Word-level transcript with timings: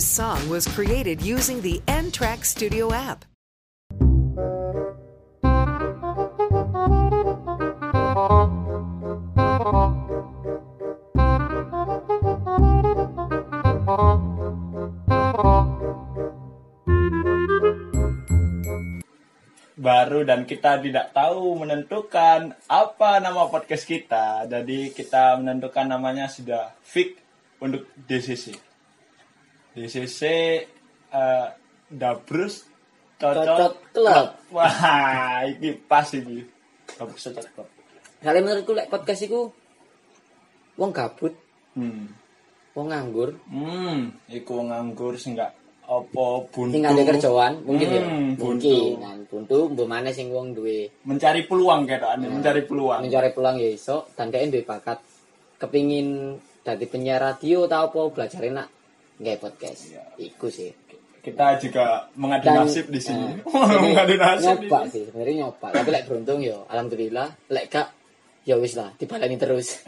This 0.00 0.16
song 0.16 0.48
was 0.48 0.64
created 0.64 1.20
using 1.20 1.60
the 1.60 1.76
N 1.84 2.08
Track 2.08 2.48
Studio 2.48 2.88
app. 2.88 3.28
baru 19.76 20.24
dan 20.24 20.48
kita 20.48 20.80
tidak 20.80 21.12
tahu 21.12 21.60
menentukan 21.60 22.56
apa 22.72 23.20
nama 23.20 23.52
podcast 23.52 23.84
kita. 23.84 24.48
Jadi 24.48 24.96
kita 24.96 25.36
menentukan 25.36 25.84
namanya 25.84 26.24
sudah 26.32 26.72
fix 26.80 27.20
untuk 27.60 27.84
DCC. 28.08 28.69
DCC 29.72 30.20
uh, 31.10 31.46
Dabrus 31.86 32.66
Cocot 33.16 33.44
Cocot 33.44 33.74
Club. 33.92 34.26
Wah, 34.50 35.44
ini 35.44 35.76
pas 35.78 36.08
ini. 36.10 36.40
Dabrus 36.90 37.20
Cocot 37.22 37.46
Club. 37.52 37.68
Kali 38.18 38.38
menurutku 38.40 38.72
lek 38.72 38.88
podcast 38.88 39.22
iku 39.22 39.48
wong 40.74 40.90
gabut, 40.90 41.36
Hmm. 41.70 42.08
wong 42.72 42.88
nganggur, 42.88 43.36
Hmm, 43.46 44.10
iku 44.26 44.64
nganggur 44.64 45.14
sing 45.14 45.36
gak 45.36 45.52
apa 45.82 46.24
buntu. 46.48 46.72
sing 46.72 46.82
ada 46.82 47.02
kerjaan, 47.04 47.52
mungkin 47.62 47.88
ya. 47.88 48.00
Hmm, 48.00 48.32
buntu. 48.34 48.66
Mungkin 48.66 48.98
kan 48.98 49.18
buntu 49.26 49.56
mbok 49.68 49.86
maneh 49.86 50.10
sing 50.10 50.30
wong 50.30 50.50
duwe 50.50 50.88
Mencari 51.02 51.44
peluang 51.44 51.84
ketokane, 51.84 52.26
mencari 52.26 52.62
peluang. 52.64 53.00
mencari 53.02 53.30
peluang 53.30 53.56
ya 53.56 53.68
iso 53.68 54.08
dan 54.12 54.30
dia 54.30 54.42
duwe 54.42 54.62
bakat 54.62 54.98
kepingin 55.56 56.34
dadi 56.60 56.86
penyiar 56.86 57.20
radio 57.20 57.64
tau 57.66 57.88
apa 57.88 58.00
belajar 58.10 58.40
enak 58.40 58.66
nggak 59.20 59.36
podcast. 59.38 59.80
Iya. 59.86 60.02
Iku 60.18 60.48
sih. 60.48 60.72
Kita 61.20 61.60
juga 61.60 62.08
mengadu 62.16 62.48
Dan- 62.48 62.64
nasib 62.64 62.88
di 62.88 62.96
sini. 62.98 63.36
eh, 63.36 63.80
mengadu 63.84 64.14
nasib. 64.16 64.56
nyoba 64.64 64.78
sih 64.88 65.04
sebenarnya 65.04 65.34
nyoba 65.44 65.66
tapi 65.70 65.88
lek 65.90 66.04
beruntung 66.08 66.40
ya 66.40 66.56
alhamdulillah 66.64 67.28
lek 67.46 67.68
gak 67.68 67.92
ya 68.40 68.56
wis 68.56 68.72
lah 68.72 68.88
dibalani 68.96 69.36
terus 69.36 69.84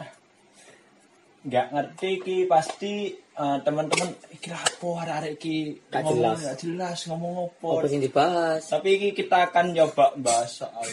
nggak 1.43 1.67
ngerti 1.73 2.09
ki 2.21 2.37
pasti 2.45 2.93
eh, 3.17 3.57
teman-teman 3.59 4.13
iki 4.29 4.47
lah 4.47 4.61
apa 4.61 4.89
arek 5.17 5.33
iki 5.35 5.55
Gak 5.89 6.05
ngomong 6.05 6.21
jelas. 6.21 6.37
nggak 6.39 6.57
jelas 6.61 6.97
ngomong 7.09 7.33
apa 7.43 7.67
apa 7.73 7.87
sing 7.89 7.99
dibahas 7.99 8.61
tapi 8.63 8.89
iki 8.93 9.09
kita 9.17 9.37
akan 9.49 9.65
nyoba 9.73 10.05
bahas 10.15 10.49
soal 10.53 10.85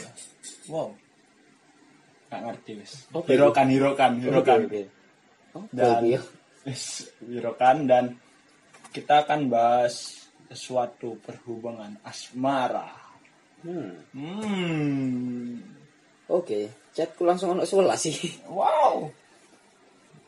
wow 0.67 0.89
nggak 2.27 2.41
ngerti 2.43 2.71
wis 2.81 2.93
Oke. 3.13 3.37
hirokan 3.37 3.69
hirokan 3.69 4.13
hirokan. 4.19 4.61
Oh, 5.53 5.67
dan 5.71 6.01
ya. 6.09 6.21
hirokan 7.23 7.77
dan 7.85 8.05
kita 8.91 9.25
akan 9.27 9.47
bahas 9.47 10.27
sesuatu 10.51 11.19
berhubungan 11.23 11.95
asmara 12.03 12.99
Hmm. 13.61 13.93
hmm 14.17 15.61
Oke, 16.33 16.73
chatku 16.97 17.29
langsung 17.29 17.53
ono 17.53 17.69
sebelas 17.69 18.01
sih. 18.01 18.17
Wow. 18.49 19.13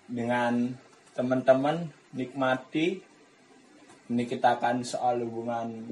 Dengan 0.05 0.69
teman-teman 1.17 1.89
nikmati 2.13 3.01
ini 4.13 4.25
kita 4.29 4.61
akan 4.61 4.85
soal 4.85 5.25
hubungan 5.25 5.89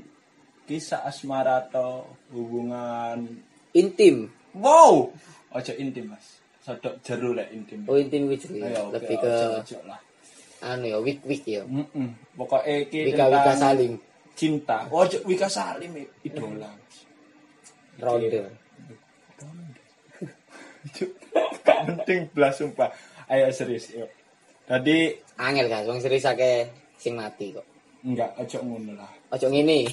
kisah 0.69 1.09
asmara 1.09 1.65
atau 1.65 2.05
hubungan 2.29 3.25
Intim. 3.73 4.29
wow 4.53 5.09
ojo 5.51 5.73
intim 5.79 6.11
mas 6.13 6.43
sodok 6.61 7.01
jeru 7.01 7.33
lah 7.33 7.47
intim 7.55 7.87
Oh, 7.89 7.97
intim 7.97 8.27
wis 8.29 8.45
Ayo, 8.51 8.61
ya. 8.61 8.83
Lebih 8.93 9.17
ke 9.17 9.31
ojo, 9.31 9.47
ojo 9.63 9.79
lah 9.89 10.01
anu 10.61 10.87
ya, 10.87 10.99
wik 11.01 11.21
wik 11.25 11.43
ya. 11.45 11.63
Mm-mm. 11.65 12.09
pokoknya 12.37 12.85
iki 12.85 13.01
Wika 13.13 13.25
wika 13.29 13.53
saling. 13.57 13.95
cinta 14.37 14.89
ojo 14.89 15.19
wika 15.25 15.49
salim 15.49 15.93
idola 16.25 16.69
Ronde. 18.05 18.41
gak 21.61 21.79
penting 21.85 22.21
belas 22.33 22.57
sumpah 22.57 22.89
ayo 23.29 23.53
serius 23.53 23.93
yuk 23.93 24.09
tadi 24.65 25.13
Angel 25.37 25.69
kan, 25.69 25.85
wong 25.85 26.01
serius 26.01 26.25
akeh 26.25 26.69
sing 26.97 27.17
mati 27.17 27.53
kok. 27.53 27.65
enggak 28.01 28.33
ojo 28.37 28.59
ngono 28.61 28.93
lah 28.93 29.09
Ojo 29.31 29.47
ngene. 29.49 29.87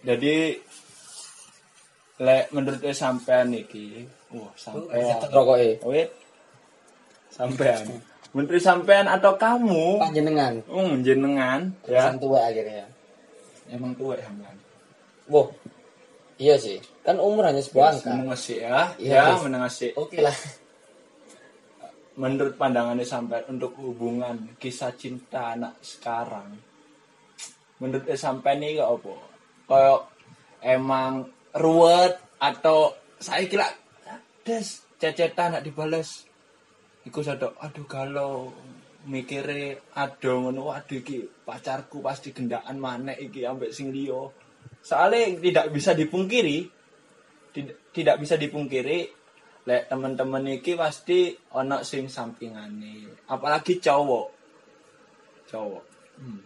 Jadi 0.00 0.56
lek 2.18 2.48
menurut 2.50 2.80
sampean 2.90 3.52
iki, 3.52 4.06
wah 4.32 4.48
sampean. 4.56 5.20
Rokoke. 5.28 5.76
Wait. 5.84 6.08
Sampean. 7.28 7.84
Menteri 8.36 8.60
sampean 8.60 9.08
atau 9.08 9.40
kamu? 9.40 9.96
Panjenengan. 9.96 10.60
Hmm, 10.68 11.00
jenengan 11.00 11.72
ya. 11.88 12.04
Sang 12.04 12.20
tua 12.20 12.44
akhirnya. 12.44 12.84
Emang 13.72 13.96
tua 13.96 14.12
sampean. 14.20 14.56
Wah. 15.32 15.48
Iya 16.36 16.60
sih. 16.60 16.76
Kan 17.00 17.16
umur 17.16 17.48
hanya 17.48 17.64
sebuah 17.64 17.96
angka. 17.96 18.12
Menengah 18.12 18.36
sih 18.36 18.60
ya. 18.60 18.92
Iya, 19.00 19.32
ya, 19.32 19.40
menengah 19.40 19.72
sih. 19.72 19.88
Oke 19.96 20.20
lah. 20.20 20.36
Menurut 22.20 22.60
pandangannya 22.60 23.08
sampean 23.08 23.48
untuk 23.48 23.72
hubungan 23.80 24.52
kisah 24.60 24.92
cinta 24.92 25.56
anak 25.56 25.80
sekarang. 25.80 26.60
Menurut 27.80 28.04
sampean 28.20 28.60
ini 28.60 28.76
apa? 28.76 29.16
Kayak 29.64 30.12
emang 30.60 31.32
ruwet 31.56 32.20
atau 32.36 32.92
saya 33.16 33.48
kira 33.48 33.64
des 34.44 34.84
cecetan 35.00 35.56
nak 35.56 35.64
dibales 35.64 36.28
iku 37.06 37.22
sadok 37.22 37.54
aduh 37.62 37.86
galau 37.86 38.50
mikire 39.06 39.94
aduh 39.94 40.42
ngono 40.42 40.74
waduh 40.74 40.98
iki 40.98 41.22
pacarku 41.46 42.02
pasti 42.02 42.34
gendaan 42.34 42.82
manek 42.82 43.22
iki 43.22 43.46
ambek 43.46 43.70
sing 43.70 43.94
liya 43.94 44.26
soalnya 44.82 45.38
tidak 45.38 45.66
bisa 45.70 45.94
dipungkiri 45.94 46.66
tidak, 47.54 47.76
tidak 47.94 48.16
bisa 48.18 48.34
dipungkiri 48.34 48.98
lek 49.66 49.82
teman-teman 49.86 50.58
iki 50.58 50.74
pasti 50.74 51.30
ono 51.54 51.86
sing 51.86 52.10
sampingane 52.10 53.22
apalagi 53.30 53.78
cowok 53.78 54.26
cowok 55.46 55.84
hmm. 56.18 56.40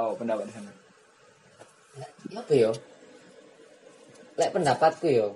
oh 0.00 0.12
pendapat 0.16 0.48
di 0.48 0.54
sana 0.56 0.72
Ya 1.96 2.44
apa 2.44 2.52
ya? 2.52 2.70
Lek 4.36 4.52
pendapatku 4.52 5.08
ya. 5.08 5.32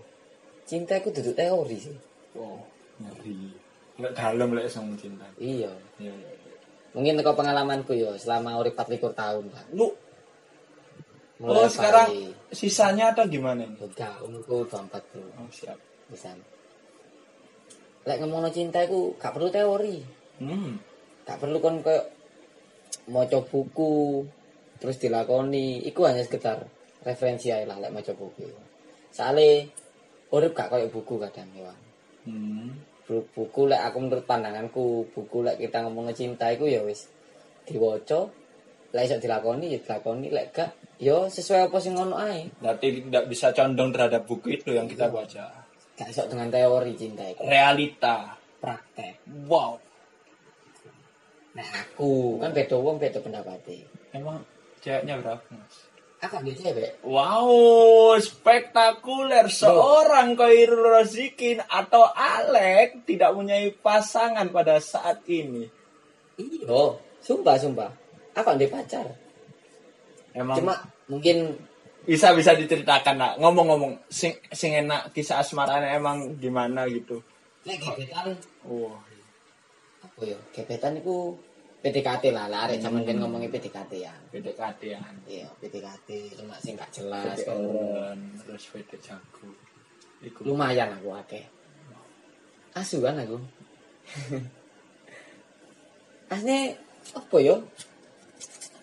Cinta 0.69 1.01
iku 1.01 1.09
duduk 1.09 1.33
teori 1.33 1.79
sih. 1.81 1.97
wow 2.37 2.70
ngeri 3.01 3.51
nggak 3.97 4.13
dalam 4.13 4.49
lek 4.53 4.69
sama 4.69 4.93
cinta 4.97 5.25
Iya. 5.37 5.73
ya, 5.99 6.09
ya, 6.09 6.15
ya. 6.15 6.55
Mungkin 6.91 7.17
teko 7.17 7.33
pengalamanku 7.33 7.93
ya 7.93 8.13
selama 8.17 8.59
urip 8.59 8.75
24 8.75 9.13
tahun 9.13 9.45
kan. 9.49 9.67
lu 9.73 9.89
Mulai 11.41 11.65
oh 11.65 11.69
sekarang 11.69 12.09
bali. 12.11 12.29
sisanya 12.53 13.13
atau 13.13 13.25
gimana 13.25 13.65
nih 13.65 13.81
Udah, 13.81 14.21
umurku 14.21 14.67
24 14.67 15.01
tuh. 15.09 15.25
oh 15.33 15.49
siap 15.49 15.79
Bisa. 16.09 16.33
Lek 18.03 18.17
ngomongno 18.19 18.49
cinta 18.51 18.81
iku 18.83 19.17
gak 19.17 19.33
perlu 19.33 19.49
teori. 19.49 19.97
hmm 20.39 20.73
Gak 21.25 21.39
perlu 21.39 21.57
kon 21.59 21.81
koyo 21.81 22.03
maca 23.09 23.39
buku 23.41 24.25
terus 24.77 24.97
dilakoni. 24.97 25.85
Iku 25.85 26.05
hanya 26.05 26.21
sekedar 26.21 26.65
referensi 27.01 27.49
ae 27.49 27.65
lah 27.65 27.77
lek 27.79 27.93
maca 27.93 28.13
buku. 28.13 28.45
Soale 29.09 29.69
urip 30.29 30.53
gak 30.53 30.69
koyo 30.69 30.89
buku 30.89 31.15
kadang 31.17 31.49
ya. 31.55 31.73
hmm 32.27 32.90
buku 33.11 33.67
lek 33.67 33.83
aku 33.91 33.99
menurut 33.99 34.25
pandanganku 34.25 35.11
buku 35.11 35.43
lek 35.43 35.59
kita 35.59 35.83
ngomong 35.83 36.15
cinta 36.15 36.47
iku 36.55 36.71
ya 36.71 36.87
wis 36.87 37.11
diwaca. 37.67 38.31
Lek 38.91 39.03
iso 39.07 39.17
dilakoni 39.19 39.75
ya 39.75 39.79
dilakoni. 39.83 40.31
Lek 40.31 40.47
gak 40.55 40.71
ya 41.03 41.27
sesuai 41.27 41.71
apa 41.71 41.77
sing 41.83 41.99
ngono 41.99 42.15
ae. 42.19 42.47
Berarti 42.63 43.03
tidak 43.11 43.25
bisa 43.27 43.51
condong 43.51 43.91
terhadap 43.91 44.23
buku 44.27 44.59
itu 44.59 44.75
yang 44.75 44.87
kita 44.87 45.11
baca. 45.11 45.67
Gak 45.99 46.09
iso 46.11 46.27
dengan 46.31 46.51
teori 46.51 46.93
cinta 46.95 47.27
iku. 47.27 47.43
Realita. 47.47 48.39
Praktek. 48.61 49.25
Wow. 49.49 49.81
Nah 51.57 51.69
aku 51.83 52.39
kan 52.39 52.55
beda 52.55 52.77
wong 52.79 53.01
beda 53.01 53.19
pendapatnya 53.19 53.83
emang 54.15 54.43
ceweknya 54.83 55.19
berapa 55.21 55.45
mas 55.55 55.90
aku 56.21 56.35
ambil 56.37 56.55
cewek 56.55 56.91
Wow, 57.01 58.15
spektakuler. 58.21 59.49
Seorang 59.49 60.37
Khairul 60.37 60.85
Rozikin 60.85 61.65
atau 61.65 62.05
Alek 62.13 63.09
tidak 63.09 63.33
punya 63.33 63.57
pasangan 63.81 64.47
pada 64.53 64.77
saat 64.79 65.25
ini. 65.27 65.65
iya. 66.37 66.81
Sumpah 67.21 67.57
sumpah. 67.61 67.91
Aku 68.37 68.49
ambil 68.53 68.69
pacar? 68.73 69.05
Emang 70.33 70.57
cuma 70.57 70.75
mungkin 71.11 71.59
bisa 72.09 72.33
bisa 72.33 72.57
diceritakan 72.57 73.17
nak. 73.19 73.33
Ngomong-ngomong 73.43 74.09
sing 74.09 74.33
sing 74.55 74.73
enak 74.73 75.13
kisah 75.13 75.45
asmaranya 75.45 75.97
emang 75.97 76.39
gimana 76.41 76.89
gitu. 76.89 77.21
lek 77.69 77.77
gebetan. 77.77 78.33
Wah, 78.65 78.97
apa 80.01 80.21
ya? 80.25 80.39
Gebetan 80.57 80.97
iku 80.97 81.37
PDKT 81.81 82.37
lah 82.37 82.53
lah 82.53 82.69
arek 82.69 82.85
zaman 82.85 83.09
kan 83.09 83.17
ngomongin 83.17 83.49
PDKT 83.49 84.05
ya 84.05 84.13
PDKT-an. 84.29 85.25
iya 85.25 85.49
PDKT 85.65 86.37
cuma 86.37 86.53
sing 86.61 86.77
gak 86.77 86.93
jelas 86.93 87.41
PD. 87.41 87.49
Eren, 87.49 88.19
terus 88.37 88.65
PD 88.69 88.91
jago. 89.01 89.49
Iku. 90.21 90.45
lumayan 90.45 90.93
aku 90.93 91.17
akeh 91.17 91.49
asu 92.77 93.01
kan 93.01 93.17
aku 93.17 93.41
asne 96.37 96.77
apa 97.17 97.37
yo 97.41 97.65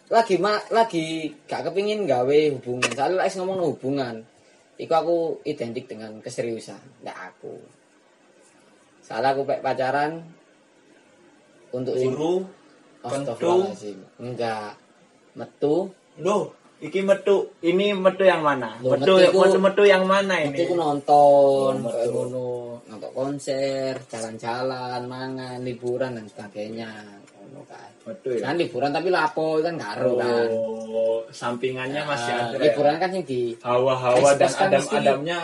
lagi 0.07 0.39
ma, 0.39 0.55
lagi 0.71 1.35
gak 1.51 1.67
kepingin 1.67 2.07
gawe 2.07 2.39
hubungan. 2.55 2.95
Soalnya 2.95 3.27
ngomong 3.43 3.75
hubungan, 3.75 4.23
iku 4.79 4.93
aku 4.95 5.17
identik 5.43 5.91
dengan 5.91 6.23
keseriusan. 6.23 6.79
Nggak 7.03 7.35
aku. 7.35 7.59
Soalnya 9.03 9.35
aku 9.35 9.43
pacaran 9.43 10.23
untuk 11.75 11.99
Guru, 11.99 12.47
Astagfirullahaladzim. 13.09 13.97
Enggak. 14.17 14.71
Metu, 15.33 15.75
Loh, 16.17 16.49
iki 16.77 16.99
metu. 17.01 17.53
Ini 17.59 17.93
metu 17.93 18.23
yang 18.23 18.41
mana? 18.41 18.73
Loh, 18.79 18.97
metu, 18.97 19.13
metu 19.15 19.29
iku- 19.29 19.41
metu, 19.43 19.57
metu 19.61 19.83
yang 19.83 20.03
mana 20.03 20.35
ini? 20.41 20.65
nonton, 20.67 21.73
Oh, 21.77 21.85
kayak 21.85 21.85
metu. 21.85 22.09
ngono, 22.11 22.47
nonton 22.83 23.11
konser, 23.13 23.93
jalan-jalan, 24.07 25.05
mangan, 25.05 25.61
liburan 25.61 26.17
dan 26.17 26.25
sebagainya. 26.25 26.89
Ngono 27.37 27.61
kan. 27.65 27.89
Metu 28.03 28.29
ya. 28.33 28.41
Kan 28.43 28.55
liburan 28.55 28.89
tapi 28.89 29.07
lapo 29.07 29.59
kan 29.59 29.77
gak 29.77 29.91
ero 29.95 30.11
kan. 30.15 30.47
Oh, 30.49 31.21
sampingannya 31.29 32.01
masih 32.01 32.33
Ah, 32.33 32.41
ada. 32.49 32.55
ya? 32.55 32.61
liburan 32.65 32.95
kan 32.97 33.09
sing 33.11 33.23
di 33.23 33.41
Hawa-hawa 33.61 34.29
dan 34.33 34.49
kan 34.49 34.69
mesti- 34.73 34.95
adam-adamnya 34.97 35.39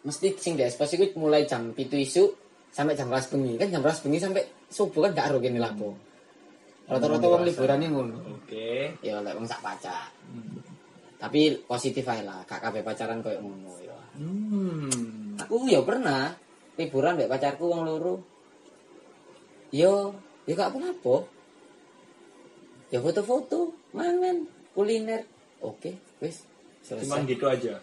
mesti 0.00 0.28
sing 0.34 0.52
di 0.56 0.64
ekspos 0.64 0.92
iku 0.92 1.08
mulai 1.16 1.44
jam 1.44 1.72
7 1.72 1.96
isu 1.96 2.24
sampai 2.68 2.92
jam 2.94 3.08
11 3.08 3.28
bengi. 3.28 3.56
Kan 3.56 3.68
jam 3.70 3.80
11 3.80 4.00
bengi 4.02 4.18
sampai 4.18 4.42
subuh 4.68 5.08
kan 5.08 5.12
gak 5.14 5.26
ero 5.30 5.38
kene 5.38 5.56
lapo. 5.56 5.88
Rata-rata 6.90 7.26
wong 7.26 7.42
liburan 7.46 7.80
ngono. 7.86 8.16
Oke. 8.34 8.98
Ya 9.00 9.22
lek 9.22 9.38
wong 9.38 9.46
sak 9.46 9.62
pacar. 9.62 10.10
Tapi 11.20 11.40
positif 11.62 12.02
ae 12.04 12.24
lah, 12.24 12.42
gak 12.44 12.58
kabeh 12.58 12.80
pacaran 12.80 13.20
koyo 13.20 13.38
ngono 13.38 13.76
ya. 13.78 13.98
Hmm. 14.16 15.36
Aku 15.38 15.68
ya 15.68 15.78
pernah 15.80 16.32
liburan 16.74 17.14
mbek 17.14 17.30
pacarku 17.30 17.64
wong 17.64 17.84
loro. 17.84 18.14
Yo, 19.70 20.10
ya 20.44 20.52
gak 20.54 20.74
apa-apa. 20.74 21.16
Ya 22.90 22.98
foto-foto, 22.98 23.70
mangan, 23.94 24.42
kuliner. 24.74 25.22
Oke, 25.62 25.94
wis 26.18 26.42
Cuman 26.82 27.22
selesai. 27.22 27.28
gitu 27.28 27.44
aja. 27.46 27.74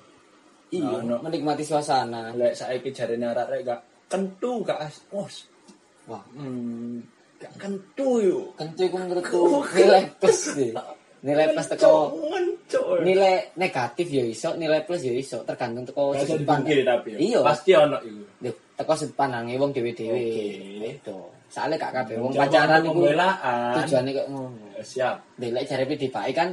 Iya, 0.68 1.00
Nah, 1.00 1.02
no. 1.06 1.16
menikmati 1.24 1.64
suasana. 1.64 2.36
Lek 2.36 2.52
saiki 2.52 2.92
jarene 2.92 3.32
arek 3.32 3.64
gak 3.64 3.80
kentu 4.12 4.66
gak 4.68 4.84
as. 4.84 5.00
Wah, 6.10 6.24
Hmm. 6.36 7.00
Gak 7.38 7.54
kentu 7.62 8.10
yo. 8.18 8.40
kentu 8.58 8.82
iku 8.90 8.98
menurutku 8.98 9.62
nilai 9.78 10.10
plus 10.18 10.58
sih. 10.58 10.74
Nilai 11.22 11.54
plus 11.54 11.68
teko 11.70 12.14
nilai 13.06 13.54
negatif 13.58 14.08
ya 14.10 14.26
iso, 14.26 14.54
nilai 14.58 14.82
plus 14.86 15.06
ya 15.06 15.14
iso, 15.14 15.46
tergantung 15.46 15.86
teko 15.86 16.18
sudut 16.18 16.46
pandang. 16.46 16.82
tapi 16.82 17.14
ya. 17.14 17.18
Iya. 17.22 17.40
Pasti 17.46 17.72
ono 17.78 17.98
iku. 18.02 18.24
Duh, 18.42 18.56
teko 18.74 18.94
sudut 18.98 19.16
pandange 19.18 19.54
wong 19.58 19.70
dhewe-dhewe. 19.70 20.22
Itu. 20.98 21.18
Soalnya 21.48 21.78
gak 21.80 21.94
kabeh 22.04 22.16
wong 22.20 22.34
pacaran 22.34 22.82
iku 22.86 23.02
tujuannya 23.78 24.12
kok 24.18 24.28
ngono. 24.34 24.66
Ya, 24.78 24.84
Siap. 24.84 25.16
Delek 25.38 25.64
jare 25.70 25.84
PDPI 25.86 26.32
kan 26.34 26.50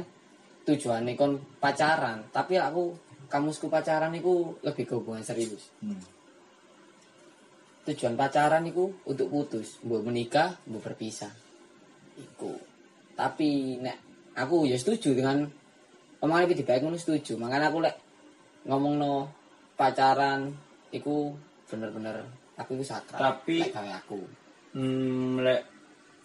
tujuannya 0.65 1.13
kon 1.13 1.37
pacaran, 1.61 2.25
tapi 2.33 2.57
aku 2.57 2.93
kamusku 3.29 3.69
pacaran 3.69 4.13
iku 4.17 4.53
lebih 4.61 4.85
ke 4.85 4.93
hubungan 4.97 5.21
serius. 5.21 5.69
Hmm. 5.81 5.97
Tujuan 7.85 8.17
pacaran 8.17 8.65
iku 8.65 8.89
untuk 9.05 9.29
putus, 9.29 9.77
mbok 9.85 10.09
menikah, 10.09 10.57
mbok 10.65 10.81
berpisah. 10.89 11.29
Iku. 12.17 12.57
Tapi 13.13 13.77
nek 13.77 13.97
aku 14.33 14.65
ya 14.65 14.73
setuju 14.73 15.13
dengan 15.13 15.45
omongan 16.25 16.49
PDPI 16.49 16.81
ngono 16.81 16.97
setuju. 16.97 17.37
Makanya 17.37 17.69
aku 17.69 17.79
lek 17.85 17.95
ngomongno 18.65 19.29
pacaran 19.77 20.49
iku 20.89 21.29
bener-bener 21.69 22.25
aku 22.57 22.73
iku 22.81 22.85
sakral. 22.89 23.21
Tapi- 23.21 23.69
lek 23.69 23.73
gawe 23.77 23.91
aku. 24.01 24.19
Hmm, 24.73 25.45
lek 25.45 25.61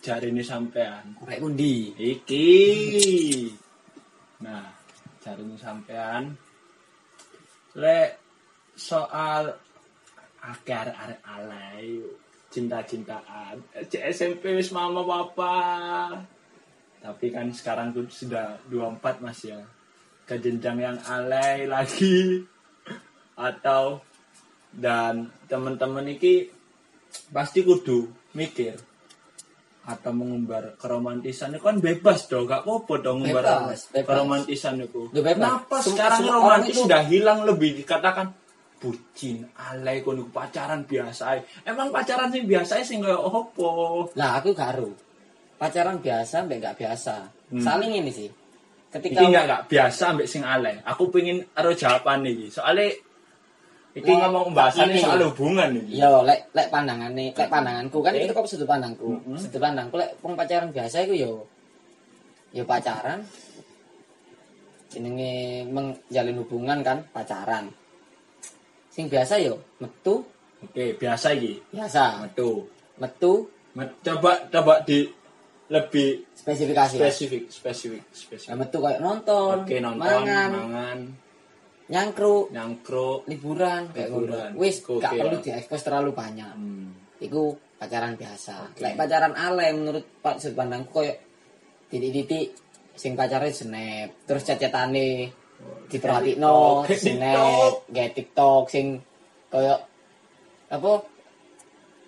jarine 0.01 0.41
sampean. 0.41 1.13
Rek 1.29 1.45
kundi. 1.45 1.93
Iki. 1.93 2.49
Nah, 4.41 4.65
jarine 5.21 5.61
sampean. 5.61 6.33
Lek 7.77 8.17
soal 8.75 9.53
akeh 10.43 10.75
arek 10.75 11.21
alay 11.23 12.01
cinta-cintaan. 12.51 13.61
Cek 13.87 14.03
SMP 14.11 14.55
wis 14.55 14.71
mama 14.71 15.01
papa. 15.03 15.57
Tapi 17.01 17.27
kan 17.31 17.49
sekarang 17.51 17.93
tuh 17.93 18.05
sudah 18.09 18.61
24 18.69 19.23
Mas 19.23 19.41
ya. 19.43 19.61
Ke 20.25 20.37
jenjang 20.37 20.79
yang 20.79 20.99
alay 21.05 21.65
lagi 21.65 22.45
atau 23.35 24.05
dan 24.71 25.31
teman-teman 25.49 26.07
iki 26.07 26.47
pasti 27.35 27.65
kudu 27.65 28.07
mikir 28.37 28.79
atau 29.83 30.13
mengumbar 30.15 30.79
keromantisan 30.79 31.57
itu 31.57 31.65
kan 31.65 31.83
bebas 31.83 32.31
dong 32.31 32.47
gak 32.47 32.63
apa-apa 32.63 32.95
dong 33.03 33.25
ngumbar 33.25 33.43
Bebas, 33.43 33.91
bebas. 33.91 34.07
keromantisan 34.07 34.75
itu 34.79 35.03
bebas. 35.11 35.35
kenapa 35.35 35.77
Sem- 35.83 35.89
sekarang 35.97 36.21
romantis 36.23 36.77
sudah 36.79 37.03
hilang 37.03 37.43
lebih 37.43 37.75
dikatakan 37.75 38.31
bucin 38.81 39.45
alay 39.61 40.01
kono 40.01 40.25
pacaran 40.33 40.89
biasa 40.89 41.37
emang 41.69 41.93
pacaran 41.93 42.33
sing 42.33 42.49
biasa 42.49 42.81
sing 42.81 43.05
kaya 43.05 43.21
opo 43.21 44.09
Lah 44.17 44.41
aku 44.41 44.57
gak 44.57 44.73
aru. 44.75 44.91
Pacaran 45.61 46.01
biasa 46.01 46.49
mbek 46.49 46.59
gak 46.65 46.77
biasa. 46.81 47.29
Hmm. 47.53 47.61
Saling 47.61 47.93
ini 48.01 48.09
sih. 48.09 48.31
Ketika 48.91 49.23
iki 49.23 49.31
nggak 49.31 49.45
nggak 49.47 49.63
biasa 49.71 50.03
ambek 50.11 50.27
sing 50.27 50.43
alay 50.43 50.75
aku 50.83 51.15
pengen 51.15 51.47
aro 51.55 51.71
jawaban 51.71 52.27
iki 52.27 52.51
soalnya 52.51 52.91
iki 53.95 54.11
ngomong 54.11 54.51
bahasannya 54.51 54.99
ini. 54.99 55.05
soal 55.07 55.23
hubungan 55.31 55.71
iki 55.79 56.03
Yo, 56.03 56.27
lek 56.27 56.51
lek 56.51 56.75
pandangane, 56.75 57.31
lek 57.31 57.47
pandanganku 57.47 58.03
kan 58.03 58.19
itu 58.19 58.35
kok 58.35 58.51
sudut 58.51 58.67
pandangku. 58.67 59.15
Mm-mm. 59.15 59.39
Sudut 59.39 59.63
pandangku 59.63 59.95
lek 59.95 60.19
wong 60.27 60.35
pacaran 60.35 60.75
biasa 60.75 61.07
iku 61.07 61.15
yo 61.15 61.33
yo 62.51 62.67
pacaran 62.67 63.23
jenenge 64.91 65.63
menjalin 65.71 66.43
hubungan 66.43 66.83
kan 66.83 67.07
pacaran. 67.15 67.71
Sing 69.01 69.09
biasa 69.09 69.41
yo 69.41 69.57
metu 69.81 70.21
oke 70.61 70.85
biasa 71.01 71.33
iki 71.33 71.57
biasa. 71.73 72.21
metu 72.21 72.69
Metu 73.01 73.49
Met- 73.73 73.97
coba 74.05 74.45
coba 74.53 74.85
di 74.85 75.09
lebih 75.73 76.29
spesifikasi. 76.37 77.01
spesifik 77.01 77.49
spesifik 77.49 78.03
Lah 78.05 78.13
spesifik 78.13 78.57
metu 78.61 78.77
kayak 78.85 79.01
nonton, 79.01 79.65
oke 79.65 79.77
nonton 79.81 80.05
mangan, 80.05 80.51
mangan 80.53 80.99
nyangkruk, 81.89 82.53
nyangkruk 82.53 83.25
liburan 83.25 83.89
kayak 83.97 84.13
Liburan. 84.13 84.51
Wis 84.61 84.85
gak 84.85 85.17
ya. 85.17 85.25
perlu 85.25 85.37
diekspos 85.41 85.81
terlalu 85.81 86.13
banyak. 86.13 86.53
hmm. 86.53 87.25
Iku 87.25 87.57
pacaran 87.81 88.21
biasa. 88.21 88.77
Lek 88.85 89.01
pacaran 89.01 89.33
alay 89.33 89.73
menurut 89.73 90.05
Pak 90.21 90.45
sudut 90.45 90.61
pandangku 90.61 91.01
koyo 91.01 91.17
titik-titik 91.89 92.53
sing 92.93 93.17
pacarnya 93.17 93.49
snap, 93.49 94.29
terus 94.29 94.45
cacatane 94.45 95.40
diperhatikno 95.91 96.87
TikTok, 96.87 97.03
snap, 97.03 97.73
gawe 97.91 98.09
TikTok 98.15 98.65
sing 98.71 98.87
koyo 99.51 99.75
apa 100.71 100.91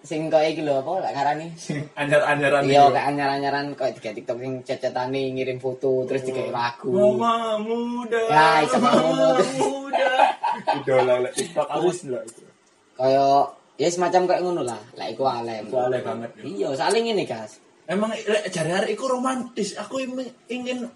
sing 0.03 0.31
koyo 0.31 0.47
iki 0.47 0.63
lho 0.63 0.79
apa 0.79 0.93
lek 1.03 1.13
ngarani 1.15 1.47
anyar-anyaran 1.95 2.63
Iya, 2.63 2.83
kayak 2.91 3.07
anyar-anyaran 3.11 3.67
kayak 3.75 3.93
digawe 3.99 4.15
TikTok 4.15 4.39
sing 4.39 4.53
cacatane 4.63 5.23
ngirim 5.35 5.59
foto 5.59 6.07
terus 6.07 6.23
digawe 6.23 6.51
lagu. 6.51 6.91
Mama 6.95 7.59
muda 7.59 8.19
Ya, 8.31 8.63
iso 8.63 8.79
ngono. 8.79 9.35
muda 9.59 10.11
idola 10.79 11.15
lek 11.27 11.35
TikTok 11.35 11.67
aku 11.67 11.89
ndelok 11.91 12.23
itu 12.27 12.43
Kayak 12.93 13.43
ya 13.81 13.89
semacam 13.91 14.23
kayak 14.29 14.41
ngono 14.47 14.63
lah. 14.63 14.79
Lah 14.95 15.07
iku 15.11 15.25
alay. 15.27 15.65
Iku 15.65 15.75
alay 15.81 16.05
banget, 16.05 16.31
ya. 16.39 16.43
Iya, 16.45 16.69
saling 16.79 17.09
ini, 17.09 17.25
Gas. 17.27 17.59
emang 17.83 18.15
lek 18.15 18.47
jare 18.55 18.71
arek 18.79 18.95
iku 18.95 19.11
romantis 19.11 19.75
aku 19.75 19.99
ingin 20.47 20.87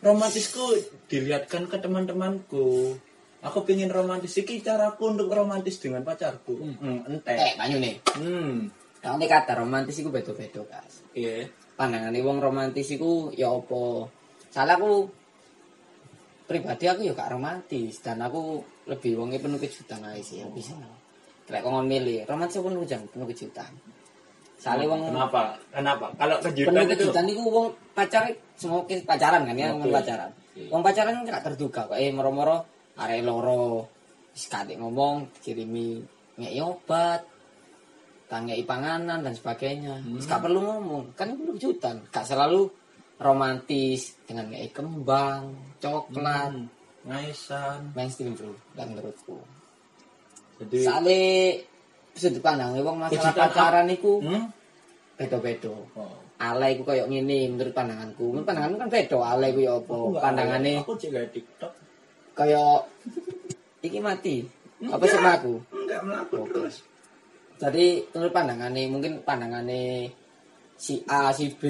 romantisku 0.00 0.64
dilihatkan 1.06 1.68
ke 1.68 1.76
teman-temanku 1.76 2.96
aku 3.40 3.58
pengen 3.64 3.88
romantis 3.88 4.36
iki 4.36 4.60
caraku 4.60 5.16
untuk 5.16 5.32
romantis 5.32 5.80
dengan 5.80 6.04
pacarku 6.04 6.60
hmm, 6.60 7.08
Eh, 7.08 7.08
entek 7.08 7.56
banyu 7.56 7.76
nih. 7.80 7.94
hmm 8.16 8.56
Kalau 9.00 9.16
kata 9.16 9.56
romantis 9.56 9.96
iku 9.96 10.12
beda-beda, 10.12 10.60
Gas. 10.68 11.00
iya 11.16 11.48
Pandangan 11.72 12.12
wong 12.20 12.36
romantis 12.44 12.92
iku 12.92 13.32
ya 13.32 13.48
apa? 13.48 14.04
Salah 14.52 14.76
aku 14.76 15.08
pribadi 16.44 16.84
aku 16.84 17.00
ya 17.08 17.16
gak 17.16 17.32
romantis 17.32 18.04
dan 18.04 18.20
aku 18.20 18.60
lebih 18.84 19.16
wongnya 19.16 19.40
penuh 19.40 19.56
kejutan 19.56 20.04
aja 20.04 20.20
sih 20.20 20.44
ya 20.44 20.46
bisa. 20.52 20.76
Kayak 21.48 21.64
kau 21.64 21.80
milih 21.80 22.28
romantis 22.28 22.60
penuh 22.60 22.84
kejutan, 22.84 23.08
penuh 23.08 23.26
kejutan. 23.32 23.70
Soalnya 24.60 24.86
wong 24.92 25.00
kenapa? 25.08 25.40
Kenapa? 25.72 26.06
Kalau 26.20 26.36
penuh 26.44 26.52
kejutan 26.52 26.84
itu 26.84 26.92
kejutan 27.00 27.24
itu 27.32 27.42
wong 27.48 27.66
pacar 27.96 28.22
semua 28.60 28.84
pacaran 28.84 29.42
kan 29.48 29.56
ya 29.56 29.72
Oke. 29.72 29.80
ngomong 29.80 29.92
pacaran. 29.96 30.30
Wong 30.68 30.82
pacaran 30.84 31.12
kan 31.16 31.22
gak 31.24 31.44
terduga 31.48 31.80
kok. 31.88 31.96
Eh 31.96 32.12
moro-moro 32.12 32.56
arek 33.00 33.24
loro 33.24 33.88
wis 34.36 34.44
kadek 34.52 34.76
ngomong 34.76 35.32
dikirimi 35.40 36.04
ngeki 36.36 36.60
obat 36.60 37.24
tangei 38.28 38.62
panganan 38.68 39.24
dan 39.24 39.32
sebagainya. 39.32 40.04
Wis 40.12 40.28
gak 40.28 40.44
perlu 40.44 40.60
ngomong, 40.62 41.16
kan 41.18 41.32
itu 41.32 41.56
kejutan. 41.56 42.04
Gak 42.12 42.28
selalu 42.28 42.68
romantis 43.18 44.14
dengan 44.28 44.52
ngeki 44.52 44.70
kembang, 44.70 45.56
coklat, 45.82 46.52
Hmm, 46.52 46.68
ngaisan. 47.08 47.96
Mainstream 47.96 48.36
bro, 48.36 48.52
dan 48.76 48.92
menurutku. 48.92 49.40
jadi 50.60 50.78
Soalnya 50.84 51.24
sudut 52.14 52.42
pandangnya 52.42 52.82
wong 52.82 52.96
masalah 52.98 53.32
pacaran 53.32 53.86
iku 53.90 54.20
hmm? 54.20 54.44
beda-beda. 55.16 55.72
oh. 55.72 56.16
ale 56.40 56.72
iku 56.72 56.82
koyo 56.88 57.04
ngene 57.04 57.52
menurut 57.52 57.76
pandanganku. 57.76 58.32
Menurut 58.32 58.48
pandanganmu 58.48 58.76
kan 58.80 58.88
beda 58.88 59.18
ale 59.20 59.46
ku 59.52 59.60
ya 59.60 59.76
apa? 59.76 59.96
Pandangane 60.24 60.72
Aku 60.80 60.96
cek 60.96 61.10
gawe 61.12 61.28
TikTok. 61.28 61.72
kaya 62.32 62.64
iki 63.84 64.00
mati. 64.00 64.40
Apa 64.88 65.04
sih 65.04 65.20
aku? 65.20 65.60
Enggak 65.76 66.00
melaku 66.08 66.38
terus. 66.48 66.76
Jadi 67.60 68.08
menurut 68.16 68.32
pandangannya 68.32 68.82
mungkin 68.88 69.12
pandangannya 69.20 70.08
si 70.80 71.04
A 71.04 71.28
si 71.36 71.52
B 71.52 71.62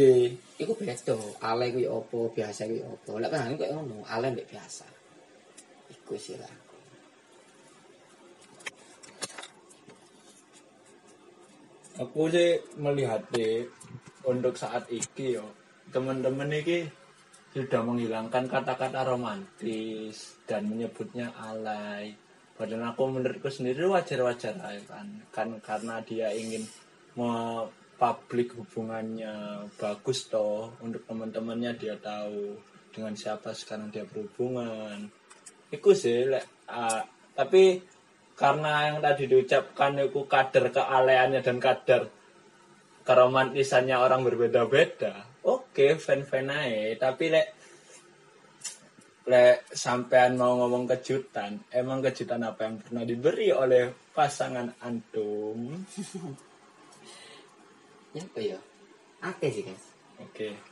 iku 0.62 0.78
beda. 0.78 1.18
Ale 1.42 1.75
ku 1.75 1.82
ya 1.82 1.90
apa, 1.90 2.18
biasa 2.30 2.70
ku 2.70 2.75
ya 2.78 2.87
apa. 2.87 3.11
Lek 3.18 3.30
pandangan 3.35 3.59
kok 3.59 3.70
ngono, 3.75 3.99
ale 4.06 4.26
mbek 4.30 4.47
biasa. 4.47 4.87
Iku 5.90 6.14
sih 6.14 6.38
lah. 6.38 6.60
Aku 12.00 12.33
sih 12.33 12.57
melihat 12.80 13.21
deh 13.28 13.69
untuk 14.25 14.57
saat 14.57 14.88
iki 14.88 15.37
yo 15.37 15.45
teman-teman 15.92 16.49
iki 16.49 16.88
sudah 17.52 17.85
menghilangkan 17.85 18.49
kata-kata 18.49 19.04
romantis 19.04 20.40
dan 20.49 20.64
menyebutnya 20.71 21.28
alay. 21.37 22.16
Padahal 22.57 22.97
aku 22.97 23.04
menurutku 23.04 23.52
sendiri 23.52 23.85
wajar-wajar 23.85 24.57
aja 24.64 24.80
kan, 24.88 25.09
kan 25.28 25.49
karena 25.61 26.00
dia 26.00 26.33
ingin 26.33 26.64
publik 28.00 28.57
hubungannya 28.57 29.69
bagus 29.76 30.33
toh 30.33 30.73
untuk 30.80 31.04
teman-temannya 31.04 31.76
dia 31.76 32.00
tahu 32.00 32.57
dengan 32.97 33.12
siapa 33.12 33.52
sekarang 33.52 33.92
dia 33.92 34.09
berhubungan. 34.09 35.04
Iku 35.69 35.92
sih, 35.92 36.33
ah, 36.64 37.04
tapi 37.37 37.76
karena 38.40 38.88
yang 38.88 39.04
tadi 39.04 39.28
diucapkan 39.28 40.00
itu 40.00 40.25
kadar 40.25 40.73
kealeannya 40.73 41.44
dan 41.44 41.61
kadar 41.61 42.09
keromantisannya 43.04 44.00
orang 44.00 44.25
berbeda-beda. 44.25 45.28
Oke, 45.44 46.00
fan-fan 46.00 46.49
aja. 46.49 46.97
Tapi 46.97 47.25
lek 47.28 47.49
lek 49.28 49.68
sampean 49.76 50.40
mau 50.40 50.56
ngomong 50.56 50.88
kejutan, 50.88 51.61
emang 51.68 52.00
kejutan 52.00 52.40
apa 52.40 52.64
yang 52.64 52.80
pernah 52.80 53.04
diberi 53.04 53.52
oleh 53.52 53.92
pasangan 54.16 54.73
antum? 54.80 55.61
Ya 58.11 58.26
apa 58.26 58.42
ya? 58.42 58.59
Akeh 59.23 59.54
sih 59.54 59.62
guys. 59.62 59.94
Oke. 60.18 60.70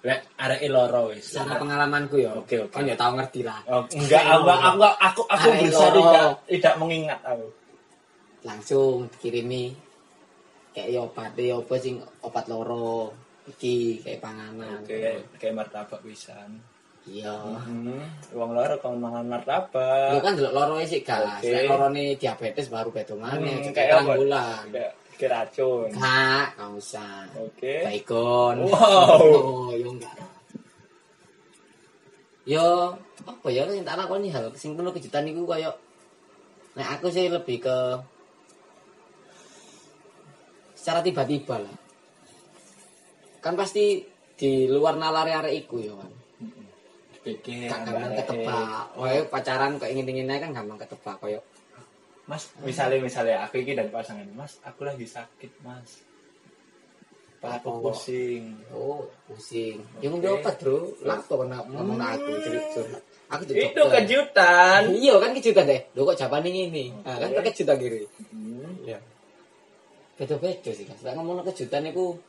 Lek 0.00 0.20
arek 0.40 0.64
loro 0.72 1.12
wis. 1.12 1.28
Secara 1.28 1.60
pengalamanku 1.60 2.16
ya. 2.16 2.32
Oke, 2.32 2.56
oke. 2.56 2.72
Kan 2.72 2.88
ya 2.88 2.96
tahu 2.96 3.20
ngerti 3.20 3.40
lah. 3.44 3.60
Oh, 3.68 3.84
enggak, 3.92 4.22
aku 4.24 4.48
aku 4.48 4.86
aku, 4.96 5.22
aku 5.28 5.48
berusaha 5.60 5.88
loro. 5.92 6.00
tidak 6.00 6.24
tidak 6.48 6.74
mengingat 6.80 7.20
aku. 7.20 7.46
Langsung 8.40 9.12
dikirimi 9.12 9.76
kayak 10.72 10.88
ya 10.88 11.00
obat 11.04 11.34
ya 11.36 11.58
apa 11.58 11.74
sing 11.76 12.00
obat 12.24 12.48
loro 12.48 13.12
iki 13.44 14.00
kayak 14.00 14.24
panganan. 14.24 14.80
Oke, 14.80 15.20
kayak 15.36 15.52
martabak 15.52 16.00
pisan. 16.00 16.56
Iya. 17.04 17.32
Hmm, 17.36 18.00
wong 18.32 18.50
loro 18.56 18.76
kon 18.80 18.96
mangan 19.00 19.24
Lu 19.24 19.32
martabak. 19.36 20.20
kan 20.20 20.32
delok 20.32 20.52
loro 20.56 20.80
sih 20.84 21.04
galas. 21.04 21.44
Oke. 21.44 21.52
Lek 21.52 21.68
lorone 21.68 22.16
diabetes 22.16 22.72
baru 22.72 22.88
bedo 22.88 23.20
maneh, 23.20 23.68
Hmm, 23.68 23.72
kayak 23.76 24.00
bulan. 24.04 24.64
Kayak 24.72 24.92
kayak 25.20 25.52
racun. 25.52 25.92
Kak, 25.92 26.56
gak 26.56 26.70
usah. 26.72 27.28
Oke. 27.36 27.84
Baikon. 27.84 28.56
Wow. 28.64 29.20
Oh, 29.20 29.68
yo 29.80 29.92
enggak. 29.92 30.16
Yo, 32.48 32.96
apa 33.28 33.46
ya 33.52 33.68
sing 33.68 33.84
tak 33.84 34.00
lakoni 34.00 34.32
hal 34.32 34.48
sing 34.56 34.72
penuh 34.72 34.90
kejutan 34.96 35.28
iku 35.28 35.44
koyo 35.44 35.70
Nek 36.70 36.88
aku 36.96 37.12
sih 37.12 37.26
lebih 37.28 37.60
ke 37.60 37.76
secara 40.72 41.04
tiba-tiba 41.04 41.60
lah. 41.60 41.76
Kan 43.44 43.58
pasti 43.58 44.00
di 44.38 44.70
luar 44.70 44.96
nalari 44.96 45.34
arek 45.36 45.54
iku 45.66 45.76
ya 45.82 45.92
kan. 45.98 46.10
Pikir. 47.20 47.68
Gampang 47.68 48.16
ketebak. 48.16 48.96
Koyo 48.96 49.20
pacaran 49.28 49.76
kok 49.76 49.90
ingin-ingin 49.92 50.30
aja 50.32 50.48
kan 50.48 50.56
gampang 50.56 50.78
ketebak 50.80 51.16
koyo. 51.20 51.40
Mas, 52.30 52.46
misalnya 52.62 53.02
misalnya 53.02 53.42
aku 53.42 53.58
ini 53.58 53.74
dari 53.74 53.90
pasangan, 53.90 54.22
Mas, 54.38 54.62
aku 54.62 54.86
lagi 54.86 55.02
sakit, 55.02 55.50
Mas. 55.66 56.06
Kepala 57.40 57.56
aku 57.58 57.68
Apa? 57.72 57.80
pusing. 57.90 58.44
Oh, 58.70 59.02
pusing. 59.26 59.80
Ya 59.98 60.06
Oke. 60.06 60.14
ngombe 60.14 60.28
obat, 60.28 60.60
Bro. 60.60 60.92
Lapo 61.08 61.40
kena 61.40 61.64
ngomong 61.66 61.96
nang 61.96 62.14
aku 62.20 62.36
cerita. 62.44 62.84
Aku 63.32 63.42
tuh 63.48 63.56
Itu 63.56 63.80
kejutan. 63.80 64.92
Iya 64.92 65.16
kan 65.16 65.32
kejutan 65.32 65.64
deh. 65.64 65.80
Lho 65.96 66.04
kok 66.04 66.20
jawabannya 66.20 66.68
ini. 66.68 66.92
Nah, 67.00 67.16
kan 67.16 67.32
kejutan 67.48 67.80
kiri. 67.80 68.04
Hmm. 68.28 68.84
Iya. 68.84 69.00
Beda-beda 70.20 70.68
sih. 70.68 70.84
Lek 70.84 71.12
ngomong 71.16 71.40
kejutan 71.48 71.88
iku 71.88 72.20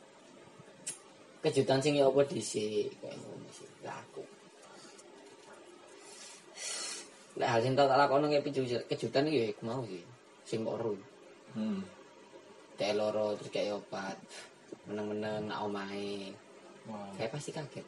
kejutan 1.44 1.84
sing 1.84 2.00
ya 2.00 2.08
apa 2.08 2.22
dhisik 2.24 2.96
kayak 3.02 3.18
Lek 7.38 7.48
hal 7.48 7.60
sing 7.64 7.72
tak 7.72 7.88
lakoni 7.88 8.28
kayak 8.28 8.44
kejutan, 8.90 9.28
iki 9.28 9.38
ya 9.40 9.46
iku 9.52 9.62
mau 9.64 9.82
sih. 9.88 10.04
Sing 10.44 10.66
kok 10.66 10.76
ru. 10.80 10.94
Hmm. 11.56 11.80
Dek 12.76 12.92
loro 12.96 13.36
terus 13.40 13.50
kayak 13.52 13.80
obat. 13.80 14.16
Meneng-meneng 14.88 15.48
nak 15.48 15.64
omahe. 15.64 16.32
Wah. 16.88 17.08
Kayak 17.16 17.38
pasti 17.38 17.50
kaget. 17.54 17.86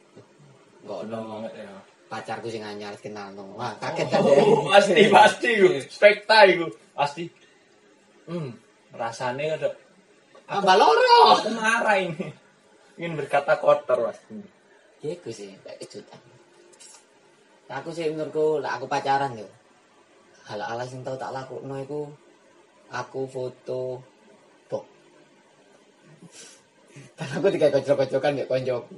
Enggak 0.85 0.99
ono 1.09 1.49
ya. 1.49 1.73
pacarku 2.05 2.47
sing 2.53 2.61
anyar 2.61 2.93
kenal 3.01 3.33
no. 3.33 3.57
Wah, 3.57 3.73
kaget 3.81 4.07
kan 4.13 4.21
deh. 4.21 4.37
Oh, 4.45 4.69
pasti 4.69 5.03
pasti 5.09 5.49
gue 5.57 5.81
spekta 5.81 6.45
iku 6.45 6.69
pasti 6.93 7.25
hmm 8.29 8.49
rasanya 8.95 9.57
ada 9.59 9.69
Tambah 10.45 10.77
loro. 10.77 11.41
aku 11.41 11.49
marah 11.57 11.97
ini 11.97 12.29
ingin 13.01 13.17
berkata 13.17 13.57
kotor 13.57 14.13
pasti 14.13 14.37
iku 15.01 15.29
sih, 15.33 15.53
kayak 15.61 15.81
kejutan. 15.85 16.17
Aku 17.65 17.89
sih 17.89 18.05
menurutku, 18.13 18.61
lah 18.61 18.77
aku 18.77 18.85
pacaran 18.85 19.33
yo. 19.33 19.49
Hal-hal 20.45 20.77
sing 20.85 21.01
tau 21.01 21.17
tak 21.17 21.33
lakukno 21.33 21.81
iku 21.81 22.05
aku 22.93 23.25
foto 23.25 23.97
bok. 24.69 24.85
Dan 27.17 27.27
aku 27.41 27.47
tiga 27.49 27.73
kocok-kocokan 27.73 28.37
ya 28.37 28.45
koncoku. 28.45 28.95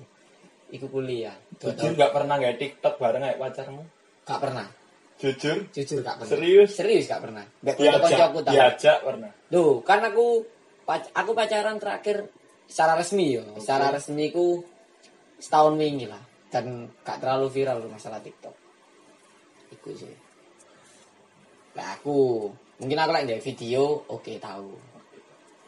Iku 0.67 0.86
kuliah. 0.91 1.31
Jujur 1.63 1.95
tahun. 1.95 1.95
gak 1.95 2.12
pernah 2.12 2.36
gak 2.36 2.59
tiktok 2.59 3.00
bareng 3.00 3.24
kayak 3.24 3.39
pacarmu 3.39 3.83
Gak 4.27 4.39
pernah. 4.43 4.67
jujur 5.15 5.57
Jujur 5.71 6.03
gak 6.03 6.19
pernah. 6.19 6.31
Serius? 6.36 6.69
Serius 6.75 7.05
gak 7.07 7.24
pernah. 7.24 7.45
Mbak 7.63 7.75
diajak 7.79 8.29
tau. 8.36 8.51
diajak 8.51 8.97
pernah 9.00 9.31
Duh, 9.47 9.79
kan 9.88 10.03
aku 10.03 10.43
pac- 10.83 11.15
aku 11.15 11.31
pacaran 11.31 11.79
terakhir 11.79 12.27
secara 12.67 13.00
resmi 13.00 13.39
yo. 13.39 13.47
Secara 13.63 13.95
resmi 13.95 14.27
ku 14.36 14.59
setahun 15.39 15.79
wingi 15.79 16.12
lah 16.12 16.26
dan 16.48 16.88
gak 17.04 17.20
terlalu 17.20 17.48
viral 17.51 17.84
masalah 17.92 18.20
TikTok. 18.24 18.56
Iku 19.74 19.89
sih. 19.96 20.16
Lah 21.75 22.00
aku 22.00 22.48
mungkin 22.80 22.98
aku 22.98 23.12
lagi 23.12 23.38
video, 23.44 24.01
oke 24.08 24.34
tahu. 24.39 24.72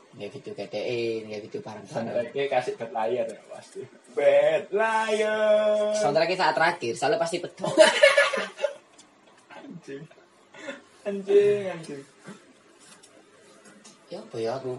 Nggak 0.09 0.29
video 0.35 0.51
GTE, 0.57 1.03
nggak 1.29 1.41
video 1.45 1.59
bareng-bareng. 1.61 1.93
Soundtracknya 1.93 2.43
kasih 2.49 2.73
bed 2.75 2.91
layar 2.91 3.25
ya 3.29 3.41
pasti 3.53 3.81
bed 4.17 4.63
layar 4.73 5.93
Soundtracknya 5.95 6.37
saat 6.39 6.55
terakhir, 6.57 6.93
soalnya 6.97 7.21
pasti 7.21 7.37
pedot. 7.37 7.69
anjing 9.69 10.03
anjing 11.07 11.63
anjing 11.71 12.01
ya 14.09 14.19
apa 14.19 14.37
ya 14.41 14.51
aku 14.57 14.73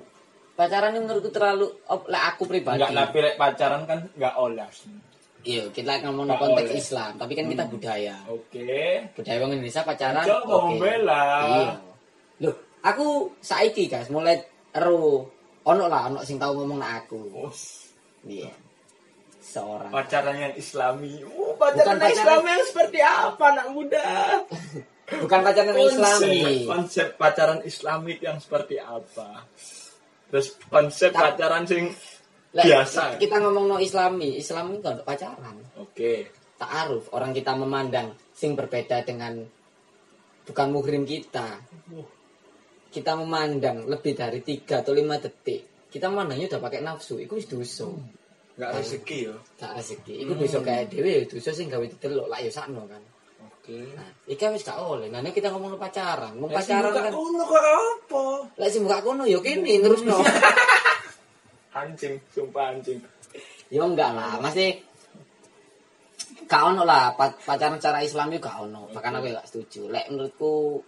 pacaran 0.58 0.92
ini 0.92 1.00
menurutku 1.06 1.30
terlalu 1.32 1.72
lah 1.88 2.34
aku 2.34 2.44
pribadi. 2.44 2.82
Enggak, 2.82 3.14
tapi 3.14 3.18
pacaran 3.38 3.82
kan 3.88 3.98
enggak 4.12 4.34
olas. 4.36 4.84
Iya, 5.40 5.72
kita 5.72 6.04
ngomong 6.04 6.28
Nggak 6.28 6.40
konteks 6.42 6.68
boleh. 6.68 6.80
Islam, 6.84 7.10
tapi 7.16 7.32
kan 7.32 7.46
kita 7.48 7.64
budaya. 7.64 8.16
Oke. 8.28 8.76
budaya 9.16 9.36
orang 9.40 9.56
Indonesia 9.56 9.82
pacaran 9.82 10.24
oke. 10.26 10.76
membela. 10.76 11.24
iya 11.48 11.70
loh 12.40 12.56
aku 12.80 13.36
saiki 13.36 13.84
guys 13.84 14.08
mulai 14.08 14.40
ero 14.72 15.28
ono 15.60 15.84
lah 15.86 16.08
ono 16.08 16.24
sing 16.24 16.40
tau 16.40 16.56
ngomong 16.56 16.80
nak 16.80 17.04
aku 17.04 17.52
iya 18.24 18.48
seorang 19.40 19.92
Pacaran 19.92 20.36
yang 20.36 20.54
islami. 20.54 21.20
Uh, 21.20 21.52
Bukan 21.52 21.56
pacaran, 21.58 21.96
pacaran- 21.96 22.12
islami 22.16 22.48
yang 22.48 22.64
seperti 22.64 22.98
apa 23.00 23.44
anak 23.50 23.66
muda? 23.72 24.04
bukan 25.24 25.40
pacaran 25.42 25.76
islami 25.76 26.40
Konsep 26.64 27.06
pacaran 27.16 27.60
islami 27.60 28.12
yang 28.20 28.36
seperti 28.40 28.76
apa? 28.80 29.44
Terus 30.30 30.48
konsep 30.70 31.10
pacaran 31.10 31.64
sing 31.66 31.92
Lah, 32.50 32.66
biasa. 32.66 33.22
kita 33.22 33.38
ngomong 33.38 33.64
no 33.70 33.76
islami 33.78 34.34
islami 34.34 34.82
kan 34.82 34.98
untuk 34.98 35.06
pacaran 35.06 35.54
Oke. 35.78 36.26
ta'aruf 36.58 37.14
orang 37.14 37.30
kita 37.30 37.54
memandang 37.54 38.10
sing 38.34 38.58
berbeda 38.58 39.06
dengan 39.06 39.38
bukan 40.42 40.68
muhrim 40.74 41.06
kita 41.06 41.62
kita 42.90 43.14
memandang 43.14 43.86
lebih 43.86 44.18
dari 44.18 44.42
tiga 44.42 44.82
atau 44.82 44.90
lima 44.90 45.22
detik 45.22 45.86
kita 45.94 46.10
memandangnya 46.10 46.50
udah 46.50 46.60
pakai 46.62 46.82
nafsu 46.82 47.22
itu 47.22 47.38
wis 47.38 47.46
dosa 47.46 47.86
Enggak 48.58 48.82
rezeki 48.82 49.18
yo. 49.30 49.34
gak 49.54 49.72
rezeki 49.78 50.14
iku 50.26 50.32
dosa 50.34 50.58
kayak 50.58 50.90
dhewe 50.90 51.14
dosa 51.30 51.50
sing 51.54 51.70
gawe 51.70 51.86
didelok 51.86 52.26
lah 52.26 52.42
ya 52.42 52.50
sakno 52.50 52.82
kan 52.90 52.98
Oke. 53.46 53.94
nah 53.94 54.10
iki 54.26 54.42
wis 54.50 54.66
gak 54.66 54.82
oleh 54.82 55.06
nah 55.06 55.22
kita 55.22 55.54
ngomong 55.54 55.78
pacaran 55.78 56.34
ngomong 56.34 56.50
Lah, 56.50 56.66
sing 56.66 56.74
pacaran 56.74 56.90
buka 56.90 57.00
kan 57.06 57.12
kono 57.14 57.42
kok 57.46 57.62
apa? 57.62 58.24
lah 58.58 58.68
sing 58.68 58.82
buka 58.82 58.98
kono 59.06 59.22
ya 59.22 59.38
kene 59.38 59.74
terus 59.86 60.02
no 60.02 60.18
Anjing, 61.80 62.14
sumpah 62.34 62.76
anjing. 62.76 63.00
Ya 63.70 63.82
enggak 63.86 64.10
lah, 64.12 64.36
masih 64.42 64.82
gak 66.50 66.62
ono 66.74 66.82
lah 66.82 67.14
pa- 67.14 67.38
pacaran 67.46 67.78
secara 67.78 68.02
Islam 68.02 68.34
itu 68.34 68.42
gak 68.42 68.58
ono. 68.66 68.90
Bahkan 68.90 69.12
aku 69.16 69.26
gak 69.30 69.46
setuju. 69.46 69.86
Lek 69.86 70.10
menurutku 70.10 70.82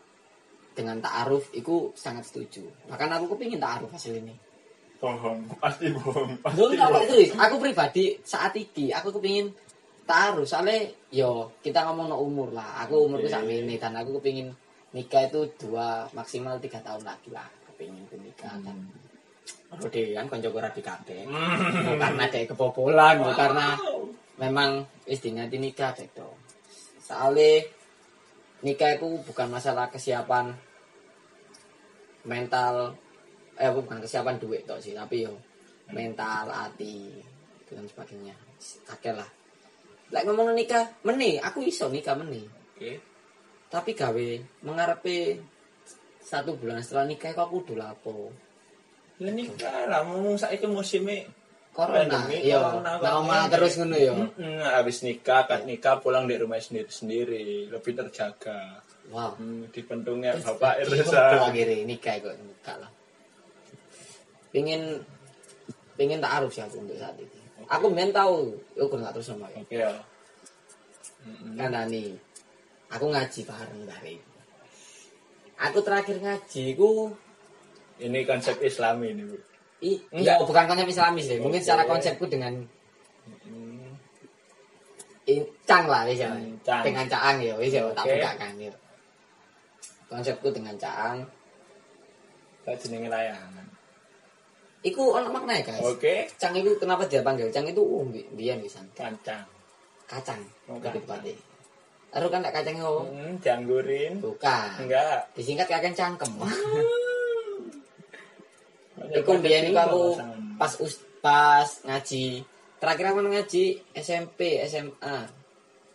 dengan 0.75 0.99
ta'aruf 0.99 1.53
itu 1.55 1.95
sangat 1.95 2.27
setuju. 2.27 2.67
Bahkan 2.91 3.09
aku 3.15 3.37
kepingin 3.37 3.63
ta'aruf 3.63 3.93
hasil 3.93 4.19
ini. 4.19 4.35
bohong 5.03 5.59
pasti 5.59 5.91
bohong 5.91 6.39
pasti 6.47 6.63
enggak 6.63 6.91
bohong. 6.95 7.35
Aku 7.35 7.55
pribadi 7.59 8.15
saat 8.23 8.55
iki 8.55 8.95
aku 8.95 9.19
kepingin 9.19 9.51
ta'aruf. 10.07 10.47
Soalnya 10.47 10.95
yo 11.11 11.51
kita 11.59 11.83
ngomong 11.91 12.07
no 12.15 12.23
umur 12.23 12.55
lah. 12.55 12.87
Aku 12.87 13.11
umurku 13.11 13.27
Oke. 13.27 13.35
sak 13.35 13.47
ini 13.51 13.75
dan 13.83 13.99
aku 13.99 14.23
kepingin 14.23 14.55
nikah 14.95 15.27
itu 15.27 15.51
dua 15.59 16.07
maksimal 16.15 16.63
tiga 16.63 16.79
tahun 16.87 17.03
lagi 17.03 17.35
lah. 17.35 17.51
Kepingin 17.67 18.07
nikah 18.15 18.55
dan 18.63 18.79
Aduh 19.73 19.89
deh 19.89 20.13
kan 20.13 20.29
konco 20.29 20.49
ora 20.53 20.69
dikate. 20.69 21.25
Bukan 21.25 21.97
karena 21.97 22.29
ada 22.29 22.39
kebobolan, 22.45 23.15
bukan 23.25 23.37
karena 23.37 23.67
memang 24.37 24.85
istinya 25.09 25.49
di 25.49 25.57
nikah 25.57 25.97
itu. 25.97 26.29
Soalnya 27.01 27.65
nikah 28.63 29.01
itu 29.01 29.09
bukan 29.25 29.49
masalah 29.49 29.89
kesiapan 29.89 30.53
mental 32.23 32.95
eh 33.59 33.73
bukan 33.73 33.99
kesiapan 34.01 34.37
duit 34.39 34.65
toh 34.69 34.79
sih, 34.79 34.93
tapi 34.93 35.27
yo 35.27 35.35
mental, 35.93 36.49
hati 36.49 37.13
dan 37.69 37.89
sebagainya. 37.89 38.37
Kakek 38.87 39.17
lah. 39.17 39.29
Lek 40.13 40.29
ngomong 40.29 40.53
nikah, 40.53 41.01
meni, 41.09 41.41
aku 41.41 41.65
iso 41.65 41.89
nikah 41.89 42.13
meni. 42.17 42.45
oke 42.45 42.93
Tapi 43.73 43.91
gawe 43.97 44.29
mengarepe 44.69 45.41
satu 46.21 46.61
bulan 46.61 46.85
setelah 46.85 47.09
nikah 47.09 47.33
kok 47.33 47.49
aku 47.49 47.65
kudu 47.65 47.75
lapo. 47.81 48.29
Lah 49.23 49.33
nikah 49.33 49.87
lah 49.87 50.03
ngomong 50.03 50.35
saiki 50.35 50.67
musimnya 50.67 51.23
Corona, 51.73 52.29
iya. 52.29 52.61
Nah, 52.85 53.49
terus 53.49 53.81
ngono 53.81 53.97
ya. 53.97 54.13
Mm-mm, 54.13 54.61
habis 54.61 55.01
nikah 55.01 55.49
kan 55.49 55.65
nikah 55.65 55.97
pulang 56.05 56.29
di 56.29 56.37
rumah 56.37 56.61
sendiri 56.61 56.93
sendiri 56.93 57.45
lebih 57.73 57.97
terjaga 57.97 58.85
Wow. 59.09 59.35
hmm, 59.41 59.73
dipentungnya 59.73 60.37
bapak 60.41 60.85
Iya, 60.85 61.01
Irsa 61.05 61.43
akhirnya 61.49 61.85
nikah 61.89 62.17
kok 62.21 62.37
nikah 62.39 62.77
lah. 62.77 62.91
Pengen 64.53 65.01
pengen 65.97 66.21
tak 66.21 66.33
aruf 66.45 66.53
sih 66.53 66.61
aku 66.61 66.77
untuk 66.85 66.97
saat 67.01 67.17
ini. 67.17 67.41
Aku 67.73 67.89
main 67.89 68.13
tahu, 68.13 68.53
yo 68.77 68.85
kurang 68.93 69.09
terus 69.17 69.33
sama 69.33 69.49
ya. 69.53 69.65
oke 69.65 69.73
ya 69.73 69.93
Mm-mm. 71.25 71.55
Karena 71.57 71.89
nih, 71.89 72.13
aku 72.93 73.05
ngaji 73.09 73.41
bareng 73.49 73.83
dari. 73.89 74.17
Aku 75.71 75.79
terakhir 75.81 76.19
ngaji, 76.21 76.65
ku 76.77 77.15
ini 78.03 78.23
konsep 78.23 78.59
Islami 78.59 79.11
ini 79.11 79.23
bu 79.25 79.37
i, 79.83 79.99
Enggak. 80.11 80.39
ya, 80.39 80.43
bukan 80.43 80.65
konsep 80.65 80.87
Islamis 80.87 81.27
deh. 81.27 81.39
Mungkin 81.39 81.59
Oke. 81.59 81.67
secara 81.67 81.83
konsepku 81.85 82.27
dengan 82.27 82.55
Hmm, 83.43 83.95
incang 85.25 85.87
lah 85.87 86.03
wis 86.05 86.19
ya. 86.19 86.31
Dengan 86.83 87.07
caang 87.07 87.39
ya 87.39 87.55
wis 87.55 87.71
ya 87.71 87.83
tak 87.93 88.03
Oke. 88.05 88.15
buka 88.17 88.31
kan. 88.37 88.53
ya. 88.57 88.71
Konsepku 90.07 90.49
dengan 90.51 90.75
caang 90.77 91.23
tak 92.63 92.79
jenenge 92.79 93.07
layangan 93.07 93.67
Iku 94.83 95.15
ono 95.15 95.31
makna 95.31 95.55
ya 95.57 95.63
guys. 95.65 95.79
oke 95.81 96.15
Cang 96.37 96.55
itu 96.55 96.75
kenapa 96.77 97.07
dia 97.07 97.23
panggil 97.23 97.47
Cang 97.49 97.63
itu 97.65 97.79
uh 97.79 98.03
bi- 98.05 98.27
biyen 98.33 98.59
pisan. 98.59 98.87
kancang 98.93 99.43
Kacang. 100.07 100.39
Oh, 100.67 100.77
kacang. 100.77 100.99
tepatnya. 100.99 101.35
Aduh 102.13 102.29
kan 102.29 102.39
tak 102.39 102.53
kacang 102.53 102.77
yo. 102.77 103.03
hmm, 103.03 103.39
janggurin 103.39 104.19
Bukan. 104.19 104.69
enggak 104.79 105.27
Disingkat 105.33 105.67
kacang 105.67 105.95
cangkem. 105.97 106.31
Iku 109.13 109.31
biyen 109.39 109.69
iku 109.69 109.77
juga 109.77 109.83
aku 109.89 110.03
pas 110.57 110.73
us, 110.81 110.95
pas 111.21 111.69
ngaji. 111.85 112.41
Terakhir 112.81 113.05
aku 113.13 113.19
ngaji 113.23 113.65
SMP, 113.95 114.65
SMA. 114.67 115.17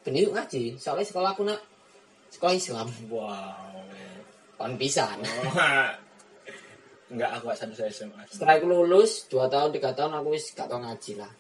Yuk 0.08 0.32
ngaji. 0.32 0.80
Soalnya 0.80 1.04
sekolah 1.04 1.36
aku 1.36 1.44
nak 1.44 1.60
sekolah 2.32 2.54
Islam. 2.56 2.88
wow 3.12 3.76
Kon 4.58 4.74
pisan. 4.80 5.20
enggak 7.08 7.40
aku 7.40 7.48
gak 7.48 7.60
satu 7.64 7.72
saya 7.72 7.88
SMA 7.88 8.20
Setelah 8.28 8.60
aku 8.60 8.68
lulus 8.68 9.32
2 9.32 9.48
tahun 9.48 9.70
3 9.72 9.96
tahun 9.96 10.12
aku 10.20 10.28
wis 10.36 10.52
gak 10.52 10.68
tau 10.68 10.80
ngaji 10.84 11.12
lah. 11.16 11.32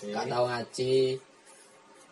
Oke. 0.00 0.12
Gak 0.12 0.26
tau 0.32 0.44
ngaji. 0.48 0.96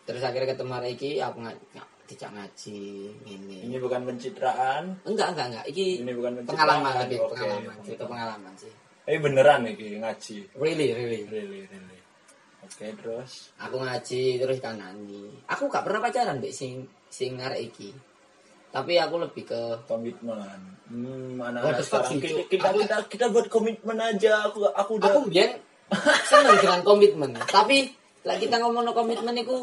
Terus 0.05 0.21
akhirnya 0.21 0.53
ketemu 0.53 0.77
iki 0.93 1.11
aku 1.17 1.37
nggak 1.41 1.57
tidak 2.05 2.29
ngaji 2.37 2.81
ini. 3.25 3.57
ini 3.65 3.77
bukan 3.81 4.05
pencitraan 4.05 5.01
Enggak, 5.05 5.33
enggak, 5.33 5.45
enggak. 5.51 5.65
Iki 5.73 5.85
ini 6.05 6.11
bukan 6.13 6.31
pengalaman 6.45 6.93
lebih 7.05 7.19
Oke. 7.25 7.33
pengalaman. 7.33 7.75
Itu 7.81 8.05
pengalaman 8.05 8.53
sih. 8.57 8.73
Eh 9.05 9.17
beneran 9.21 9.65
nih 9.65 10.01
ngaji. 10.01 10.37
Really, 10.57 10.87
really. 10.93 11.21
Really, 11.29 11.61
really. 11.69 11.99
Oke, 12.65 12.89
terus 12.97 13.53
Aku 13.61 13.77
ngaji 13.77 14.41
terus 14.41 14.57
kanani. 14.57 15.29
Aku 15.45 15.69
gak 15.69 15.85
pernah 15.85 16.01
pacaran 16.01 16.41
mbek 16.41 16.53
sing 16.53 16.85
sing 17.09 17.37
iki. 17.37 17.93
Tapi 18.73 18.93
aku 18.99 19.15
lebih 19.21 19.43
ke 19.45 19.61
komitmen. 19.87 20.59
Hmm, 20.85 21.41
fuck 21.41 21.81
sekarang 21.81 22.11
sih, 22.13 22.19
kita, 22.21 22.41
kita, 22.45 22.67
Aku- 22.69 22.81
kita 22.83 22.97
kita 23.09 23.25
buat 23.33 23.47
komitmen 23.49 23.97
aja. 23.97 24.45
Aku 24.51 24.67
aku 24.69 25.01
udah 25.01 25.09
aku 25.15 25.31
biyen 25.31 25.57
seneng 26.29 26.57
dengan 26.61 26.81
komitmen. 26.83 27.31
Tapi 27.39 27.89
lah 28.25 28.35
kita 28.41 28.57
ngomong 28.57 28.89
komitmen 28.91 29.37
itu 29.37 29.55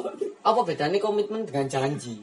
apa 0.42 0.61
bedanya 0.62 0.98
komitmen 1.02 1.42
dengan 1.44 1.66
janji? 1.66 2.22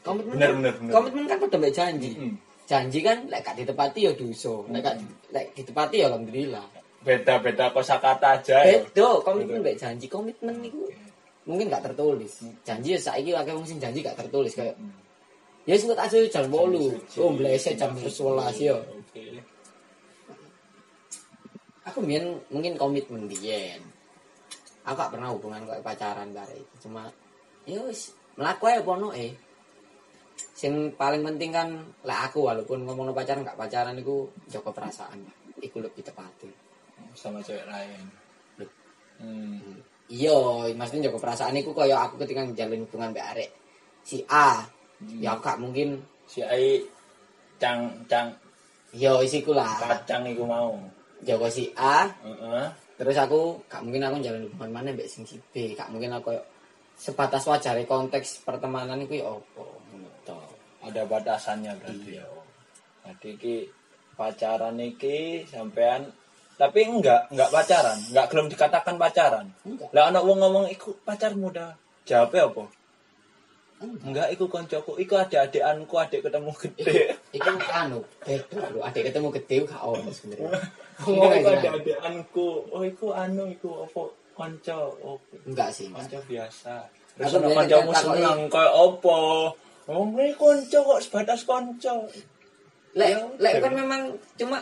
Komitmen 0.00 0.32
Bener, 0.40 0.48
kan, 0.48 0.56
bener, 0.58 0.72
bener. 0.80 0.92
komitmen 0.96 1.24
kan 1.28 1.36
pada 1.44 1.56
mbek 1.60 1.74
janji. 1.76 2.10
Mm. 2.16 2.34
Janji 2.70 2.98
kan 3.04 3.18
lek 3.28 3.40
gak 3.44 3.56
ditepati 3.60 4.00
ya 4.06 4.12
dosa. 4.16 4.54
Lek 4.72 4.80
gak 4.80 4.96
lek 5.34 5.46
ditepati 5.58 5.96
ya 6.00 6.06
alhamdulillah. 6.08 6.66
beda-beda 7.00 7.72
kosakata 7.72 8.36
aja. 8.40 8.60
ya. 8.64 8.80
Beda 8.84 9.20
komitmen 9.24 9.60
mbek 9.60 9.76
janji. 9.76 10.06
Komitmen 10.08 10.56
itu 10.64 10.80
mungkin 11.44 11.68
gak 11.68 11.84
tertulis. 11.92 12.44
Janji 12.64 12.96
ya 12.96 13.00
saiki 13.00 13.32
akeh 13.36 13.52
wong 13.52 13.66
sing 13.68 13.76
janji 13.76 14.00
gak 14.00 14.16
tertulis 14.16 14.52
kayak 14.56 14.76
Hmm. 14.80 14.92
Ya 15.68 15.76
sing 15.76 15.92
tak 15.92 16.08
aja 16.08 16.16
jam 16.32 16.48
8. 16.48 17.20
Oh, 17.20 17.30
blese 17.36 17.76
jam 17.76 17.92
11 17.92 18.08
ya. 18.56 18.80
Oke. 18.80 19.24
Aku 21.84 22.00
biyen 22.04 22.40
mungkin 22.48 22.76
komitmen 22.80 23.28
biyen. 23.28 23.80
Aku 24.88 24.96
gak 24.96 25.12
pernah 25.12 25.28
hubungan 25.32 25.64
kayak 25.68 25.84
pacaran 25.84 26.32
bare 26.32 26.56
itu. 26.56 26.88
Cuma 26.88 27.08
ya 27.68 27.80
wis 27.84 28.16
mlaku 28.40 28.64
ae 28.72 28.80
pono 28.80 29.12
eh. 29.12 29.36
Sing 30.60 30.92
paling 30.92 31.24
penting 31.24 31.56
kan 31.56 31.72
lek 32.04 32.20
aku 32.28 32.44
walaupun 32.44 32.84
ngomong 32.84 33.16
pacaran 33.16 33.40
gak 33.40 33.56
pacaran 33.56 33.96
iku 33.96 34.28
jaga 34.44 34.68
perasaan. 34.68 35.24
Iku 35.56 35.80
lebih 35.80 36.04
tepat. 36.04 36.28
Sama 37.16 37.40
cewek 37.40 37.64
lain. 37.64 38.04
Loh. 38.60 38.68
Hmm. 39.24 39.80
Iya, 40.12 40.68
maksudnya 40.76 41.08
jaga 41.08 41.16
perasaan 41.16 41.56
iku 41.56 41.72
kaya 41.72 41.96
aku 42.04 42.20
ketika 42.20 42.44
njalin 42.44 42.84
hubungan 42.84 43.16
mbek 43.16 43.24
arek 43.32 43.50
si 44.04 44.20
A. 44.28 44.68
Ya 45.16 45.32
aku 45.32 45.48
gak 45.48 45.60
mungkin 45.64 45.88
Si 46.30 46.44
Ai 46.46 46.78
cang 47.58 47.90
cang 48.06 48.30
ya 48.94 49.18
isiku 49.18 49.50
lah. 49.56 49.80
kacang 49.80 50.28
iku 50.28 50.44
mau. 50.46 50.76
Jaga 51.26 51.48
si 51.50 51.72
A, 51.74 52.06
Heeh. 52.06 52.64
terus 53.00 53.16
aku 53.18 53.58
gak 53.66 53.82
mungkin 53.82 54.04
aku 54.06 54.22
jalan 54.22 54.44
hubungan 54.46 54.70
mana 54.70 54.88
mbak 54.92 55.08
sing 55.10 55.24
si 55.24 55.40
B 55.50 55.72
gak 55.72 55.88
mungkin 55.88 56.12
aku 56.14 56.36
sebatas 57.00 57.48
wajar 57.48 57.80
konteks 57.88 58.44
pertemanan 58.44 59.00
itu 59.00 59.24
ya 59.24 59.32
apa 59.32 59.64
ngono 59.64 60.08
to. 60.28 60.36
Ada 60.84 61.08
batasannya 61.08 61.72
berarti 61.80 62.20
ya. 62.20 62.26
Jadi 63.08 63.30
ki 63.40 63.56
pacaran 64.20 64.76
iki 64.76 65.48
sampean 65.48 66.12
tapi 66.60 66.84
enggak 66.84 67.32
enggak 67.32 67.48
pacaran, 67.48 67.96
enggak 68.12 68.26
belum 68.28 68.46
dikatakan 68.52 69.00
pacaran. 69.00 69.48
Lah 69.96 70.12
anak 70.12 70.28
wong 70.28 70.44
ngomong 70.44 70.68
iku 70.68 70.92
pacar 71.00 71.32
muda. 71.32 71.72
Jawabnya 72.04 72.52
apa? 72.52 72.64
enggak 73.80 74.04
Enggak, 74.04 74.28
iku 74.36 74.44
koncoku, 74.52 74.92
iku 75.00 75.16
adik-adikanku, 75.16 75.96
adik 75.96 76.20
ketemu 76.20 76.52
gede. 76.52 77.16
itu 77.32 77.50
anu 77.72 78.04
bro 78.52 78.84
adik 78.84 79.08
ketemu 79.08 79.28
gede 79.40 79.56
gak 79.64 79.80
ono 79.80 80.10
sebenarnya 80.12 80.52
Oh, 81.00 81.16
Enggak, 81.16 81.32
iku 81.32 81.48
enggak. 81.48 81.56
adik-adikanku. 81.56 82.48
Oh, 82.76 82.82
iku 82.84 83.06
anu, 83.16 83.48
iku 83.48 83.88
apa? 83.88 84.02
Konco. 84.40 84.78
Oh, 85.04 85.18
enggak 85.44 85.68
sih 85.68 85.86
enggak. 85.86 86.08
konco 86.08 86.18
biasa. 86.24 86.74
Terus 87.12 87.32
ana 87.36 87.48
takoki. 87.68 87.92
seneng 88.00 88.38
koyo 88.48 88.70
apa? 88.72 89.18
Oh, 89.86 90.04
ini 90.16 90.32
konco 90.32 90.78
kok 90.80 91.00
sebatas 91.04 91.44
konco. 91.44 92.08
lek 92.90 93.08
Ya, 93.12 93.20
lek 93.36 93.54
kan 93.60 93.72
memang 93.76 94.00
cuma 94.34 94.58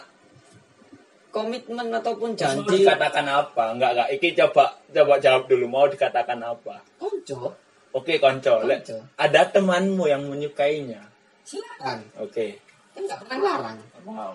komitmen 1.28 1.88
ataupun 1.92 2.34
Terus 2.34 2.56
mau 2.56 2.66
janji 2.66 2.82
dikatakan 2.82 3.26
apa? 3.28 3.64
Enggak, 3.70 3.90
enggak. 3.94 4.08
Iki 4.18 4.28
coba 4.34 4.64
coba 4.90 5.14
jawab 5.16 5.42
dulu 5.46 5.64
mau 5.64 5.86
dikatakan 5.86 6.42
apa? 6.42 6.82
konco 6.98 7.54
Oke, 7.88 8.20
konco. 8.20 8.60
Lek, 8.66 8.84
Konco. 8.84 8.98
ada 9.16 9.48
temanmu 9.48 10.04
yang 10.04 10.26
menyukainya. 10.26 11.00
silakan 11.40 12.04
Oke. 12.20 12.60
kan 12.92 13.00
gak 13.06 13.20
pernah 13.24 13.40
larang 13.40 13.78
Wow. 14.04 14.34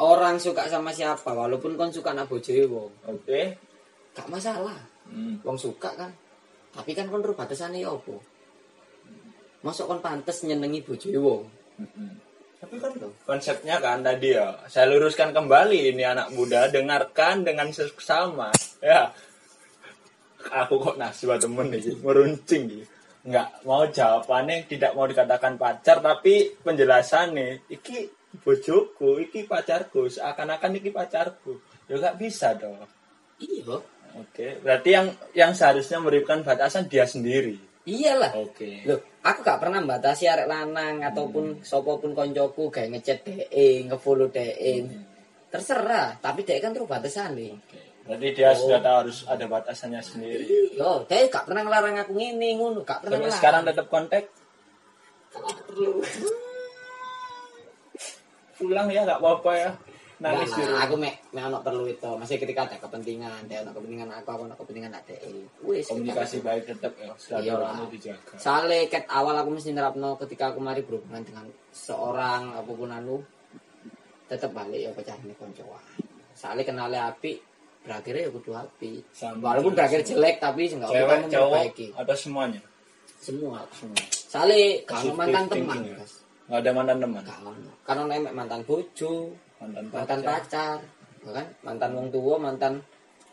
orang 0.00 0.40
suka 0.40 0.64
sama 0.64 0.88
siapa 0.88 1.28
walaupun 1.28 1.76
kon 1.76 1.92
suka 1.92 2.16
nak 2.16 2.24
bojoe 2.24 2.64
wong 2.64 2.88
Oke. 3.04 3.58
Gak 4.18 4.28
masalah 4.28 4.78
Hmm. 5.08 5.40
wong 5.40 5.56
suka 5.56 5.88
kan 5.96 6.12
tapi 6.68 6.92
kan 6.92 7.08
kon 7.08 7.24
ro 7.24 7.32
batasane 7.32 7.80
ya 7.80 7.88
apa 7.88 8.12
masuk 9.64 9.88
kon 9.88 10.04
pantes 10.04 10.44
nyenengi 10.44 10.84
bojoe 10.84 11.16
wong 11.16 11.48
Mm-mm. 11.80 12.10
Tapi 12.58 12.74
kan 12.82 12.90
konsepnya 13.22 13.78
kan 13.78 14.02
tadi 14.02 14.34
ya, 14.34 14.50
saya 14.66 14.90
luruskan 14.90 15.30
kembali 15.30 15.94
ini 15.94 16.02
anak 16.02 16.34
muda 16.34 16.66
dengarkan 16.66 17.46
dengan 17.46 17.70
seksama. 17.70 18.50
Ya, 18.82 19.14
aku 20.50 20.82
kok 20.82 20.98
nasib 20.98 21.30
temen 21.38 21.70
iki 21.70 21.94
meruncing 22.02 22.66
iki. 22.66 22.82
Enggak 23.22 23.62
mau 23.62 23.86
jawabannya 23.86 24.66
tidak 24.66 24.90
mau 24.98 25.06
dikatakan 25.06 25.54
pacar 25.54 26.02
tapi 26.02 26.58
penjelasannya 26.58 27.70
iki 27.70 28.10
bojoku, 28.42 29.22
iki 29.22 29.46
pacarku, 29.46 30.10
seakan-akan 30.10 30.82
iki 30.82 30.90
pacarku. 30.90 31.62
Ya 31.86 31.94
enggak 31.94 32.18
bisa 32.18 32.58
dong. 32.58 32.82
Iya. 33.38 33.78
Oke, 34.18 34.58
berarti 34.58 34.88
yang 34.90 35.06
yang 35.32 35.52
seharusnya 35.54 36.02
memberikan 36.02 36.42
batasan 36.42 36.90
dia 36.90 37.06
sendiri. 37.06 37.54
Iyalah. 37.88 38.36
Oke. 38.36 38.84
Loh, 38.84 39.00
aku 39.24 39.40
gak 39.40 39.64
pernah 39.64 39.80
batasi 39.80 40.28
arek 40.28 40.44
lanang 40.44 41.00
ataupun 41.00 41.64
sapa 41.64 41.96
pun 41.96 42.12
koncoku 42.12 42.68
gawe 42.68 42.84
ngechat 42.84 43.24
DE, 43.24 43.88
ngefollow 43.88 44.28
DE. 44.28 44.84
Terserah, 45.48 46.20
tapi 46.20 46.44
DE 46.44 46.60
kan 46.60 46.76
terus 46.76 46.84
batasane. 46.84 47.56
Oke. 47.56 47.80
Berarti 48.04 48.28
dia 48.36 48.52
Oh. 48.52 48.60
sudah 48.60 48.80
tahu 48.84 48.96
harus 49.08 49.18
ada 49.24 49.44
batasannya 49.48 50.02
sendiri. 50.04 50.44
Iya, 50.76 51.08
DE 51.08 51.32
gak 51.32 51.48
pernah 51.48 51.64
ngelarang 51.64 51.96
aku 52.04 52.12
ngene 52.12 52.48
ngono, 52.60 52.84
gak 52.84 53.08
pernah 53.08 53.24
ngelarang. 53.24 53.38
sekarang 53.40 53.62
tetap 53.64 53.86
kontak. 53.88 54.24
Pulang 58.58 58.88
ya 58.90 59.06
nggak 59.06 59.20
apa-apa 59.22 59.50
ya. 59.54 59.70
Nangis 60.18 60.50
lah, 60.50 60.66
rumah. 60.66 60.82
aku 60.82 60.94
mek 60.98 61.14
mek 61.30 61.42
ono 61.46 61.58
perlu 61.62 61.84
itu. 61.86 62.10
Masih 62.18 62.42
ketika 62.42 62.66
ada 62.66 62.76
kepentingan, 62.82 63.46
dia 63.46 63.62
ono 63.62 63.70
kepentingan 63.70 64.10
aku, 64.18 64.28
aku 64.34 64.42
ono 64.50 64.54
kepentingan 64.58 64.90
ada. 64.90 65.14
Wis. 65.62 65.86
Komunikasi 65.86 66.42
baik 66.42 66.66
tetap 66.66 66.92
ya. 66.98 67.06
Iya. 67.06 67.14
Silaturahmi 67.14 67.84
dijaga. 67.94 68.34
Soalnya 68.34 68.90
ket 68.90 69.06
awal 69.06 69.38
aku 69.38 69.50
mesti 69.54 69.70
nerapno 69.70 70.18
ketika 70.18 70.50
aku 70.50 70.58
mari 70.58 70.82
berhubungan 70.82 71.22
dengan 71.22 71.46
seorang 71.70 72.58
apa 72.58 72.70
pun 72.74 72.90
anu 72.90 73.22
tetep 74.26 74.50
balik 74.50 74.80
ya 74.82 74.90
pecahan 74.90 75.30
koncoan. 75.38 75.84
Soalnya 76.34 76.64
kenalnya 76.66 77.00
api 77.14 77.38
berakhirnya 77.86 78.26
ya 78.26 78.30
kudu 78.34 78.50
api. 78.58 78.92
Sama. 79.14 79.54
Walaupun 79.54 79.72
berakhir 79.78 80.02
jelek 80.02 80.42
tapi 80.42 80.66
enggak 80.66 80.90
apa 80.90 80.98
Cewek, 80.98 81.08
kamu 81.08 81.26
cowok, 81.30 81.50
memperbaiki. 81.54 81.86
atau 81.94 82.16
semuanya? 82.18 82.60
Semua. 83.22 83.58
Semua. 83.70 84.02
Soalnya 84.28 84.58
kalau 84.84 85.14
mantan 85.14 85.44
teman, 85.46 85.78
ya. 85.86 85.96
Nggak 86.50 86.60
ada 86.60 86.70
mantan 86.74 86.98
teman. 87.00 87.22
Ono 87.88 88.02
emek 88.12 88.34
mantan 88.36 88.60
bojo, 88.68 89.32
Mantan 89.58 89.84
mantan 89.90 90.20
pacar. 90.22 90.38
pacar, 90.38 90.78
ya 91.26 91.30
kan? 91.34 91.46
Mantan 91.66 91.90
wong 91.98 92.08
tua, 92.14 92.34
mantan 92.38 92.78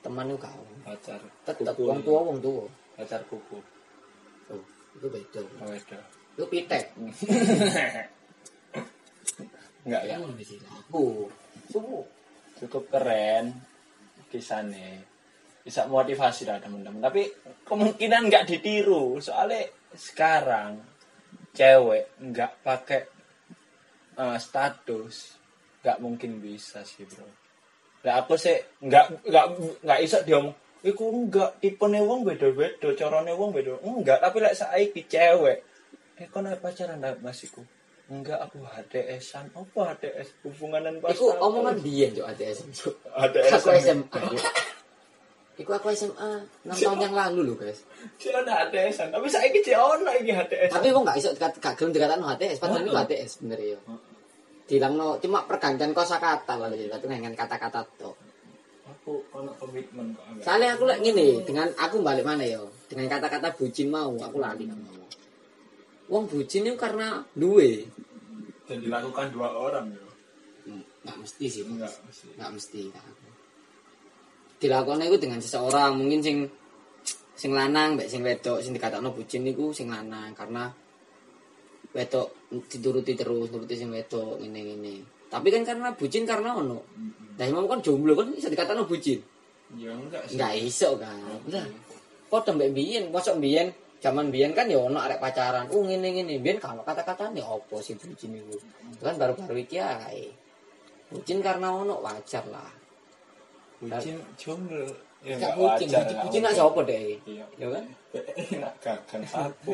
teman 0.01 0.33
gak 0.37 0.53
ono. 0.53 0.75
Pacar. 0.81 1.21
Tetep 1.45 1.77
wong 1.77 2.01
tua 2.01 2.19
wong 2.25 2.37
tua. 2.41 2.65
Pacar 2.97 3.21
kuku. 3.29 3.59
Oh, 4.49 4.63
itu 4.97 5.07
beda. 5.09 5.41
Oh, 5.61 5.69
beda. 5.69 5.99
Itu 6.33 6.45
pitek. 6.49 6.83
Enggak 9.85 10.03
ya. 10.09 10.17
Aku. 10.17 11.29
Subuh. 11.69 12.05
Cukup 12.57 12.89
keren 12.89 13.53
kisahnya. 14.33 15.05
Bisa 15.61 15.85
motivasi 15.85 16.49
lah 16.49 16.57
teman-teman. 16.57 17.05
Tapi 17.05 17.29
kemungkinan 17.65 18.29
nggak 18.29 18.49
ditiru. 18.49 19.21
Soalnya 19.21 19.69
sekarang 19.93 20.81
cewek 21.53 22.17
nggak 22.19 22.51
pakai 22.65 23.01
eh, 24.17 24.37
status 24.41 25.44
nggak 25.85 26.01
mungkin 26.01 26.41
bisa 26.41 26.81
sih 26.81 27.05
bro. 27.05 27.29
Lah 28.01 28.25
aku 28.25 28.33
sih 28.33 28.57
nggak 28.81 29.29
nggak 29.29 29.45
nggak 29.85 29.99
iso 30.01 30.17
diomong. 30.25 30.57
Iku 30.81 31.05
enggak 31.09 31.61
tipe 31.61 31.85
wong 31.85 32.25
beda-beda, 32.25 32.89
carane 32.97 33.33
wong 33.37 33.53
beda. 33.53 33.77
Enggak, 33.85 34.21
tapi 34.21 34.37
lek 34.41 34.57
saiki 34.57 35.05
cewek. 35.05 35.61
Eh 36.17 36.29
kok 36.29 36.41
nek 36.45 36.61
pacaran 36.61 37.01
ndak 37.01 37.21
Mas 37.25 37.41
iku? 37.41 37.61
Enggak, 38.05 38.37
aku 38.37 38.61
HDS-an. 38.61 39.49
Apa 39.57 39.97
HDS? 39.97 40.45
Hubunganan 40.45 41.01
pas. 41.01 41.09
Iku 41.09 41.33
omongan 41.41 41.81
cok 41.81 42.25
ATS. 42.37 42.57
Cuk. 42.69 42.95
HDS. 43.01 43.51
Aku 43.57 43.69
SMA. 43.81 44.21
Iku 45.55 45.71
aku 45.73 45.89
SMA 45.95 46.45
6 46.67 46.85
tahun 46.85 46.99
yang 47.01 47.15
lalu 47.15 47.39
loh 47.49 47.57
guys. 47.57 47.81
Dia 48.21 48.43
ada 48.43 48.67
HDS-an, 48.67 49.09
tapi 49.09 49.25
saiki 49.25 49.63
dia 49.65 49.79
ono 49.79 50.11
iki 50.11 50.35
HDS. 50.35 50.69
Tapi 50.69 50.91
kok 50.91 51.01
gak 51.01 51.17
iso 51.17 51.29
gak 51.33 51.79
gelem 51.79 52.21
HTS, 52.21 52.59
padahal 52.61 52.83
itu 52.83 52.91
HTS 52.91 53.31
bener 53.41 53.59
ya. 53.63 53.79
Dilangno 54.65 55.21
cuma 55.21 55.45
pergantian 55.45 55.93
kosakata 55.93 56.57
kalau 56.57 56.73
jadi 56.73 56.97
dengan 56.97 57.33
kata-kata 57.37 57.85
tok. 58.01 58.17
aku 58.85 59.21
ono 59.37 59.53
komitmen 59.61 60.17
kok. 60.17 60.25
Soalnya 60.41 60.73
aku 60.73 60.89
lek 60.89 61.01
ngene, 61.05 61.45
dengan 61.45 61.69
aku 61.77 62.01
balik 62.01 62.25
mana 62.25 62.41
ya? 62.41 62.61
Dengan 62.89 63.05
kata-kata 63.05 63.53
bucin 63.53 63.93
mau, 63.93 64.17
aku 64.17 64.37
lali 64.41 64.65
nang 64.65 64.81
ngomong. 64.81 65.11
Wong 66.09 66.25
bucin 66.25 66.65
itu 66.65 66.73
karena 66.73 67.21
duwe. 67.37 67.85
Dan 68.65 68.81
dilakukan 68.81 69.29
dua 69.29 69.53
orang 69.53 69.93
ya. 69.93 70.05
Enggak 71.05 71.17
mesti 71.21 71.45
sih. 71.45 71.61
Enggak 71.65 71.93
mesti. 72.01 72.25
Enggak 72.33 72.51
mesti. 72.57 72.81
Dilakukan 74.57 75.05
itu 75.05 75.17
dengan 75.21 75.39
seseorang, 75.41 75.91
mungkin 75.93 76.25
sing 76.25 76.37
sing 77.35 77.51
lanang 77.51 77.99
mbek 77.99 78.07
sing 78.07 78.23
wedok 78.23 78.63
sing 78.63 78.71
dikatakno 78.71 79.11
bucin 79.11 79.43
niku 79.43 79.75
sing 79.75 79.91
lanang 79.91 80.31
karena 80.31 80.71
wedok 81.91 82.44
dituruti 82.63 83.13
terus 83.17 83.51
nuruti 83.51 83.75
sing 83.75 83.91
wedok 83.91 84.39
ngene-ngene. 84.39 85.27
Tapi 85.27 85.47
kan 85.51 85.63
karena 85.67 85.91
bucin 85.91 86.23
karena 86.23 86.55
ono. 86.55 86.79
Nah, 87.35 87.45
mau 87.51 87.67
kan 87.67 87.83
jomblo 87.83 88.15
kan 88.15 88.31
bisa 88.31 88.47
dikatakno 88.47 88.87
bucin. 88.87 89.19
Ya 89.75 89.91
enggak 89.91 90.23
sih. 90.29 90.39
Enggak 90.39 90.53
iso 90.61 90.89
kan. 90.95 91.19
Lah, 91.51 91.67
padha 92.31 92.55
mbek 92.55 92.71
biyen, 92.71 93.11
mosok 93.11 93.41
biyen 93.41 93.73
zaman 93.99 94.29
biyen 94.29 94.53
kan 94.53 94.69
ya 94.69 94.79
ono 94.79 95.01
arek 95.01 95.17
pacaran. 95.17 95.65
Oh 95.73 95.81
ngene 95.81 96.13
ngene, 96.13 96.37
biyen 96.39 96.61
kalau 96.61 96.85
kata-katane 96.85 97.41
opo 97.41 97.81
sih 97.81 97.97
bucin 97.97 98.37
iku. 98.37 98.55
Itu 98.93 99.03
kan 99.03 99.17
baru-baru 99.17 99.57
iki 99.65 99.81
ae. 99.81 100.29
Bucin 101.09 101.41
karena 101.41 101.73
ono 101.73 101.99
wajar 102.05 102.45
lah. 102.47 102.71
Bucin 103.81 104.21
jomblo. 104.37 104.85
Ya 105.25 105.41
Enggak 105.41 105.57
bucin, 105.57 105.87
bucin, 105.89 106.17
bucin 106.21 106.41
nak 106.45 106.53
sapa 106.53 106.79
deh? 106.85 107.17
Iya. 107.25 107.45
Ya 107.57 107.67
kan? 107.73 107.85
Nak 108.61 108.73
gagan 108.77 109.21
sapu. 109.25 109.73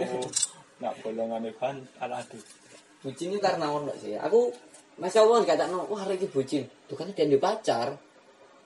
Nak 0.80 0.94
bolongane 1.04 1.52
bantal 1.60 2.10
aduh. 2.10 2.61
Bucin 3.02 3.34
itu 3.34 3.42
karena 3.42 3.66
ono 3.74 3.94
sih. 3.98 4.14
Aku 4.14 4.54
Masya 5.02 5.26
Allah 5.26 5.42
dikatakno, 5.42 5.90
wah 5.90 6.06
hari 6.06 6.22
ini 6.22 6.30
bucin. 6.30 6.62
Tuh 6.86 6.94
kan 6.94 7.10
dia 7.18 7.26
di 7.26 7.40
pacar. 7.42 7.98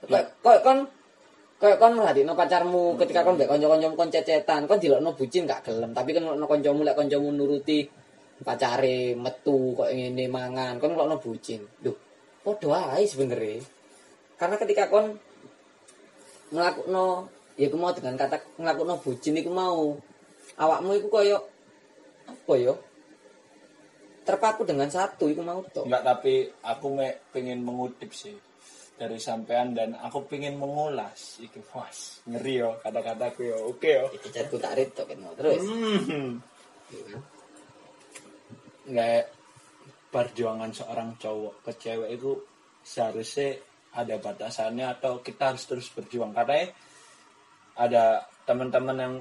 Kayak 0.04 0.36
kayak 0.44 0.62
kon 0.68 0.78
kayak 1.56 1.78
kon 1.80 1.96
merhatiin 1.96 2.28
pacarmu 2.36 3.00
ketika 3.00 3.24
kon 3.24 3.40
mbek 3.40 3.48
kanca-kancamu 3.48 3.96
kon 3.96 4.12
cecetan, 4.12 4.68
kon 4.68 4.76
dilokno 4.76 5.16
bucin 5.16 5.48
gak 5.48 5.64
gelem, 5.64 5.96
tapi 5.96 6.12
kan 6.12 6.28
ono 6.28 6.44
kancamu 6.44 6.84
lek 6.84 7.00
kancamu 7.00 7.32
nuruti 7.32 7.88
pacare 8.44 9.16
metu 9.16 9.72
kok 9.80 9.88
ngene 9.88 10.28
mangan, 10.28 10.76
kon 10.84 10.92
ngelokno 10.92 11.16
bucin. 11.24 11.64
Duh, 11.80 11.96
padha 12.44 13.00
ae 13.00 13.08
sebenere. 13.08 13.64
Karena 14.36 14.60
ketika 14.60 14.92
kon 14.92 15.16
ngelakukno 16.52 17.32
ya 17.56 17.72
ku 17.72 17.78
mau 17.80 17.96
dengan 17.96 18.20
kata 18.20 18.60
ngelakukno 18.60 19.00
bucin 19.00 19.40
iku 19.40 19.50
mau 19.56 19.96
awakmu 20.60 20.92
iku 21.00 21.08
koyo 21.08 21.40
apa 22.28 22.54
ya? 22.60 22.76
Terpaku 24.26 24.66
dengan 24.66 24.90
satu 24.90 25.30
iku 25.30 25.46
mau 25.46 25.62
to. 25.70 25.86
Enggak, 25.86 26.02
tapi 26.02 26.50
aku 26.66 26.86
mek 26.98 27.30
pengen 27.30 27.62
mengutip 27.62 28.10
sih 28.10 28.34
dari 28.96 29.20
sampean 29.20 29.76
dan 29.76 29.92
aku 30.00 30.24
pengen 30.24 30.56
mengulas 30.56 31.44
iki 31.44 31.60
was 31.76 32.24
ngeri 32.32 32.64
yo 32.64 32.80
kata-kataku 32.80 33.44
yo 33.44 33.58
oke 33.76 33.92
yo 33.92 34.08
Iki 34.16 34.28
jatuh 34.32 34.56
tak 34.56 34.74
rit 34.80 34.90
tok 34.96 35.12
kan 35.12 35.20
terus. 35.36 35.64
Hmm. 35.68 36.40
nggak 38.86 39.28
perjuangan 40.14 40.72
seorang 40.72 41.18
cowok 41.20 41.66
ke 41.66 41.72
cewek 41.76 42.10
itu 42.16 42.32
seharusnya 42.86 43.58
ada 43.98 44.16
batasannya 44.22 44.86
atau 44.96 45.20
kita 45.20 45.52
harus 45.52 45.66
terus 45.66 45.90
berjuang 45.92 46.32
karena 46.32 46.70
ada 47.76 48.24
teman-teman 48.48 48.96
yang 48.96 49.16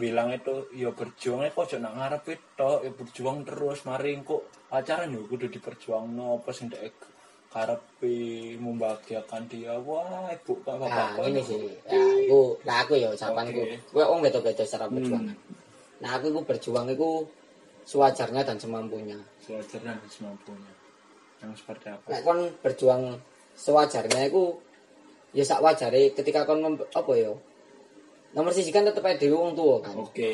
bilang 0.00 0.32
itu 0.32 0.72
ya 0.72 0.88
berjuangnya 0.96 1.52
kok 1.52 1.68
jangan 1.68 1.92
ngarep 1.92 2.24
itu 2.32 2.70
ya 2.88 2.90
berjuang 2.96 3.44
terus 3.44 3.84
mari 3.84 4.16
kok 4.24 4.48
pacaran 4.72 5.12
ya 5.12 5.20
kudu 5.28 5.46
diperjuang 5.52 6.16
no 6.16 6.40
apa 6.40 6.50
sing 6.56 6.72
dek 6.72 6.96
karepi 7.52 8.56
membahagiakan 8.56 9.42
dia 9.50 9.76
wah 9.76 10.32
ibu 10.32 10.52
kok 10.64 10.70
Nah, 10.80 10.86
bapak 10.86 11.28
ini 11.28 11.42
sih. 11.42 11.58
Ya, 11.84 11.98
aku, 11.98 12.54
lah 12.62 12.86
aku 12.86 12.94
ya 12.94 13.10
ucapanku. 13.10 13.58
Oke. 13.58 13.76
Gue 13.90 14.04
orang 14.06 14.22
beda-beda 14.22 14.62
secara 14.62 14.86
perjuangan. 14.86 15.34
Nah, 16.00 16.10
aku 16.14 16.30
iku 16.30 16.40
berjuang 16.46 16.86
iku 16.94 17.26
sewajarnya 17.90 18.46
dan 18.46 18.56
semampunya. 18.56 19.18
sewajarnya 19.42 19.98
dan 19.98 20.10
semampunya 20.10 20.72
yang 21.40 21.52
seperti 21.56 21.88
apa 21.90 22.06
Nek 22.12 22.22
kon 22.22 22.40
berjuang 22.60 23.02
sewajarnya 23.56 24.28
iku 24.28 24.60
ya 25.32 25.42
sak 25.42 25.58
wajare 25.64 26.12
ketika 26.14 26.46
kon 26.46 26.76
apa 26.78 27.12
ya? 27.16 27.32
Nomor 28.30 28.50
siji 28.50 28.70
kan 28.70 28.82
tetep 28.82 29.02
ade 29.02 29.26
wong 29.28 29.52
tua 29.52 29.80
kan. 29.80 29.94
oke 29.96 30.32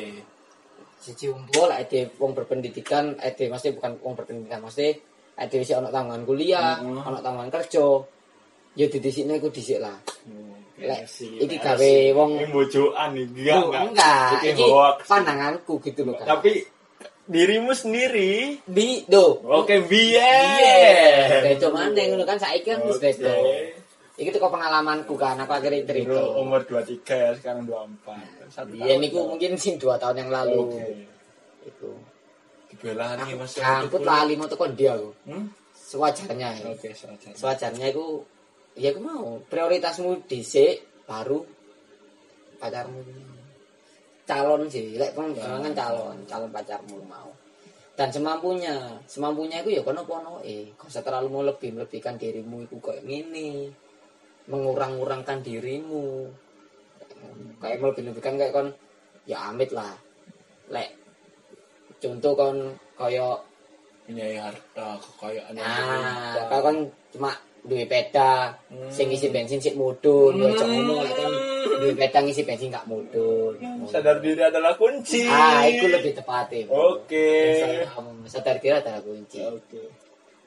Siji 0.97 1.29
wong 1.29 1.45
tua 1.47 1.65
lah 1.67 1.77
ade 1.77 2.09
wong 2.15 2.33
berpendidikan, 2.33 3.17
ade 3.17 3.47
mesti 3.47 3.69
bukan 3.71 3.97
wong 3.99 4.13
berpendidikan, 4.13 4.61
mesti 4.61 4.97
ade 5.35 5.55
wis 5.55 5.69
ana 5.69 5.89
tanggungan 5.89 6.21
kuliah, 6.23 6.77
Mm-mm. 6.77 7.01
ana 7.01 7.19
tanggungan 7.19 7.49
kerja. 7.49 7.85
Ya 8.73 8.85
didhisikne 8.85 9.37
iku 9.37 9.49
dhisik 9.49 9.77
lah. 9.77 9.97
Lek, 10.77 11.09
Lek, 11.09 11.41
iki 11.41 11.57
gawe 11.57 11.91
wong- 12.13 12.37
bojoan 12.47 13.09
iki 13.15 13.49
enggak 13.49 13.81
enggak. 13.89 14.29
Iki 14.45 14.65
pandanganku 15.01 15.81
gitu 15.81 16.05
loh 16.05 16.13
kan. 16.13 16.37
Tapi 16.37 16.61
dirimu 17.25 17.73
sendiri 17.73 18.61
bi 18.63 19.01
do. 19.03 19.41
oke 19.41 19.73
Iya. 19.73 19.81
biyen. 19.83 21.41
Beda 21.43 21.67
maneh 21.69 22.03
ngono 22.07 22.23
kan 22.23 22.37
saiki 22.37 22.69
kan 22.69 22.85
wis 22.85 22.97
beda. 22.97 23.33
Oke. 23.33 23.76
Iki 24.17 24.33
tuh 24.33 24.41
pengalamanku 24.49 25.13
kan, 25.13 25.37
aku 25.37 25.53
akhirnya 25.53 25.85
cerita. 25.85 26.09
Dulu 26.09 26.41
umur 26.41 26.65
23 26.65 27.05
ya, 27.05 27.31
sekarang 27.37 27.69
24. 27.69 28.49
Satu 28.49 28.73
Iya 28.73 28.97
niku 28.97 29.29
mungkin 29.29 29.53
sing 29.61 29.77
dua 29.77 30.01
tahun 30.01 30.25
yang 30.25 30.31
lalu. 30.33 30.73
Oke. 30.73 30.85
Itu. 31.69 31.91
Dibelani 32.73 33.37
Mas. 33.37 33.61
Aku 33.61 34.01
lali 34.01 34.33
mau 34.33 34.49
tekan 34.49 34.73
dia 34.73 34.97
aku. 34.97 35.13
Hmm? 35.29 35.53
Sewajarnya 35.69 36.49
ya. 36.49 36.65
Oke, 36.73 36.89
saja. 36.97 37.29
Sewajarnya 37.37 37.93
itu 37.93 38.25
ya 38.77 38.93
aku 38.93 39.01
mau 39.01 39.41
prioritasmu 39.49 40.29
dhisik 40.29 41.05
baru 41.09 41.41
pacarmu 42.61 43.01
calon 44.27 44.69
sih 44.69 44.99
lek 44.99 45.17
kon 45.17 45.33
kan 45.33 45.73
calon 45.73 46.17
calon 46.29 46.51
pacarmu 46.53 47.01
mau 47.09 47.33
dan 47.97 48.13
semampunya 48.13 49.01
semampunya 49.09 49.65
itu 49.65 49.79
ya 49.79 49.81
kono 49.81 50.05
kono 50.05 50.43
eh 50.45 50.69
kau 50.77 50.85
terlalu 50.91 51.27
mau 51.31 51.41
lebih 51.41 51.73
melebihkan 51.73 52.19
dirimu 52.21 52.69
itu 52.69 52.77
kayak 52.77 53.01
gini 53.01 53.71
mengurang-urangkan 54.47 55.43
dirimu 55.43 56.31
kayak 57.59 57.79
melebih-lebihkan 57.83 58.35
kayak 58.39 58.53
kon 58.53 58.67
ya 59.27 59.51
amit 59.51 59.71
lah 59.75 59.91
lek 60.71 60.95
contoh 61.99 62.33
kon 62.35 62.57
kayak 62.95 63.43
Punya 64.07 64.39
harta, 64.39 64.95
kekayaan 65.03 65.51
Nah, 65.51 66.47
kau 66.47 66.63
kan 66.63 66.79
cuma 67.11 67.35
duwe 67.67 67.83
peda, 67.83 68.55
Hmm. 68.71 68.87
sing 68.87 69.11
ngisi 69.11 69.27
bensin 69.35 69.59
sik 69.59 69.75
mudun, 69.75 70.39
yo 70.39 70.47
aja 70.47 70.63
ngono 70.63 71.03
lek 71.03 71.11
kan 71.11 71.27
duwe 71.83 71.91
peda 71.91 72.23
ngisi 72.23 72.47
bensin 72.47 72.71
gak 72.71 72.87
mudun. 72.87 73.59
Sadar 73.83 74.23
diri 74.23 74.39
adalah 74.39 74.79
kunci. 74.79 75.27
Ah, 75.27 75.67
itu 75.67 75.91
lebih 75.91 76.15
tepatnya. 76.15 76.71
Oke. 76.71 77.59
Sadar 78.31 78.63
diri 78.63 78.79
adalah 78.79 79.03
kunci. 79.03 79.43
Oke. 79.43 79.91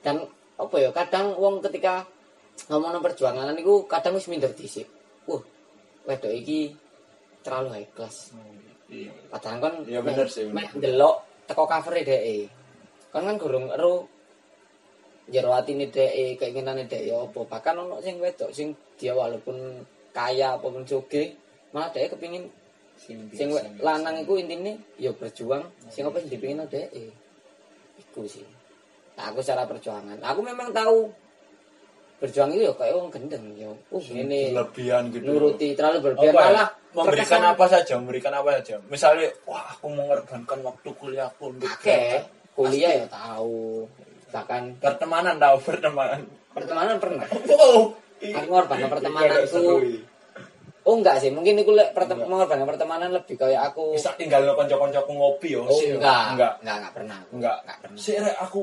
Dan 0.01 0.25
apa 0.57 0.77
ya, 0.81 0.89
kadang 0.97 1.37
wong 1.37 1.61
ketika 1.61 2.09
ngomong 2.69 3.01
perjuangan 3.01 3.55
niku 3.55 3.87
kadang 3.89 4.19
wis 4.19 4.29
minder 4.29 4.53
dhisik. 4.53 4.85
Wah, 5.25 5.41
wedok 6.05 6.33
iki 6.35 6.75
terlalu 7.41 7.69
high 7.81 7.91
class. 7.97 8.35
Iya. 8.91 9.11
Padahal 9.31 9.59
kan 9.63 9.75
Iya, 9.87 10.01
bener 10.03 10.27
sih. 10.27 10.51
Mek 10.51 10.75
ndelok 10.77 11.47
teko 11.47 11.65
cover 11.65 11.95
dhek. 11.97 12.51
Kan 13.15 13.23
kan 13.27 13.37
gurung 13.39 13.71
ero 13.71 14.11
jero 15.31 15.55
atine 15.55 15.87
dhek, 15.89 16.37
keinginane 16.37 16.91
dhek 16.91 17.07
ya 17.07 17.23
apa. 17.23 17.41
Bahkan 17.47 17.75
ono 17.87 18.03
sing 18.03 18.19
wedok 18.19 18.51
sing 18.51 18.75
dia 18.99 19.15
walaupun 19.15 19.87
kaya 20.11 20.59
apapun 20.59 20.83
sugih, 20.83 21.39
malah 21.71 21.89
dhek 21.95 22.19
kepengin 22.19 22.51
Sing 23.01 23.49
lanang 23.81 24.21
iku 24.21 24.37
intine 24.37 24.77
ya 25.01 25.09
berjuang, 25.17 25.65
sing 25.89 26.05
apa 26.05 26.21
sing 26.21 26.29
dipengin 26.29 26.61
dhek. 26.69 26.93
Iku 27.97 28.29
sih. 28.29 28.45
Nah, 29.17 29.33
aku 29.33 29.41
secara 29.41 29.65
perjuangan, 29.65 30.21
aku 30.21 30.41
memang 30.45 30.69
tahu 30.73 31.09
berjuang 32.21 32.53
itu 32.53 32.63
ya 32.63 32.73
kayak 32.77 32.95
wong 32.95 33.09
gendeng 33.09 33.45
ya. 33.57 33.73
Uh, 33.89 34.05
ini 34.07 34.53
berlebihan 34.53 35.09
gitu. 35.09 35.25
nuruti 35.25 35.73
terlalu 35.73 35.99
berlebihan 36.05 36.31
Apa 36.31 36.39
ya? 36.39 36.47
malah 36.47 36.69
memberikan 36.93 37.41
terkesan- 37.41 37.51
apa 37.51 37.65
saja, 37.67 37.93
memberikan 37.97 38.33
apa 38.37 38.51
saja. 38.61 38.75
Misalnya, 38.87 39.29
wah 39.45 39.65
aku 39.67 39.87
mengorbankan 39.89 40.59
waktu 40.61 40.89
kuliahku 40.93 41.45
untuk 41.51 41.71
Oke, 41.71 42.29
kuliah 42.53 42.93
ya 42.95 43.07
tahu. 43.09 43.89
Bahkan 44.29 44.63
pertemanan 44.79 45.37
tahu 45.37 45.57
pertemanan. 45.65 46.21
pertemanan 46.51 46.97
pernah. 46.99 47.25
Wow. 47.47 47.97
Aku 48.21 48.49
ngorbankan 48.49 48.89
pertemananku. 48.91 49.49
Seru. 49.49 49.79
Oh 50.81 50.97
enggak 50.97 51.21
sih, 51.21 51.29
mungkin 51.29 51.57
aku 51.57 51.73
lek 51.73 51.93
pertem- 51.93 52.21
mengorbankan 52.21 52.65
pertemanan 52.67 53.13
lebih 53.13 53.37
kayak 53.37 53.69
aku. 53.69 53.97
Bisa 53.97 54.13
tinggal 54.17 54.45
lo 54.45 54.53
konco-koncoku 54.55 55.13
ngopi 55.13 55.53
yo. 55.53 55.65
Oh 55.65 55.73
sih, 55.73 55.93
yo. 55.93 56.01
enggak, 56.01 56.37
Enggak. 56.37 56.53
enggak, 56.61 56.77
enggak 56.77 56.93
pernah. 56.93 57.19
Enggak. 57.33 57.57
Enggak 57.63 57.79
pernah. 57.81 57.99
Si 58.01 58.13
rek 58.13 58.37
aku 58.37 58.61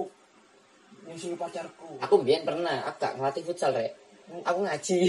nyusul 1.07 1.33
pacarku. 1.33 1.97
Aku 1.99 2.19
mbien 2.19 2.43
pernah, 2.43 2.83
aku 2.83 2.99
gak 2.99 3.13
ngelatih 3.15 3.43
futsal 3.43 3.71
rek. 3.71 3.95
Aku 4.43 4.59
ngaji. 4.61 4.99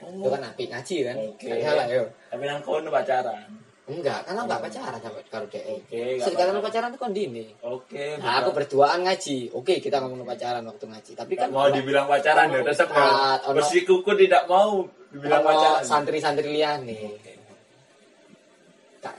Itu 0.00 0.28
kan 0.30 0.40
api 0.40 0.64
ngaji 0.70 0.96
kan. 1.04 1.16
Oke. 1.18 1.46
Gak 1.46 1.58
salah 1.60 1.86
yo. 1.86 2.04
Tapi 2.30 2.42
nang 2.46 2.62
kono 2.62 2.88
pacaran. 2.88 3.50
Enggak, 3.90 4.22
karena 4.22 4.46
enggak 4.46 4.62
pacaran 4.62 4.98
sama 5.02 5.18
karo 5.26 5.46
dhek. 5.50 5.66
Oke, 5.66 5.98
enggak 6.14 6.30
Sekarang 6.30 6.54
pacaran. 6.54 6.62
pacaran 6.62 6.88
tuh 6.94 7.00
kondini. 7.02 7.44
Oke. 7.60 8.14
Nah, 8.16 8.38
aku 8.38 8.54
berduaan 8.54 9.02
ngaji. 9.02 9.50
Oke, 9.50 9.82
kita 9.82 9.98
ngomong 9.98 10.22
pacaran 10.22 10.62
waktu 10.62 10.86
ngaji. 10.86 11.12
Tapi 11.18 11.32
kan 11.34 11.50
mau 11.50 11.66
dibilang 11.66 12.06
pacaran 12.06 12.46
ya, 12.48 12.62
tetap 12.62 12.86
Ah, 12.94 13.34
ya. 13.36 13.50
ono- 13.50 13.58
Bersikuku 13.58 14.10
tidak 14.14 14.46
mau 14.46 14.86
dibilang 15.10 15.42
pacaran. 15.42 15.82
santri-santri 15.82 16.46
liyane. 16.48 16.98
Tak. 19.02 19.14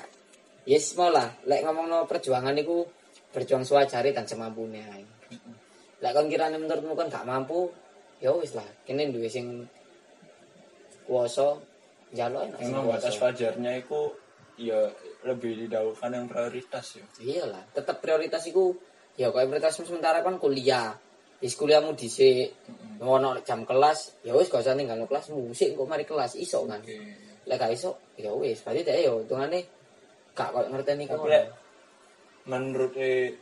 Yes 0.63 0.95
mau 0.95 1.11
lah, 1.11 1.27
lek 1.43 1.61
ngomongno 1.61 2.07
perjuangan 2.07 2.55
niku 2.55 2.87
berjuang 3.29 3.67
suajari 3.67 4.15
dan 4.15 4.23
semampunya 4.23 4.87
ae. 4.87 5.03
Lek 6.01 6.11
kon 6.17 6.27
kirane 6.27 6.57
menurutmu 6.57 6.97
kan 6.97 7.07
gak 7.13 7.29
mampu, 7.29 7.69
ya 8.17 8.33
wis 8.33 8.57
lah, 8.57 8.65
kene 8.85 9.13
duwe 9.13 9.29
sing 9.29 9.69
kuwasa 11.05 11.57
njaluk 12.13 12.41
enak 12.49 12.59
sing 12.61 12.77
batas 12.85 13.15
wajarnya 13.17 13.71
itu 13.81 14.01
ya 14.61 14.89
lebih 15.25 15.65
didahulukan 15.65 16.11
yang 16.13 16.25
prioritas 16.25 16.97
ya. 16.97 17.05
Iyalah, 17.21 17.63
tetep 17.73 18.01
prioritas 18.01 18.41
iku 18.49 18.73
ya 19.17 19.29
kaya 19.29 19.45
prioritas 19.45 19.77
sementara 19.77 20.25
kan 20.25 20.41
kuliah. 20.41 20.97
Wis 21.41 21.57
kuliahmu 21.57 21.97
dhisik, 21.97 22.53
ngono 23.01 23.41
jam 23.41 23.65
kelas, 23.65 24.21
ya 24.21 24.37
wis 24.37 24.45
gak 24.45 24.61
usah 24.61 24.77
ninggalno 24.77 25.09
kelas 25.09 25.33
musik 25.33 25.73
kok 25.73 25.89
mari 25.89 26.05
kelas 26.05 26.37
iso 26.37 26.69
kan. 26.69 26.85
Lek 27.49 27.57
gak 27.57 27.73
iso, 27.73 28.13
ya 28.13 28.29
wis, 28.37 28.61
berarti 28.61 28.85
dhek 28.85 29.01
yo 29.01 29.25
hitungane 29.25 29.59
gak 30.37 30.53
koyo 30.53 30.69
ngerteni 30.69 31.09
kok. 31.09 31.25
menurut 32.41 32.93
eh, 32.97 33.37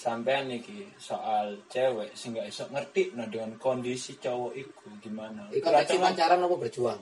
sampean 0.00 0.48
iki 0.48 0.88
soal 0.96 1.60
cewek 1.68 2.16
sing 2.16 2.32
gak 2.32 2.48
iso 2.48 2.64
ngerti 2.72 3.12
nah 3.12 3.28
dengan 3.28 3.52
kondisi 3.60 4.16
cowok 4.16 4.52
iku 4.56 4.88
gimana. 5.04 5.44
Iku 5.52 5.68
Kadang- 5.68 6.00
pacaran 6.00 6.40
apa 6.40 6.56
berjuang? 6.56 7.00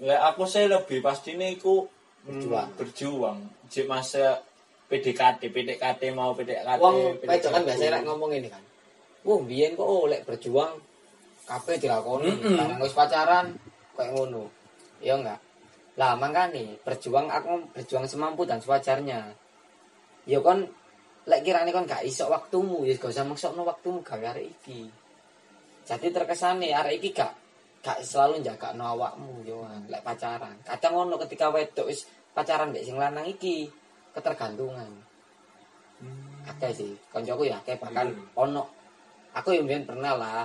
Lek 0.00 0.20
aku 0.32 0.48
sih 0.48 0.64
lebih 0.64 1.04
pastinya 1.04 1.44
iku 1.44 1.84
hmm, 1.84 2.24
Berjuang. 2.24 2.68
berjuang. 2.80 3.38
Jek 3.68 3.84
masa 3.84 4.40
PDKT, 4.88 5.52
PDKT 5.52 6.02
mau 6.16 6.32
PDKT. 6.32 6.80
Wong 6.80 7.20
wedok 7.20 7.50
kan 7.52 7.62
biasanya 7.68 8.00
lek 8.00 8.04
ngomong 8.08 8.32
ini 8.32 8.48
kan. 8.48 8.64
Wah, 9.28 9.38
biyen 9.44 9.76
kok 9.76 9.84
oh, 9.84 10.08
lek 10.08 10.24
berjuang 10.24 10.80
kabeh 11.44 11.76
dilakoni. 11.76 12.32
Mm-mm. 12.32 12.56
Barang 12.56 12.80
wis 12.80 12.96
pacaran 12.96 13.46
kayak 13.92 14.08
ngono. 14.16 14.48
Ya 15.04 15.20
enggak. 15.20 15.38
Lah 16.00 16.16
makane 16.16 16.80
berjuang 16.80 17.28
aku 17.28 17.76
berjuang 17.76 18.08
semampu 18.08 18.48
dan 18.48 18.58
sewajarnya. 18.64 19.36
Ya 20.24 20.38
kon 20.40 20.64
lek 21.22 21.40
kirane 21.46 21.70
kon 21.70 21.86
gak 21.86 22.02
iso 22.02 22.26
waktumu, 22.26 22.82
ya 22.82 22.98
gak 22.98 23.14
usah 23.14 23.22
maksudno 23.22 23.62
waktumu 23.62 24.02
gawe 24.02 24.24
arek 24.34 24.46
iki. 24.58 24.90
Jadi 25.86 26.06
terkesane 26.10 26.74
arek 26.74 26.98
iki 26.98 27.14
gak 27.14 27.32
gak 27.82 27.98
selalu 28.02 28.42
jaga 28.42 28.74
no 28.74 28.90
awakmu 28.94 29.42
yo 29.46 29.62
lek 29.86 30.02
pacaran. 30.02 30.54
Kadang 30.66 30.94
ono 31.06 31.14
ketika 31.22 31.50
wedok 31.50 31.86
wis 31.86 32.06
pacaran 32.34 32.70
mbek 32.74 32.82
sing 32.82 32.98
lanang 32.98 33.26
iki 33.26 33.70
ketergantungan. 34.10 34.90
Akeh 36.42 36.74
sih, 36.74 36.90
koncoku 37.14 37.46
ya 37.46 37.62
akeh 37.62 37.78
bahkan 37.78 38.10
Iya. 38.10 38.18
ono. 38.34 38.64
Aku 39.32 39.48
yang 39.54 39.64
mbiyen 39.64 39.88
pernah 39.88 40.12
lah. 40.12 40.44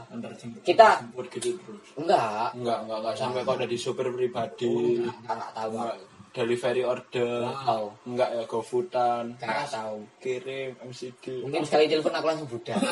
Kita- 0.63 1.03
jemput 1.03 1.27
gitu. 1.27 1.51
Enggak, 1.99 2.55
Enggak, 2.55 2.79
enggak, 2.87 2.97
enggak 3.03 3.15
sampai 3.19 3.43
kau 3.43 3.59
ada 3.59 3.67
di 3.67 3.75
supir 3.75 4.07
pribadi. 4.07 5.03
enggak, 5.03 5.17
enggak 5.27 5.51
tahu. 5.51 5.71
Enggak 5.75 5.97
delivery 6.37 6.83
order. 6.85 7.49
Wow. 7.49 7.97
Enggak 8.05 8.29
ya 8.37 8.43
GoFoodan. 8.45 9.41
Enggak 9.41 9.73
tahu. 9.73 10.05
Kirim 10.21 10.77
MCD. 10.85 11.41
Mungkin 11.41 11.65
sekali 11.65 11.89
telepon 11.89 12.13
aku 12.13 12.27
langsung 12.29 12.49
budak. 12.49 12.77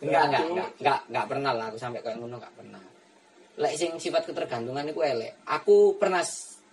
Enggak, 0.00 0.22
enggak, 0.30 0.42
enggak, 0.48 0.68
enggak, 0.80 1.00
enggak 1.10 1.26
pernah 1.28 1.52
lah 1.52 1.66
aku 1.70 1.78
sampai 1.78 2.00
kayak 2.00 2.16
ngono 2.18 2.40
enggak 2.40 2.54
pernah. 2.56 2.82
Lek 3.54 3.74
sing 3.78 3.90
sifat 3.98 4.26
ketergantungan 4.26 4.86
itu 4.86 5.00
elek. 5.02 5.46
Aku 5.46 5.98
pernah 6.00 6.22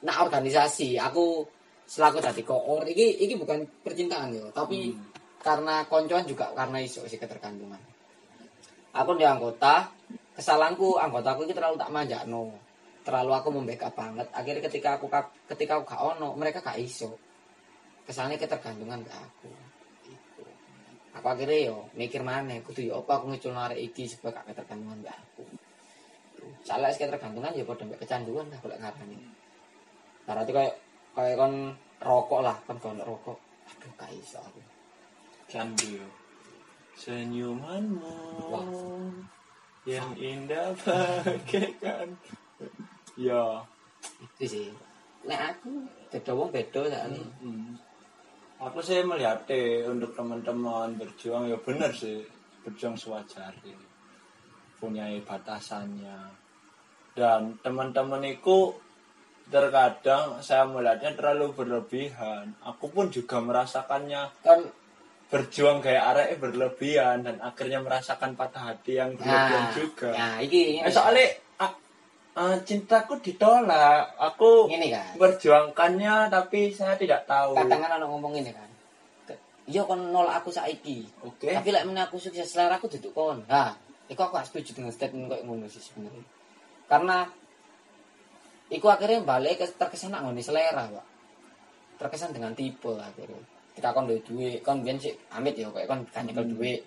nak 0.01 0.17
organisasi, 0.25 0.97
aku 0.97 1.45
selaku 1.85 2.17
tadi 2.23 2.41
koor 2.41 2.87
iki 2.87 3.21
iki 3.25 3.35
bukan 3.37 3.67
percintaan 3.83 4.33
yo, 4.33 4.49
tapi 4.55 4.95
karena 5.41 5.83
koncoan 5.85 6.25
juga 6.25 6.53
karena 6.55 6.77
iso 6.81 7.03
sih 7.05 7.19
ketergantungan. 7.19 7.81
Aku 8.95 9.17
di 9.17 9.25
anggota, 9.27 9.91
kesalahanku 10.33 10.97
anggotaku 10.97 11.45
iki 11.45 11.53
terlalu 11.53 11.77
tak 11.77 11.91
manjakno. 11.93 12.70
Terlalu 13.01 13.31
aku 13.33 13.49
membackup 13.49 13.93
banget. 13.97 14.27
Akhirnya 14.29 14.61
ketika 14.69 15.01
aku 15.01 15.09
ka- 15.09 15.33
ketika 15.49 15.81
aku 15.81 15.83
gak 15.89 16.01
ono, 16.01 16.37
mereka 16.37 16.61
gak 16.61 16.77
iso. 16.77 17.17
Kesannya 18.05 18.37
ketergantungan 18.37 19.01
ke 19.01 19.13
aku. 19.13 19.49
Itu. 20.05 20.43
Aku 21.17 21.25
akhirnya 21.25 21.73
yo 21.73 21.89
mikir 21.97 22.21
mana, 22.21 22.53
kudu 22.61 22.85
yo 22.85 23.01
apa 23.01 23.17
aku 23.17 23.33
ngecul 23.33 23.57
narik 23.57 23.81
iki 23.81 24.05
supaya 24.05 24.37
gak 24.37 24.53
ketergantungan 24.53 25.01
ke 25.01 25.11
aku. 25.11 25.43
Salah 26.61 26.93
ketergantungan 26.93 27.57
ya 27.57 27.65
pada 27.65 27.85
kecanduan 27.97 28.45
lah 28.53 28.59
kalau 28.61 28.77
ngarani. 28.77 29.17
Berarti 30.25 30.51
kayak 30.53 30.75
kayak 31.17 31.35
kon 31.41 31.53
rokok 32.01 32.41
lah, 32.45 32.57
kon 32.69 32.77
kon 32.77 33.01
rokok. 33.01 33.37
Aduh 33.65 33.91
gak 33.97 34.13
iso 34.13 34.37
aku. 34.37 34.61
Candu. 35.49 36.05
Senyumanmu 37.01 38.13
Wah. 38.53 38.69
yang 39.89 40.13
indah 40.21 40.77
bagaikan. 40.85 42.13
Ya. 43.17 43.63
Itu 44.19 44.43
sih. 44.45 44.67
Nek 45.27 45.57
aku 45.57 45.85
beda 46.09 46.31
wong 46.33 46.49
beda 46.49 46.79
sakne. 46.89 47.21
Hmm. 47.41 47.77
Aku 48.61 48.77
sih 48.81 49.01
melihat 49.01 49.41
deh 49.49 49.89
untuk 49.89 50.13
teman-teman 50.13 50.93
berjuang 50.97 51.49
ya 51.49 51.57
benar 51.61 51.89
sih 51.93 52.21
berjuang 52.61 52.93
sewajarnya. 52.93 53.91
mempunyai 54.81 55.21
batasannya 55.21 56.33
dan 57.13 57.53
teman-teman 57.61 58.25
itu 58.25 58.73
terkadang 59.53 60.41
saya 60.41 60.65
melihatnya 60.65 61.13
terlalu 61.13 61.53
berlebihan 61.53 62.49
aku 62.65 62.89
pun 62.89 63.13
juga 63.13 63.37
merasakannya 63.37 64.41
kan 64.41 64.65
berjuang 65.29 65.85
kayak 65.85 66.17
arek 66.17 66.41
berlebihan 66.41 67.21
dan 67.21 67.37
akhirnya 67.45 67.77
merasakan 67.77 68.33
patah 68.33 68.73
hati 68.73 68.97
yang 68.97 69.13
berlebihan 69.13 69.65
nah, 69.69 69.73
juga 69.77 70.09
nah 70.17 70.35
iki 70.41 70.81
Eh, 70.81 70.89
soalnya 70.89 71.29
ah, 72.35 72.57
cintaku 72.63 73.19
ditolak. 73.19 74.15
Aku 74.15 74.71
Ngene 74.71 74.87
kan. 74.91 75.07
berjuangkannya 75.19 76.31
tapi 76.31 76.71
saya 76.71 76.95
tidak 76.95 77.27
tahu. 77.27 77.57
Kadang 77.57 77.81
kan 77.83 77.99
ngomong 78.03 78.35
ini 78.39 78.51
kan. 78.51 78.69
Iya 79.69 79.85
kon 79.85 80.11
nolak 80.11 80.43
aku 80.43 80.49
saiki. 80.51 81.05
Oke. 81.23 81.47
Tapi 81.53 81.69
lek 81.71 81.85
meneh 81.85 82.03
aku 82.03 82.17
sukses 82.17 82.49
selera 82.49 82.75
aku 82.75 82.91
duduk 82.91 83.13
kon. 83.13 83.45
Nah 83.47 83.71
iku 84.11 84.27
aku 84.27 84.41
setuju 84.43 84.81
dengan 84.81 84.91
statement 84.91 85.31
kayak 85.31 85.43
ngono 85.47 85.69
sih 85.71 85.79
sebenarnya. 85.79 86.25
Karena 86.89 87.23
iku 88.67 88.87
akhirnya 88.91 89.23
balik 89.23 89.63
ke 89.63 89.65
terkesan 89.77 90.11
nak 90.11 90.27
ngoni 90.27 90.43
selera 90.43 90.89
pak. 90.91 91.05
Terkesan 92.01 92.35
dengan 92.35 92.51
tipe 92.57 92.91
akhirnya. 92.97 93.39
Ketika 93.71 93.95
kon 93.95 94.09
duwe 94.09 94.19
duit 94.25 94.59
kon 94.65 94.83
biyen 94.83 94.99
sih 94.99 95.15
amit 95.31 95.55
ya 95.55 95.71
kayak 95.71 95.87
kon 95.87 96.03
gak 96.09 96.25
nyekel 96.27 96.45
duit. 96.51 96.81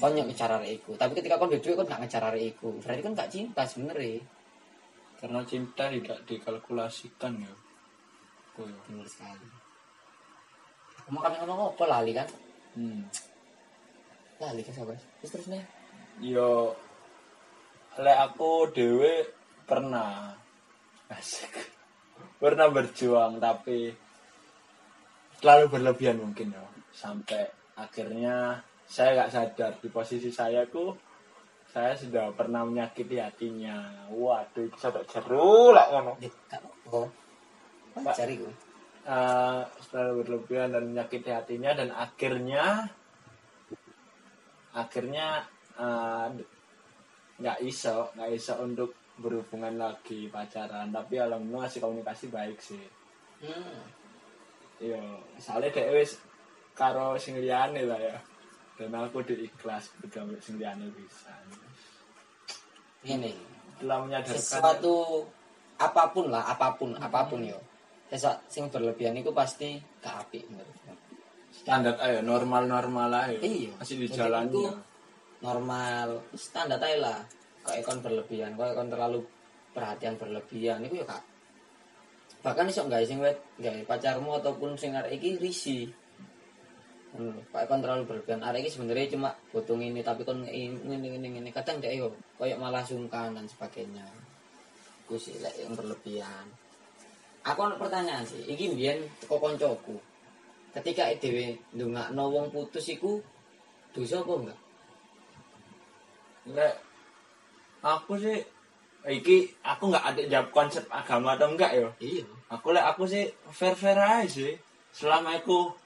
Kon 0.00 0.16
yang 0.16 0.26
ngejar 0.26 0.50
arek 0.58 0.82
iku. 0.82 0.96
Tapi 0.96 1.12
ketika 1.14 1.38
kon 1.38 1.52
duwe 1.52 1.60
duit 1.62 1.76
kon 1.76 1.86
gak 1.86 2.00
ngejar 2.02 2.24
arek 2.32 2.56
iku. 2.56 2.72
Berarti 2.82 3.00
kon 3.04 3.14
gak 3.14 3.30
cinta 3.30 3.62
sebenarnya 3.62 4.18
karena 5.22 5.40
cinta 5.46 5.86
tidak 5.86 6.18
dikalkulasikan 6.26 7.38
ya. 7.38 7.54
Oh, 8.58 8.66
ya. 8.66 8.74
bener 8.90 9.06
sekali. 9.06 9.46
Mau 11.14 11.22
kami 11.22 11.38
ngomong 11.46 11.78
apa 11.78 11.84
lali 11.86 12.10
kan? 12.10 12.28
Hmm. 12.74 13.06
lali 14.42 14.64
kan 14.66 14.74
sahabat 14.74 14.98
terus 15.20 15.30
terus 15.38 15.46
nih 15.54 15.62
yo 16.18 16.74
lek 18.00 18.18
aku 18.18 18.66
dewe 18.74 19.30
pernah. 19.62 20.34
Asik. 21.12 21.52
Pernah 22.42 22.66
berjuang 22.72 23.38
tapi 23.38 23.92
terlalu 25.38 25.78
berlebihan 25.78 26.18
mungkin 26.18 26.54
ya 26.54 26.64
sampai 26.90 27.46
akhirnya 27.78 28.58
saya 28.86 29.14
nggak 29.14 29.32
sadar 29.32 29.72
di 29.78 29.88
posisi 29.90 30.30
saya 30.34 30.66
tuh 30.66 31.11
saya 31.72 31.96
sudah 31.96 32.36
pernah 32.36 32.68
menyakiti 32.68 33.16
hatinya. 33.16 34.04
Waduh 34.12 34.68
itu 34.68 34.76
sampai 34.76 35.08
jeru 35.08 35.72
lah 35.72 35.88
ngono. 35.88 36.12
Gak 36.20 36.60
apa 37.96 38.10
cari 38.12 38.36
gue. 38.36 38.52
Eh, 39.02 39.60
terlalu 39.88 40.12
berlebihan 40.22 40.70
dan 40.76 40.84
menyakiti 40.92 41.32
hatinya 41.32 41.72
dan 41.72 41.88
akhirnya 41.96 42.86
akhirnya 44.76 45.48
eh, 45.80 46.26
nggak 47.40 47.58
iso 47.64 48.12
nggak 48.14 48.30
iso 48.36 48.54
untuk 48.60 48.92
berhubungan 49.16 49.80
lagi 49.80 50.28
pacaran. 50.28 50.92
Tapi 50.92 51.14
alhamdulillah 51.24 51.72
masih 51.72 51.80
komunikasi 51.80 52.28
baik 52.28 52.60
sih. 52.60 52.84
Hmm. 53.42 53.82
iya 54.78 55.02
soalnya 55.42 55.74
dia 55.74 55.90
wis 55.98 56.14
karo 56.78 57.16
sing 57.16 57.40
liyane 57.40 57.88
lah 57.88 57.96
ya. 57.96 58.16
Dan 58.76 58.92
aku 58.92 59.24
diikhlas 59.24 59.92
ambek 60.04 60.40
sing 60.44 60.60
liyane 60.60 60.92
bisa 60.94 61.32
ini 63.08 63.32
telah 63.82 63.98
menyadarkan 64.06 64.38
sesuatu 64.38 65.26
apa 65.78 66.14
pun 66.14 66.30
lah 66.30 66.46
apa 66.46 66.78
pun 66.78 66.94
apa 66.98 67.26
pun 67.26 67.42
yo. 67.42 67.58
Sesuatu 68.10 68.44
sing 68.46 68.68
berlebihan 68.68 69.16
itu 69.18 69.32
pasti 69.32 69.80
gak 70.04 70.28
apik 70.28 70.44
menurutku 70.52 70.92
standar 71.52 72.00
ayo 72.00 72.24
normal 72.24 72.64
normal 72.64 73.08
lah 73.12 73.24
Iya. 73.28 73.76
masih 73.76 74.00
di 74.00 74.08
jalan 74.08 74.48
itu 74.48 74.64
normal 75.44 76.24
standar 76.32 76.80
aja 76.80 76.96
lah. 76.98 77.18
Kok 77.62 77.76
ikon 77.78 77.98
berlebihan 78.02 78.56
kok 78.56 78.72
ikon 78.72 78.88
terlalu 78.90 79.20
perhatian 79.72 80.14
berlebihan 80.20 80.84
itu 80.84 81.00
ya 81.00 81.06
kak 81.08 81.22
bahkan 82.42 82.66
iso 82.68 82.84
nggak 82.84 83.06
sing 83.06 83.22
wet 83.22 83.38
nggak 83.62 83.86
pacarmu 83.86 84.36
ataupun 84.42 84.74
sing 84.74 84.92
arek 84.98 85.16
iki 85.16 85.38
risi 85.38 85.86
Hmm, 87.12 87.36
kok 87.52 87.60
ikon 87.68 87.84
terlalu 87.84 88.08
berlebihan. 88.08 88.40
Arek 88.40 88.64
iki 88.64 88.72
sebenarnya 88.72 89.12
cuma 89.12 89.36
butuh 89.52 89.76
ini 89.76 90.00
tapi 90.00 90.24
kon 90.24 90.48
ini 90.48 90.80
ini 90.80 91.12
ini, 91.12 91.28
ini. 91.44 91.50
kadang 91.52 91.76
dia 91.76 91.92
yo 91.92 92.08
kayak 92.40 92.56
malah 92.56 92.80
sungkan 92.80 93.36
dan 93.36 93.44
sebagainya. 93.44 94.00
Aku 95.04 95.20
sih 95.20 95.36
lek 95.44 95.52
yang 95.60 95.76
berlebihan. 95.76 96.48
Aku 97.44 97.68
ada 97.68 97.76
pertanyaan 97.76 98.24
sih 98.24 98.40
iki 98.48 98.72
mbiyen 98.72 99.04
teko 99.20 99.36
koncoku. 99.36 100.00
Ketika 100.72 101.12
dhewe 101.20 101.60
ndongakno 101.76 102.32
wong 102.32 102.46
putus 102.48 102.88
iku 102.88 103.20
dosa 103.92 104.24
apa 104.24 104.32
enggak? 104.32 104.60
Lek 106.48 106.74
aku 107.84 108.16
sih 108.16 108.40
iki 109.04 109.52
aku 109.60 109.92
nggak 109.92 110.16
ada 110.16 110.22
jawab 110.32 110.48
konsep 110.48 110.88
agama 110.88 111.36
atau 111.36 111.52
enggak 111.52 111.76
ya. 111.76 111.92
iya. 112.00 112.24
Aku 112.48 112.72
lek 112.72 112.88
aku 112.88 113.04
sih 113.04 113.28
fair 113.52 113.76
fair 113.76 114.00
aja 114.00 114.24
sih. 114.24 114.56
Selama 114.96 115.36
itu 115.36 115.81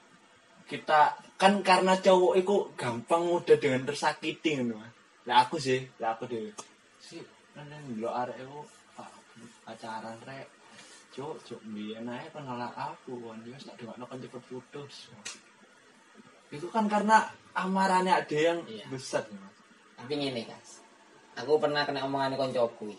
kita 0.67 1.15
kan 1.39 1.63
karena 1.63 1.95
cowok 1.97 2.33
itu 2.37 2.55
gampang 2.75 3.23
mudah 3.25 3.57
dengan 3.57 3.87
tersakiti 3.87 4.59
ngono. 4.59 4.83
Mas. 4.83 4.93
Lek 5.27 5.37
aku 5.47 5.55
sih, 5.57 5.79
lek 5.99 6.09
aku 6.13 6.23
dhewe. 6.27 6.51
Si 6.99 7.17
nang 7.55 7.83
lo 7.97 8.11
arek 8.11 8.37
itu 8.43 8.59
pacaran 9.63 10.19
rek. 10.27 10.47
Cuk, 11.15 11.41
cuk 11.47 11.61
biyen 11.73 12.05
ae 12.11 12.29
kan 12.29 12.45
nolak 12.45 12.75
aku 12.75 13.17
kan 13.31 13.41
dia 13.41 13.57
tak 13.57 13.73
dongakno 13.81 14.05
kan 14.05 14.21
cepet 14.21 14.43
putus. 14.45 15.09
Itu 16.53 16.67
kan 16.69 16.85
karena 16.85 17.25
amarannya 17.57 18.13
ada 18.13 18.37
yang 18.37 18.59
Iya. 18.69 18.85
besar 18.93 19.25
Mas. 19.33 19.55
tapi 19.97 20.13
ngene 20.13 20.45
guys 20.45 20.85
aku 21.33 21.57
pernah 21.57 21.81
kena 21.81 22.05
omongan 22.05 22.37
koncoku 22.37 22.93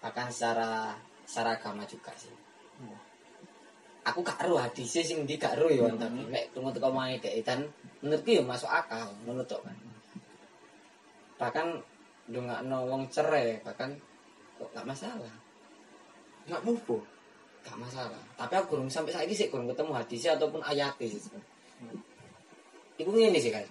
bahkan 0.00 0.32
secara 0.32 0.96
secara 1.28 1.60
agama 1.60 1.84
juga 1.84 2.16
sih 2.16 2.32
aku 4.06 4.22
gak 4.22 4.38
ero 4.46 4.54
hadise 4.56 5.02
sing 5.02 5.26
ndi 5.26 5.34
gak 5.34 5.58
ero 5.58 5.66
ya 5.66 5.90
tapi 5.92 6.22
nek 6.30 6.54
tunggu 6.54 6.70
teko 6.70 6.88
dhek 6.94 7.42
dan 7.42 7.66
menurutku 8.00 8.30
ya 8.30 8.42
masuk 8.46 8.70
akal 8.70 9.10
menurut 9.26 9.50
kan 9.50 9.74
bahkan 11.36 11.66
ndongakno 12.30 12.86
wong 12.86 13.02
cerai 13.10 13.58
bahkan 13.66 13.90
kok 14.56 14.70
gak 14.72 14.86
masalah 14.86 15.34
Enggak 16.46 16.62
mupo. 16.62 17.02
gak 17.66 17.74
masalah 17.76 18.22
tapi 18.38 18.54
aku 18.54 18.78
belum 18.78 18.86
sampai 18.86 19.10
saat 19.10 19.26
ini 19.26 19.34
sih 19.34 19.50
belum 19.50 19.66
ketemu 19.66 19.90
hadisnya 19.92 20.38
ataupun 20.38 20.62
ayatnya 20.62 21.06
sih 21.10 21.18
sebenarnya. 21.18 21.50
itu 22.96 23.10
ini 23.10 23.38
sih 23.42 23.50
guys 23.50 23.68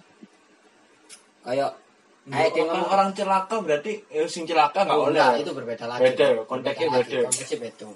kayak 1.42 1.72
dia 2.26 2.62
ngomong- 2.66 2.90
orang 2.90 3.10
celaka 3.14 3.56
berarti 3.62 3.92
eh, 4.10 4.28
sing 4.28 4.44
celaka 4.44 4.82
nggak 4.84 4.98
Oh, 4.98 5.08
oleh. 5.08 5.16
enggak, 5.16 5.46
itu 5.46 5.52
berbeda 5.54 5.84
lagi. 5.86 6.02
Beda 6.10 6.26
ya, 6.26 6.42
konteksnya 6.42 6.88
beda. 6.90 7.18
Konteksnya 7.30 7.58
beda. 7.62 7.86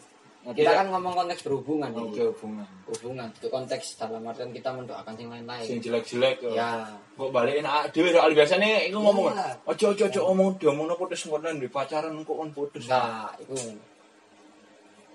Nanti 0.40 0.64
Kita 0.64 0.72
ya- 0.72 0.78
kan 0.80 0.86
ngomong 0.88 1.12
konteks 1.20 1.44
berhubungan 1.44 1.92
Oke 1.92 2.16
nih. 2.16 2.32
hubungan. 2.32 2.66
Hubungan 2.88 3.28
itu 3.28 3.48
konteks 3.52 3.86
dalam 4.00 4.24
artian 4.24 4.48
kita 4.56 4.72
mendoakan 4.72 5.12
yang 5.20 5.30
lain-lain. 5.36 5.68
Sing 5.68 5.84
jelek-jelek 5.84 6.40
ya. 6.40 6.52
Ya. 6.56 6.70
Kok 7.12 7.28
balikin 7.28 7.68
ah 7.68 7.84
dhewe 7.92 8.08
soal 8.08 8.32
biasanya 8.32 8.88
iku 8.88 9.04
ngomong. 9.04 9.36
Iya. 9.36 9.52
Ojo 9.68 9.84
ojo 9.92 10.04
ojo 10.08 10.20
omong 10.32 10.56
diomongno 10.56 10.96
putus 10.96 11.28
ngono 11.28 11.52
di 11.52 11.68
pacaran 11.68 12.16
kok 12.24 12.32
on 12.40 12.50
putus. 12.56 12.88
Nah, 12.88 13.28
itu. 13.36 13.52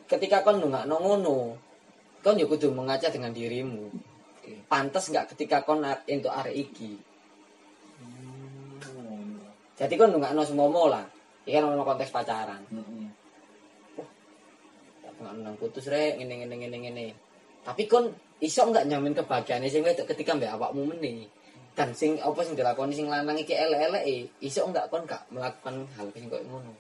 Ketika 0.06 0.46
kon 0.46 0.62
ndongakno 0.62 0.94
ngono, 1.02 1.38
kon 2.22 2.38
yo 2.38 2.46
kudu 2.46 2.70
mengaca 2.70 3.10
dengan 3.10 3.34
dirimu. 3.34 3.90
Oke. 4.38 4.62
Pantes 4.70 5.10
nggak 5.10 5.34
ketika 5.34 5.66
kon 5.66 5.82
entuk 6.06 6.30
arek 6.30 6.54
iki. 6.54 7.02
Hmm. 7.98 9.42
Jadi 9.74 9.94
kon 9.98 10.14
ndongakno 10.14 10.46
semomo 10.46 10.86
lah. 10.86 11.02
Iki 11.50 11.58
kan 11.58 11.66
ngomong 11.66 11.98
konteks 11.98 12.14
pacaran. 12.14 12.62
Mm-mm. 12.70 13.05
Tak 15.26 15.34
ndongakno 15.34 15.42
nang 15.42 15.58
putus 15.58 15.90
rek 15.90 16.22
ngene 16.22 16.46
ngene 16.46 16.56
ngene 16.62 16.78
ngene. 16.86 17.06
Tapi 17.66 17.90
kon 17.90 18.14
iso 18.38 18.62
nggak 18.70 18.86
nyamin 18.86 19.18
kebahagiaan 19.18 19.66
sing 19.66 19.82
wedok 19.82 20.14
ketika 20.14 20.38
mbek 20.38 20.54
awakmu 20.54 20.86
meneh. 20.86 21.26
Dan 21.74 21.98
sing 21.98 22.22
apa 22.22 22.46
sing 22.46 22.54
dilakoni 22.54 22.94
sing 22.94 23.10
lanang 23.10 23.36
iki 23.36 23.58
elek-eleke, 23.58 24.30
iso 24.46 24.70
nggak 24.70 24.88
kon 24.94 25.04
gak 25.10 25.26
melakukan 25.34 25.90
hal 25.98 26.08
sing 26.14 26.30
koyo 26.30 26.46
ngono. 26.46 26.72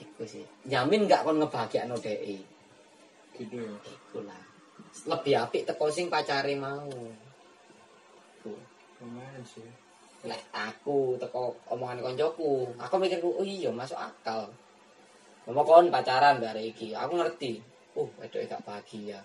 Iku 0.00 0.24
sih. 0.24 0.42
Nyamin 0.72 1.04
nggak 1.04 1.20
kon 1.20 1.36
ngebahagiakno 1.36 2.00
dhek. 2.00 2.18
Gitu 3.36 3.54
ya. 3.60 3.70
Iku 3.76 4.24
lah. 4.24 4.40
Lebih 5.04 5.34
apik 5.36 5.68
teko 5.68 5.92
sing 5.92 6.08
pacare 6.08 6.56
mau. 6.56 6.88
Iku. 8.40 8.56
Lumayan 9.04 9.44
sih. 9.44 9.68
Lek 10.24 10.40
aku 10.56 11.20
teko 11.20 11.52
omongan 11.68 12.00
koncoku, 12.00 12.72
aku 12.80 12.94
mikirku, 12.96 13.28
oh 13.28 13.44
iya 13.44 13.68
masuk 13.68 14.00
akal. 14.00 14.48
Mau 15.44 15.60
kon 15.60 15.92
pacaran 15.92 16.40
dari 16.40 16.72
iki, 16.72 16.96
aku 16.96 17.20
ngerti. 17.20 17.60
Oh, 18.00 18.08
itu 18.24 18.40
gak 18.48 18.64
bahagia. 18.64 19.20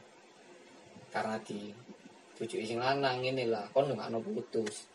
Karena 1.09 1.39
di 1.41 1.71
bujuk 2.35 2.59
sing 2.63 2.79
lanang 2.79 3.23
ini 3.23 3.47
lah, 3.47 3.63
kon 3.71 3.87
nggak 3.87 4.11
putus. 4.27 4.85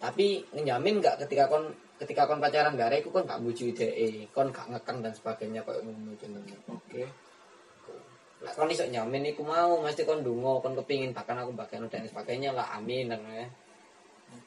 Tapi 0.00 0.44
nyamin 0.56 1.00
nggak 1.00 1.24
ketika 1.24 1.48
kon 1.48 1.72
ketika 2.00 2.28
kon 2.28 2.40
pacaran 2.40 2.76
dari 2.76 3.00
iku 3.00 3.12
kon 3.12 3.28
gak 3.28 3.40
bujuk 3.44 3.76
ide, 3.76 4.28
kon 4.32 4.48
gak 4.48 4.68
ngekang 4.72 5.04
dan 5.04 5.12
sebagainya 5.12 5.60
kayak 5.64 5.84
ngono 5.84 6.12
jenenge. 6.16 6.56
Oke. 6.72 7.04
Lah 8.44 8.52
kon 8.52 8.72
iso 8.72 8.84
nyamin 8.88 9.32
iku 9.32 9.44
mau, 9.44 9.80
mesti 9.80 10.08
kon 10.08 10.24
ndonga, 10.24 10.60
kon 10.64 10.76
kepingin 10.76 11.12
bahkan 11.12 11.40
aku 11.40 11.52
bagian 11.52 11.88
dan 11.88 12.04
sebagainya 12.08 12.56
lah, 12.56 12.80
amin 12.80 13.12
dan 13.12 13.20
ya. 13.28 13.48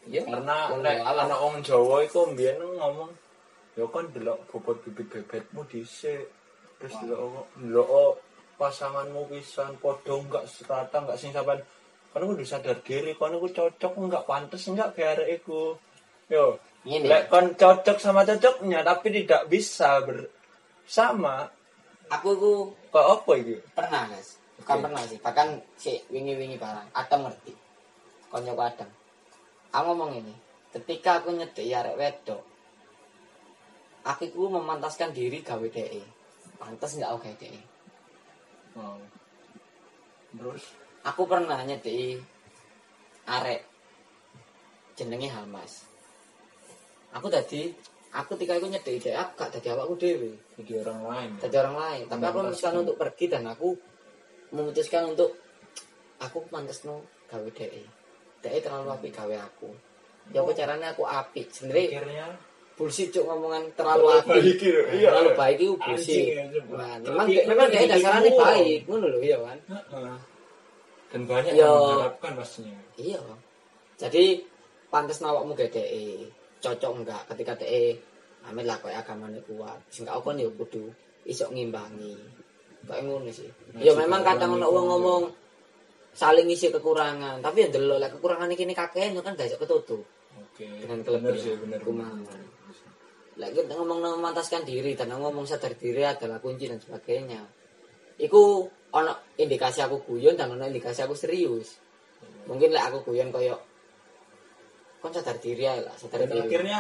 Ya, 0.10 0.22
karena 0.26 0.74
anak 1.06 1.40
wong 1.40 1.62
Jawa 1.64 2.04
iku 2.04 2.28
mbiyen 2.30 2.60
ngomong 2.60 3.10
ya 3.80 3.88
kan 3.88 4.12
delok 4.12 4.44
bobot 4.52 4.84
bibit 4.84 5.08
bebetmu 5.08 5.64
dhisik. 5.72 6.28
Terus 6.76 6.94
delok 7.00 7.48
delok 7.56 8.20
pasanganmu 8.60 9.32
pisan 9.32 9.80
padha 9.80 10.20
enggak 10.20 10.44
serata 10.52 11.00
enggak 11.00 11.16
sing 11.16 11.32
sampean. 11.32 11.64
Kan 12.12 12.28
kudu 12.28 12.44
sadar 12.44 12.84
diri 12.84 13.16
kan 13.16 13.32
aku 13.32 13.48
cocok 13.56 13.94
enggak 13.96 14.28
pantas 14.28 14.68
enggak 14.68 14.92
biar 14.92 15.24
iku. 15.32 15.80
Yo 16.28 16.60
lek 16.84 17.32
kon 17.32 17.56
cocok 17.56 17.98
sama 18.04 18.28
cocoknya 18.28 18.84
tapi 18.84 19.08
tidak 19.24 19.48
bisa 19.48 20.04
bersama 20.04 21.48
Aku 22.10 22.34
iku 22.34 22.54
kok 22.90 23.06
apa 23.06 23.32
iki? 23.38 23.56
pernah 23.78 24.10
guys 24.10 24.42
bukan 24.58 24.76
Oke. 24.76 24.84
pernah 24.90 25.02
sih 25.06 25.20
bahkan 25.22 25.48
si 25.78 25.94
wingi 26.10 26.34
wingi 26.34 26.58
barang. 26.58 26.90
Adam 26.98 27.30
ngerti. 27.30 27.54
Konyo 28.34 28.58
Adam 28.58 28.90
aku 29.70 29.86
ngomong 29.94 30.12
ini 30.18 30.34
ketika 30.74 31.22
aku 31.22 31.34
nyedek 31.34 31.66
arek 31.70 31.98
wedok 31.98 32.42
aku 34.06 34.30
iku 34.30 34.48
memantaskan 34.52 35.12
diri 35.12 35.44
gawe 35.44 35.68
DE 35.68 36.04
pantas 36.60 36.96
nggak 36.96 37.10
aku 37.12 37.20
gawe 37.26 37.38
DE 37.40 37.62
oh. 38.78 39.00
terus? 40.36 40.64
Aku 41.00 41.24
pernah 41.24 41.64
nyedeki 41.64 42.20
arek 43.24 43.64
jenenge 45.00 45.32
Hamas 45.32 45.88
aku 47.16 47.28
tadi 47.32 47.72
aku 48.14 48.38
ketika 48.38 48.58
aku 48.58 48.68
nyedeki 48.70 49.00
dhek 49.10 49.16
aku 49.18 49.32
gak 49.38 49.50
dadi 49.58 49.68
awakku 49.70 49.96
dhewe. 49.98 50.32
Jadi 50.58 50.72
orang 50.82 51.02
lain. 51.06 51.30
Dadi 51.38 51.56
orang 51.62 51.78
lain. 51.78 52.04
Tapi 52.10 52.24
aku 52.26 52.38
memutuskan 52.42 52.74
untuk 52.82 52.96
pergi 52.98 53.26
dan 53.30 53.44
aku 53.46 53.70
memutuskan 54.54 55.04
untuk 55.14 55.30
aku 56.18 56.38
pantas 56.50 56.82
no 56.86 57.06
gawe 57.30 57.50
dhek 57.54 57.72
dhek 58.42 58.54
terlalu 58.66 58.90
apik 58.94 59.14
gawe 59.14 59.36
aku. 59.46 59.70
Ya 60.34 60.46
apa 60.46 60.52
caranya 60.54 60.94
aku 60.94 61.04
apik? 61.06 61.50
Sebenarnya 61.50 61.86
akhirnya 61.90 62.26
bullshit 62.80 63.12
cuk 63.12 63.28
ngomongan 63.28 63.68
terlalu 63.76 64.24
baik 64.24 64.56
gitu, 64.56 64.72
iya. 64.96 65.12
terlalu 65.12 65.32
baik 65.36 65.58
itu 65.60 65.76
bullshit 65.76 66.16
Anjing 66.16 66.28
ya, 66.32 66.44
coba. 66.64 66.76
nah, 66.80 66.96
memang 67.04 67.28
memang 67.28 67.66
dhek 67.68 67.88
dasarnya 67.92 68.32
baik 68.40 68.80
ngono 68.88 69.06
lho 69.12 69.20
iya 69.20 69.38
kan 69.44 69.58
dan 71.10 71.22
banyak 71.26 71.52
yang 71.58 71.74
mengharapkan 71.76 72.32
pastinya 72.38 72.80
Iya. 73.00 73.24
Jadi 73.96 74.44
pantes 74.92 75.24
nawakmu 75.24 75.56
gede 75.56 75.84
cocok 76.60 76.92
enggak 77.00 77.22
ketika 77.34 77.56
DE 77.56 77.96
amit 78.44 78.68
lah 78.68 78.78
koyo 78.84 78.96
agamane 78.96 79.40
kuat. 79.48 79.80
Sing 79.88 80.04
gak 80.04 80.20
kon 80.20 80.40
ya 80.40 80.52
kudu 80.52 80.92
iso 81.24 81.48
ngimbangi. 81.50 82.16
Kayak 82.84 83.02
ngono 83.08 83.32
sih. 83.32 83.48
Nah, 83.76 83.80
Ya 83.84 83.92
jika 83.92 84.04
memang 84.04 84.22
kadang 84.28 84.60
ono 84.60 84.68
wong 84.68 84.86
ngomong 84.92 85.24
saling 86.16 86.48
ngisi 86.52 86.74
kekurangan, 86.74 87.40
tapi 87.40 87.64
ya 87.64 87.68
delok 87.72 87.98
lek 88.02 88.12
kekurangan 88.18 88.52
iki 88.52 88.66
kakean 88.76 89.16
ya 89.16 89.22
kan 89.24 89.34
gak 89.40 89.48
iso 89.48 89.58
ketutup 89.58 90.04
oke 90.36 90.66
dengan 90.66 91.00
kelebihan. 91.04 91.58
bener. 91.64 91.80
Lek 93.40 93.56
kita 93.56 93.72
ngomong 93.80 94.20
memantaskan 94.20 94.68
diri 94.68 95.00
dan 95.00 95.16
ngomong 95.16 95.48
sadar 95.48 95.72
diri 95.80 96.04
adalah 96.04 96.44
kunci 96.44 96.68
dan 96.68 96.76
sebagainya. 96.84 97.40
Iku 98.20 98.68
ono 98.92 99.14
indikasi 99.40 99.80
aku 99.80 100.04
guyon 100.04 100.36
dan 100.36 100.52
ono 100.52 100.68
indikasi 100.68 101.08
aku 101.08 101.16
serius. 101.16 101.80
Mungkin 102.52 102.76
lek 102.76 102.84
aku 102.92 103.12
guyon 103.12 103.32
koyo 103.32 103.56
kon 105.00 105.16
sadar 105.16 105.40
diri 105.40 105.64
ae 105.64 105.80
lah, 105.80 105.96
sadar 105.96 106.28
dan 106.28 106.36
diri. 106.36 106.44
akhirnya 106.44 106.80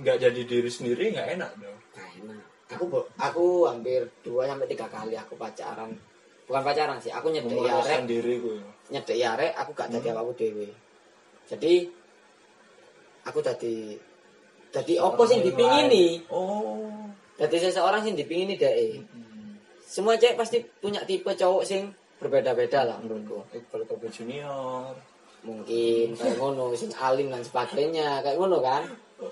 nggak 0.00 0.16
jadi 0.16 0.40
diri 0.48 0.70
sendiri 0.72 1.12
nggak 1.12 1.28
enak 1.36 1.50
dong 1.60 1.76
Nah, 1.92 2.08
enak. 2.24 2.42
Aku 2.68 2.84
aku 3.20 3.44
hampir 3.68 4.08
2 4.24 4.48
sampai 4.48 4.68
3 4.70 4.88
kali 4.88 5.14
aku 5.16 5.36
pacaran. 5.36 5.92
Bukan 6.48 6.62
pacaran 6.64 6.96
sih, 6.96 7.12
aku 7.12 7.28
nyedek 7.28 7.52
memuaskan 7.52 8.04
arek, 8.04 8.08
diri 8.08 8.34
gue 8.40 8.56
nyedek 8.88 9.16
arek 9.20 9.52
aku 9.52 9.70
gak 9.76 9.88
dadi 9.92 10.08
Hmm. 10.08 10.16
awakku 10.16 10.32
dhewe. 10.40 10.68
Jadi 11.44 11.74
aku 13.28 13.38
dadi 13.44 13.76
dadi 14.74 14.94
opo 15.00 15.22
sing 15.24 15.40
dipingini? 15.44 16.22
oh 16.32 17.08
Dadi 17.38 17.56
seseorang 17.62 18.02
sing 18.02 18.18
dipingini 18.18 18.58
dhek. 18.58 18.98
Hmm. 18.98 19.54
Semua 19.78 20.18
cewek 20.18 20.34
pasti 20.34 20.58
punya 20.82 21.06
tipe 21.06 21.30
cowok 21.30 21.62
sing 21.62 21.94
berbeda-beda 22.18 22.82
lah 22.82 22.98
menurutku. 22.98 23.46
Iqbal 23.54 23.86
Kobe 23.86 24.10
Junior 24.10 24.90
Mungkin 25.46 26.18
kayak 26.18 26.34
ngono, 26.34 26.74
sing 26.74 26.90
alim 26.98 27.30
dan 27.30 27.46
sebagainya, 27.46 28.26
kayak 28.26 28.42
ngono 28.42 28.58
kan. 28.58 28.82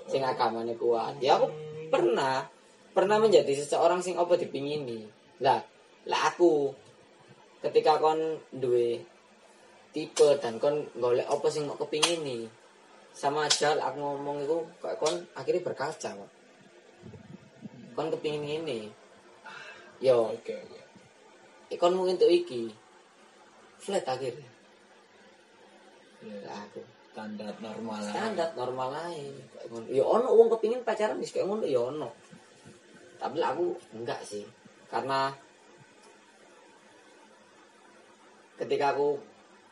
Sing 0.07 0.23
agamanya 0.23 0.71
kuat. 0.79 1.19
Ya 1.19 1.35
aku 1.35 1.51
pernah 1.91 2.47
pernah 2.95 3.19
menjadi 3.19 3.51
seseorang 3.51 3.99
sing 3.99 4.15
apa 4.15 4.39
dipingini. 4.39 5.03
Lah, 5.43 5.59
lah 6.07 6.21
aku 6.31 6.71
ketika 7.59 7.99
kon 7.99 8.39
duwe 8.55 9.03
tipe 9.91 10.39
dan 10.39 10.63
kon 10.63 10.87
golek 10.95 11.27
apa 11.27 11.47
sing 11.51 11.67
mau 11.67 11.75
kepingini 11.75 12.47
sama 13.17 13.49
aja 13.49 13.73
aku 13.81 13.97
ngomong 13.97 14.45
itu 14.45 14.57
kayak 14.77 15.01
kon 15.01 15.25
akhirnya 15.33 15.65
berkaca 15.65 16.09
Pak. 16.13 16.31
kon 17.97 18.13
kepingin 18.13 18.61
ini 18.61 18.93
yo. 19.97 20.37
Oke 20.37 20.53
oke. 20.53 20.79
Ikon 21.73 21.97
mungkin 21.97 22.21
untuk 22.21 22.29
iki. 22.29 22.69
Flat 23.81 24.05
akhirnya. 24.05 24.45
Ya, 26.21 26.37
lah 26.45 26.61
aku. 26.69 26.81
Standar 27.17 27.57
normal 27.57 27.97
standar 28.05 28.49
normal 28.53 28.93
lain 28.93 29.33
ngono. 29.73 29.89
Ya 29.89 30.05
ono 30.05 30.29
uang 30.37 30.53
kepingin 30.53 30.85
pacaran 30.85 31.17
wis 31.17 31.33
kayak 31.33 31.49
ngono 31.49 31.65
ya 31.65 31.81
ono. 31.89 32.13
Tapi 33.17 33.41
aku 33.41 33.73
enggak 33.97 34.21
sih. 34.21 34.45
Karena 34.93 35.33
ketika 38.61 38.93
aku 38.93 39.17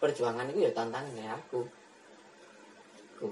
perjuangan 0.01 0.49
itu 0.49 0.65
ya 0.65 0.73
tantangannya 0.73 1.29
aku 1.29 1.84
aku 3.15 3.31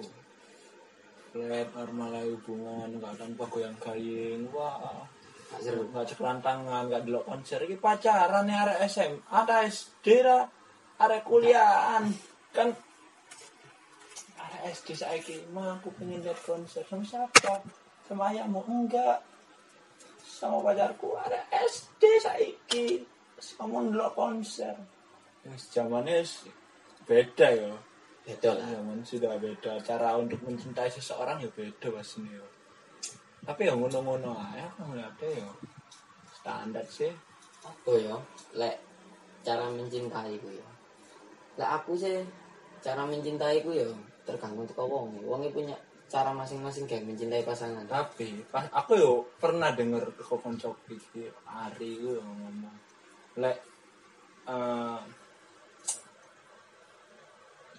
flat 1.36 1.68
normal 1.76 2.10
lah 2.16 2.24
hubungan 2.24 2.88
nggak 3.02 3.20
tanpa 3.20 3.44
goyang 3.52 3.76
gayeng 3.84 4.48
wah. 4.56 5.04
Gak 5.54 5.76
nggak 5.76 6.08
ceklan 6.14 6.40
tangan 6.40 6.88
nggak 6.88 7.04
delok 7.04 7.28
konser. 7.28 7.60
Ini 7.62 7.78
pacaran 7.78 8.48
ya 8.50 8.64
arek 8.64 8.80
SM 8.88 9.14
ada 9.28 9.68
SD 9.68 10.06
ra 10.24 10.48
arek 11.04 11.22
kuliahan. 11.28 12.08
Kan 12.56 12.72
arek 14.40 14.62
SD 14.72 14.96
saiki 14.96 15.36
mah 15.52 15.78
aku 15.78 15.92
pengen 16.00 16.24
lihat 16.24 16.40
konser 16.42 16.82
sama 16.88 17.04
siapa? 17.04 17.62
Sama 18.08 18.32
ayahmu? 18.32 18.64
Enggak. 18.66 19.20
Sama 20.24 20.64
pacarku 20.64 21.14
arek 21.18 21.44
SD 21.68 22.02
saiki. 22.24 22.88
Kamu 23.60 23.92
delok 23.92 24.16
konser. 24.16 24.74
Zamannya 25.44 26.24
beda 27.04 27.48
ya 27.52 27.76
beda 28.24 28.50
lah. 28.56 28.68
Zaman 28.72 29.00
sudah 29.04 29.36
beda. 29.38 29.72
Cara 29.84 30.16
untuk 30.16 30.40
mencintai 30.48 30.88
seseorang 30.88 31.44
ya 31.44 31.50
beda 31.52 31.88
pastinya 31.92 32.40
ya. 32.40 32.46
tapi 33.44 33.68
ya 33.68 33.76
ngono-ngono 33.76 34.40
aja 34.40 34.72
aku 34.72 34.88
ngeliatnya 34.88 35.44
ya 35.44 35.50
standar 36.32 36.86
sih. 36.88 37.12
Apa 37.64 37.92
ya? 38.00 38.16
Lek 38.56 38.80
cara 39.44 39.68
mencintai 39.68 40.40
ku 40.40 40.48
ya. 40.48 40.68
Lek 41.60 41.70
aku 41.70 42.00
sih 42.00 42.24
cara 42.80 43.04
mencintai 43.04 43.60
ku 43.60 43.76
ya 43.76 43.88
tergantung 44.24 44.64
teko 44.64 44.88
wong 44.88 45.20
wong 45.28 45.44
punya 45.52 45.76
cara 46.08 46.32
masing-masing 46.32 46.88
kayak 46.88 47.04
mencintai 47.04 47.44
pasangan. 47.44 47.84
Tapi 47.84 48.48
pas 48.48 48.64
aku 48.72 48.96
yo 48.96 49.12
pernah 49.36 49.76
denger 49.76 50.08
kok 50.16 50.40
konco 50.40 50.72
iki 50.88 51.28
Ari 51.44 52.00
ku 52.00 52.16
yo 52.16 52.24
ngomong. 52.24 52.76
Lek 53.44 53.60
eh, 54.48 55.00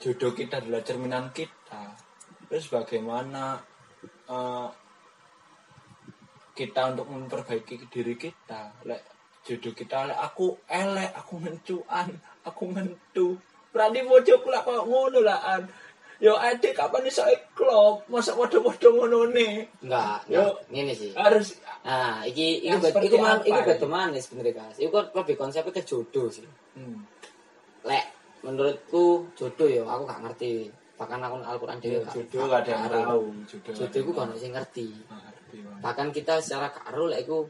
jodoh 0.04 0.36
kita 0.36 0.60
adalah 0.60 0.84
cerminan 0.84 1.32
kita. 1.32 1.96
Terus 2.52 2.68
bagaimana 2.68 3.56
eh, 4.28 4.68
kita 6.52 6.92
untuk 6.92 7.08
memperbaiki 7.08 7.88
diri 7.88 8.20
kita? 8.20 8.84
Lek 8.84 9.00
jodoh 9.48 9.72
kita 9.72 10.12
lek 10.12 10.20
aku 10.20 10.60
elek 10.68 11.08
aku 11.16 11.34
mencuan 11.40 12.12
aku 12.44 12.64
mentu. 12.68 13.40
Berarti 13.72 14.04
bojoku 14.04 14.52
lah 14.52 14.60
kok 14.60 14.84
ngono 14.84 15.24
lah 15.24 15.40
an. 15.56 15.64
Yo 16.22 16.36
adik 16.38 16.78
kapan 16.78 17.08
iso 17.10 17.26
klop 17.58 18.06
masa 18.06 18.38
waduh-waduh 18.38 18.92
ngono 18.94 19.34
nih 19.34 19.66
enggak 19.82 20.30
Yo. 20.30 20.46
ini 20.70 20.94
sih. 20.94 21.10
harus 21.10 21.58
nah 21.82 22.22
iki 22.22 22.62
iki 22.62 22.78
seperti 22.78 23.10
iku 23.10 23.18
man 23.18 23.42
iku 23.42 23.58
ini? 23.58 23.66
beda 23.66 23.86
manis 23.90 24.22
sebenarnya 24.30 24.52
guys 24.54 24.78
iku 24.78 24.94
kan 24.94 25.06
lebih 25.10 25.34
konsepnya 25.34 25.74
ke 25.74 25.82
jodoh 25.82 26.30
sih. 26.30 26.46
Hmm. 26.78 26.93
Menurutku 28.44 29.24
jodoh 29.32 29.66
ya 29.66 29.82
aku 29.88 30.04
gak 30.04 30.20
ngerti. 30.28 30.68
Bahkan 30.94 31.18
aku 31.18 31.36
Al-Quran 31.42 31.78
Ya, 31.82 32.00
jodoh 32.06 32.44
gak 32.46 32.60
ada 32.68 32.70
yang 32.70 32.84
tahu 32.92 33.24
jodoh 33.48 33.72
jodoh 33.72 33.98
iku 34.04 34.10
gak 34.12 34.26
ono 34.28 34.34
sing 34.36 34.52
ngerti. 34.52 34.88
Bahkan 35.80 36.06
kita 36.12 36.38
secara 36.44 36.68
karo 36.70 37.08
lek 37.08 37.24
iku 37.24 37.48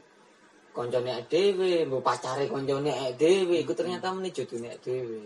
koncone 0.75 1.23
dhewe 1.31 1.87
mbok 1.87 2.03
pacare 2.03 2.51
koncone 2.51 3.15
dhewe 3.15 3.57
iku 3.63 3.73
ternyata 3.75 4.15
meni 4.15 4.31
jodone 4.31 4.75
dhewe. 4.79 5.23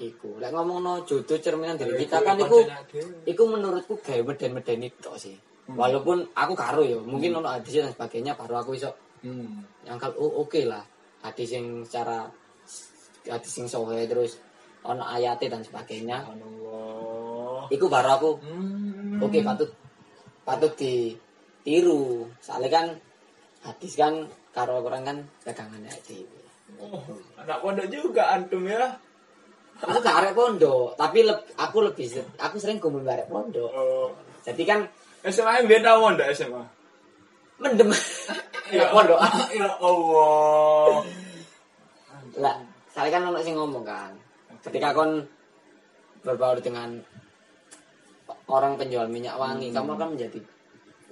Iku 0.00 0.40
lek 0.42 0.50
ngomongno 0.50 1.06
jodoh 1.06 1.38
cerminan 1.38 1.78
dari 1.78 1.94
kita 2.00 2.24
kan 2.24 2.40
iku 2.40 2.58
iku 3.28 3.42
menurutku 3.46 4.00
gawe 4.00 4.22
meden-medeni 4.24 4.88
tok 4.98 5.16
sih. 5.20 5.36
Walaupun 5.64 6.36
aku 6.36 6.52
karo 6.52 6.84
ya 6.84 7.00
mungkin 7.00 7.40
ono 7.40 7.48
hadis 7.48 7.80
dan 7.80 7.88
sebagainya 7.88 8.36
baru 8.36 8.60
aku 8.60 8.76
iso 8.76 8.92
hmm. 9.24 9.88
nyangkal 9.88 10.12
oh 10.20 10.44
oke 10.44 10.60
lah. 10.68 10.84
Hadis 11.24 11.56
yang 11.56 11.80
secara 11.88 12.28
hadis 13.24 13.52
yang 13.56 13.68
sohe 13.70 14.04
terus 14.04 14.36
ono 14.84 15.02
ayatnya 15.02 15.48
dan 15.50 15.62
sebagainya 15.62 16.16
Allah 16.22 17.64
iku 17.68 17.86
baru 17.86 18.10
aku 18.12 18.30
Hmm. 18.38 19.18
oke 19.18 19.38
patut 19.40 19.70
patut 20.42 20.72
ditiru 20.74 22.04
soalnya 22.38 22.70
kan 22.70 22.86
hadis 23.62 23.94
kan 23.94 24.12
karo 24.50 24.78
orang 24.78 25.02
kan 25.02 25.16
pegangannya 25.42 25.88
aja 25.88 26.16
Oh, 26.74 26.96
anak 27.36 27.60
pondok 27.60 27.86
juga 27.86 28.34
antum 28.34 28.64
ya. 28.64 28.82
aku 29.76 30.00
gak 30.00 30.16
arek 30.16 30.32
pondok 30.32 30.92
tapi 30.94 31.22
leb- 31.22 31.52
aku 31.54 31.78
lebih 31.82 32.08
aku 32.34 32.56
sering 32.56 32.76
kumpul 32.76 33.00
barek 33.00 33.26
pondok 33.26 33.68
Oh. 33.70 34.10
jadi 34.42 34.62
kan 34.64 34.80
SMA 35.22 35.60
yang 35.60 35.68
beda 35.70 35.96
pondok 35.96 36.26
SMA. 36.30 36.62
mendem 37.56 37.88
ya 38.68 38.90
pondok 38.90 39.20
Ya 39.54 39.68
Allah. 39.70 41.04
lah 42.34 42.56
saya 42.90 43.08
kan 43.08 43.22
ono 43.24 43.38
sing 43.38 43.54
ngomong 43.54 43.82
kan 43.82 44.10
ketika 44.64 44.96
kon 44.96 45.28
berbaur 46.24 46.58
dengan 46.64 46.96
orang 48.48 48.80
penjual 48.80 49.06
minyak 49.12 49.36
wangi 49.36 49.68
kamu 49.70 49.96
akan 49.96 50.08
menjadi 50.16 50.40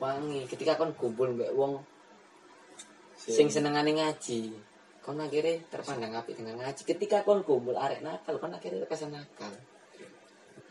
wangi. 0.00 0.48
Ketika 0.48 0.80
kon 0.80 0.96
kumpul 0.96 1.36
mbek 1.36 1.52
wong 1.52 1.84
sing 3.16 3.52
senengane 3.52 3.92
ngaji 3.94 4.50
kon 5.04 5.20
akhirnya 5.20 5.60
terpandang 5.68 6.16
api 6.16 6.32
dengan 6.32 6.64
ngaji. 6.64 6.82
Ketika 6.82 7.22
kon 7.22 7.44
kumpul 7.44 7.76
arek 7.76 8.00
nakal 8.00 8.40
kon 8.40 8.56
akhirnya 8.56 8.88
kesan 8.88 9.12
nakal. 9.12 9.52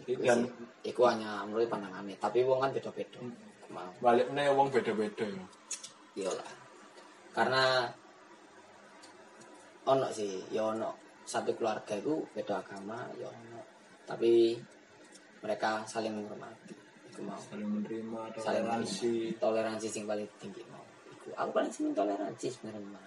Iku 0.01 0.25
Dan- 0.25 0.49
sih. 0.49 0.89
iku 0.91 1.05
hanya 1.05 1.45
menurut 1.45 1.69
pandangannya 1.69 2.17
tapi 2.17 2.41
wong 2.41 2.57
kan 2.57 2.73
beda-beda. 2.73 3.21
Mau. 3.69 3.87
Balik 4.01 4.33
nih 4.33 4.49
wong 4.51 4.67
beda-beda 4.73 5.23
ya. 5.23 5.45
iyalah. 6.17 6.49
Karena 7.31 7.87
ono 9.87 10.07
sih 10.11 10.41
ya 10.51 10.73
ono 10.73 11.10
satu 11.31 11.55
keluarga 11.55 11.95
itu 11.95 12.27
beda 12.35 12.59
agama 12.59 13.07
ya 13.15 13.31
tapi 14.03 14.59
mereka 15.39 15.87
saling 15.87 16.11
menghormati 16.11 16.75
iku 17.07 17.23
mau 17.23 17.39
Saling 17.39 17.67
menerima, 17.67 18.19
saling 18.35 18.63
toleransi. 18.67 19.11
menerima. 19.31 19.39
toleransi 19.39 19.87
sing 19.87 20.03
paling 20.03 20.27
tinggi 20.35 20.61
mau 20.67 20.83
iku 21.07 21.31
aku 21.31 21.49
paling 21.55 21.71
seneng 21.71 21.95
toleransi 21.95 22.47
sebenarnya 22.51 22.99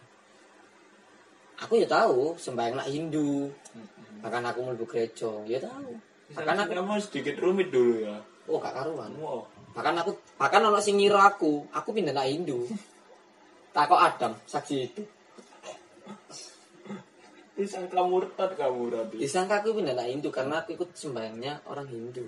aku 1.55 1.73
ya 1.79 1.87
tahu 1.87 2.35
sembahyang 2.35 2.77
nak 2.81 2.89
Hindu 2.89 3.53
bahkan 4.25 4.43
aku 4.43 4.59
mlebu 4.65 4.85
gereja 4.89 5.31
ya 5.45 5.61
tahu 5.61 5.93
bahkan 6.33 6.57
aku 6.59 6.73
kamu 6.75 6.97
sedikit 6.99 7.35
rumit 7.39 7.69
dulu 7.69 8.09
ya. 8.09 8.17
oh 8.49 8.57
gak 8.57 8.73
karuan 8.73 9.13
Wow. 9.21 9.45
bahkan 9.77 9.95
aku 10.01 10.17
bahkan 10.41 10.65
ono 10.65 10.81
sing 10.81 10.97
ngira 10.97 11.29
aku 11.29 11.69
aku 11.71 11.89
pindah 11.93 12.17
nak 12.17 12.27
Hindu 12.27 12.65
takok 13.77 14.01
Adam 14.01 14.33
saksi 14.49 14.77
itu 14.81 15.03
Disangka 17.55 18.03
murtad 18.03 18.51
kamu 18.59 18.81
berarti. 18.91 19.17
disangka 19.23 19.63
aku 19.63 19.79
pindah 19.79 19.95
Hindu 20.03 20.29
karena 20.35 20.59
aku 20.59 20.75
ikut 20.75 20.91
sembahyangnya 20.91 21.71
orang 21.71 21.87
Hindu 21.87 22.27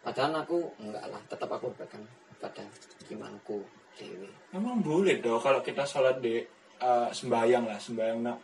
padahal 0.00 0.46
aku 0.46 0.70
enggak 0.80 1.04
lah 1.10 1.20
tetap 1.26 1.50
aku 1.50 1.74
berpegang 1.74 2.06
pada 2.38 2.64
imanku 3.10 3.60
dewi 3.98 4.30
Emang 4.54 4.80
boleh 4.80 5.18
dong 5.18 5.42
kalau 5.42 5.60
kita 5.60 5.82
sholat 5.82 6.22
di 6.22 6.40
eh, 6.80 7.08
sembahyang 7.10 7.68
lah, 7.68 7.76
sembahyang 7.76 8.18
nak 8.22 8.38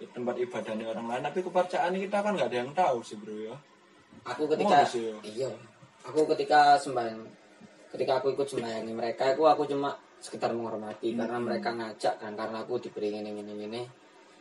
di 0.00 0.06
tempat 0.08 0.36
ibadahnya 0.40 0.86
orang 0.92 1.06
lain. 1.08 1.22
Tapi 1.28 1.38
kepercayaan 1.44 1.92
kita 1.98 2.16
kan 2.24 2.32
nggak 2.36 2.48
ada 2.48 2.58
yang 2.60 2.72
tahu 2.72 2.98
sih 3.04 3.16
bro 3.20 3.36
ya. 3.36 3.56
aku 4.24 4.44
ketika 4.52 4.84
sih, 4.84 5.08
ya? 5.08 5.16
iya 5.24 5.50
aku 6.04 6.28
ketika 6.36 6.76
sembahyang 6.76 7.24
ketika 7.90 8.22
aku 8.22 8.32
ikut 8.36 8.46
sembahyangi 8.46 8.92
mereka 8.94 9.34
aku 9.34 9.44
aku 9.48 9.66
cuma 9.66 9.96
sekitar 10.20 10.52
menghormati 10.52 11.16
karena 11.16 11.38
mereka 11.40 11.72
ngajak 11.72 12.14
kan 12.20 12.32
karena 12.36 12.62
aku 12.62 12.76
diberi 12.78 13.18
ini 13.18 13.32
ini 13.32 13.54
ini 13.66 13.82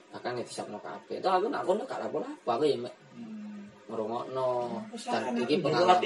bahkan 0.09 0.33
ya 0.33 0.43
bisa 0.43 0.61
mau 0.65 0.81
kabeh 0.81 1.21
itu 1.21 1.29
aku 1.29 1.45
nak 1.53 1.61
kono 1.63 1.85
gak 1.85 2.01
apa 2.01 2.17
apa 2.17 2.51
aku 2.57 2.65
ya 2.65 2.77
mek 2.77 2.95
Hmm. 3.13 3.65
ngrungokno 3.89 4.49
dan 4.95 5.33
iki 5.37 5.59
pengalaman 5.59 6.01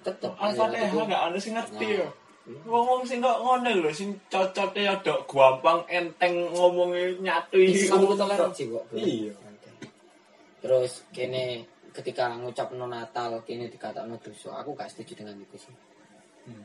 tetep 0.00 0.32
Al-Fatihah 0.34 0.88
aku- 0.88 1.04
nggak 1.04 1.22
ada 1.28 1.38
sih 1.38 1.52
ngerti. 1.52 1.86
Ngomong 2.62 3.02
sih 3.02 3.18
nggak 3.18 3.38
ngono 3.42 3.70
lho, 3.82 3.90
sing 3.90 4.14
cocoknya 4.30 4.94
ada 5.02 5.14
gampang 5.26 5.82
enteng 5.90 6.46
ngomongnya 6.54 7.18
nyatu 7.18 7.58
Islam 7.58 8.06
itu 8.06 8.14
toleransi 8.14 8.62
kok. 8.70 8.84
Iya. 8.94 9.34
Terus 10.62 11.02
kene 11.10 11.66
ketika 11.90 12.32
ngucap 12.38 12.70
no 12.72 12.86
Natal 12.86 13.42
kene 13.42 13.66
dikatakno 13.66 14.14
dosa, 14.22 14.62
aku 14.62 14.78
gak 14.78 14.94
setuju 14.94 15.24
dengan 15.26 15.36
itu 15.42 15.56
sih. 15.58 15.74
Hmm. 16.46 16.62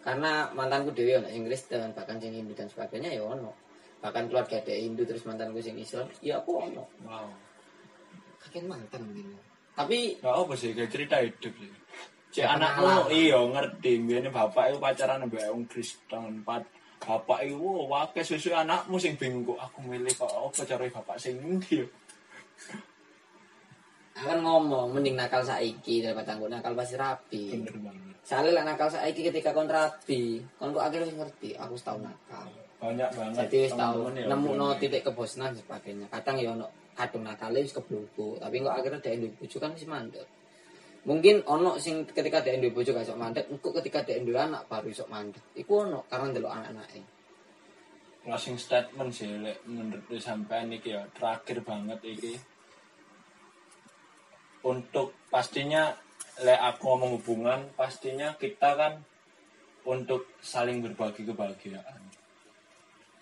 Karena 0.00 0.48
mantanku 0.52 0.92
dewe 0.92 1.18
ono 1.18 1.28
sing 1.28 1.44
Kristen, 1.44 1.90
bahkan 1.92 2.20
sing 2.20 2.30
Hindu 2.30 2.54
dan 2.54 2.68
sebagainya 2.70 3.10
ya 3.10 3.24
ono. 3.24 3.50
Bahkan 4.04 4.28
keluarga 4.28 4.60
ada 4.60 4.74
Hindu 4.76 5.08
terus 5.08 5.24
mantanku 5.24 5.64
sing 5.64 5.80
Islam, 5.80 6.04
ya 6.20 6.36
aku 6.36 6.60
ono. 6.60 6.84
Wow. 7.08 7.32
Kakek 8.44 8.68
mantan 8.68 9.00
gitu. 9.16 9.32
Tapi 9.72 10.20
Gak 10.20 10.36
apa 10.44 10.52
sih, 10.52 10.76
kayak 10.76 10.92
cerita 10.92 11.16
hidup 11.24 11.54
sih. 11.56 11.72
Ya, 12.34 12.52
anakmu 12.58 13.08
iya 13.14 13.38
ngerti, 13.40 14.02
biasanya 14.04 14.28
bapak 14.34 14.74
itu 14.74 14.78
pacaran 14.82 15.22
mbak 15.24 15.54
wong 15.54 15.64
Kristen, 15.70 16.42
pat 16.42 16.66
bapak 16.98 17.46
itu 17.46 17.56
wow, 17.56 17.86
wake 17.86 18.26
susu 18.26 18.50
anakmu 18.50 18.98
sing 18.98 19.14
bingung 19.14 19.46
kok 19.46 19.70
aku 19.70 19.78
milih 19.86 20.10
kok 20.10 20.26
apa 20.28 20.60
cara 20.66 20.82
bapak 20.90 21.16
sing 21.20 21.38
ndi 21.38 21.84
ya. 21.84 21.86
akan 24.14 24.38
ngomong 24.46 24.94
mending 24.94 25.18
nakal 25.18 25.42
saiki 25.42 26.02
daripada 26.02 26.34
aku 26.34 26.50
nakal 26.50 26.74
pasti 26.74 26.94
rapi. 26.98 27.54
Bener 27.54 27.76
banget. 27.82 28.14
Soalnya 28.26 28.66
nakal 28.66 28.90
saiki 28.90 29.20
ketika 29.30 29.54
kon 29.54 29.70
rapi, 29.70 30.42
kon 30.58 30.74
kok 30.74 30.84
akhirnya 30.86 31.14
ngerti, 31.14 31.54
aku 31.54 31.78
setahun 31.78 32.02
nakal. 32.02 32.63
Banyak 32.84 33.08
banget. 33.16 33.38
Jadi 33.48 33.56
wis 33.64 33.72
tau 33.72 34.12
ya, 34.12 34.28
nemu 34.28 34.50
no 34.60 34.76
titik 34.76 35.00
kebosanan 35.08 35.56
sebagainya. 35.56 36.06
Kadang 36.12 36.36
ya 36.36 36.52
ono 36.52 36.68
kadung 36.92 37.24
nakale 37.24 37.64
wis 37.64 37.72
kebloko, 37.72 38.36
tapi 38.36 38.60
kok 38.60 38.76
akhirnya 38.76 39.00
dhek 39.00 39.16
duwe 39.24 39.32
bojo 39.40 39.56
kan 39.56 39.72
wis 39.72 39.88
mandek. 39.88 40.26
Mungkin 41.08 41.40
ono 41.48 41.80
sing 41.80 42.04
ketika 42.04 42.44
dhek 42.44 42.60
duwe 42.60 42.76
bojo 42.76 42.92
gak 42.92 43.08
iso 43.08 43.16
mandek, 43.16 43.48
engko 43.48 43.72
ketika 43.80 44.04
duwe 44.04 44.36
anak 44.36 44.68
baru 44.68 44.92
iso 44.92 45.08
mandek. 45.08 45.40
Iku 45.56 45.88
ono 45.88 46.04
karena 46.12 46.28
ndelok 46.28 46.52
anak-anake. 46.52 47.14
closing 48.24 48.56
statement 48.56 49.12
sih 49.12 49.28
lek 49.28 49.60
menurut 49.68 50.08
sampean 50.16 50.72
iki 50.72 50.96
ya 50.96 51.04
terakhir 51.12 51.60
banget 51.60 52.00
iki 52.08 52.32
untuk 54.64 55.12
pastinya 55.28 55.92
lek 56.40 56.56
aku 56.56 56.82
ngomong 56.88 57.20
hubungan 57.20 57.60
pastinya 57.76 58.32
kita 58.40 58.80
kan 58.80 59.04
untuk 59.84 60.32
saling 60.40 60.80
berbagi 60.80 61.28
kebahagiaan 61.28 62.00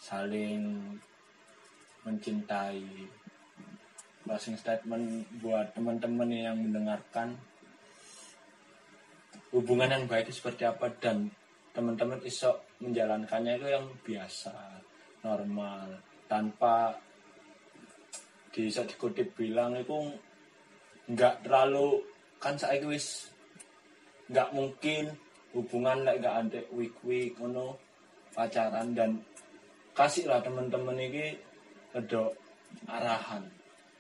saling 0.03 0.99
mencintai. 2.03 2.83
Closing 4.23 4.59
statement 4.59 5.27
buat 5.39 5.71
teman-teman 5.75 6.31
yang 6.31 6.59
mendengarkan. 6.59 7.39
Hubungan 9.55 9.95
yang 9.95 10.05
baik 10.11 10.31
itu 10.31 10.43
seperti 10.43 10.67
apa 10.67 10.91
dan 10.99 11.31
teman-teman 11.71 12.19
iso 12.27 12.67
menjalankannya 12.83 13.63
itu 13.63 13.69
yang 13.71 13.87
biasa 14.03 14.55
normal 15.23 16.03
tanpa 16.27 16.97
bisa 18.53 18.85
dikutip 18.85 19.33
bilang 19.33 19.73
itu 19.77 20.13
nggak 21.09 21.45
terlalu 21.45 22.05
kan 22.37 22.57
saya 22.61 22.85
wis 22.85 23.33
nggak 24.29 24.53
mungkin 24.53 25.17
hubungan 25.57 26.05
nggak 26.05 26.21
ada 26.21 26.61
week 26.77 26.93
week 27.05 27.33
ngono 27.41 27.81
pacaran 28.37 28.93
dan 28.93 29.21
kasihlah 29.93 30.41
teman-teman 30.41 30.97
ini 30.97 31.37
ada 31.93 32.33
arahan. 32.89 33.45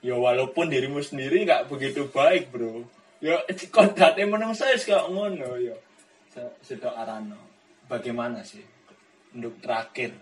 Ya 0.02 0.18
walaupun 0.18 0.66
dirimu 0.66 0.98
sendiri 0.98 1.46
nggak 1.46 1.70
begitu 1.70 2.10
baik 2.10 2.50
bro. 2.50 2.82
Ya 3.22 3.38
kodratnya 3.70 4.26
menurut 4.26 4.58
saya 4.58 4.74
kayak 4.74 5.06
ngono 5.12 5.54
ya. 5.62 5.76
Sudah 6.64 6.98
arano 6.98 7.38
bagaimana 7.86 8.42
sih? 8.42 8.64
Untuk 9.32 9.62
terakhir 9.62 10.16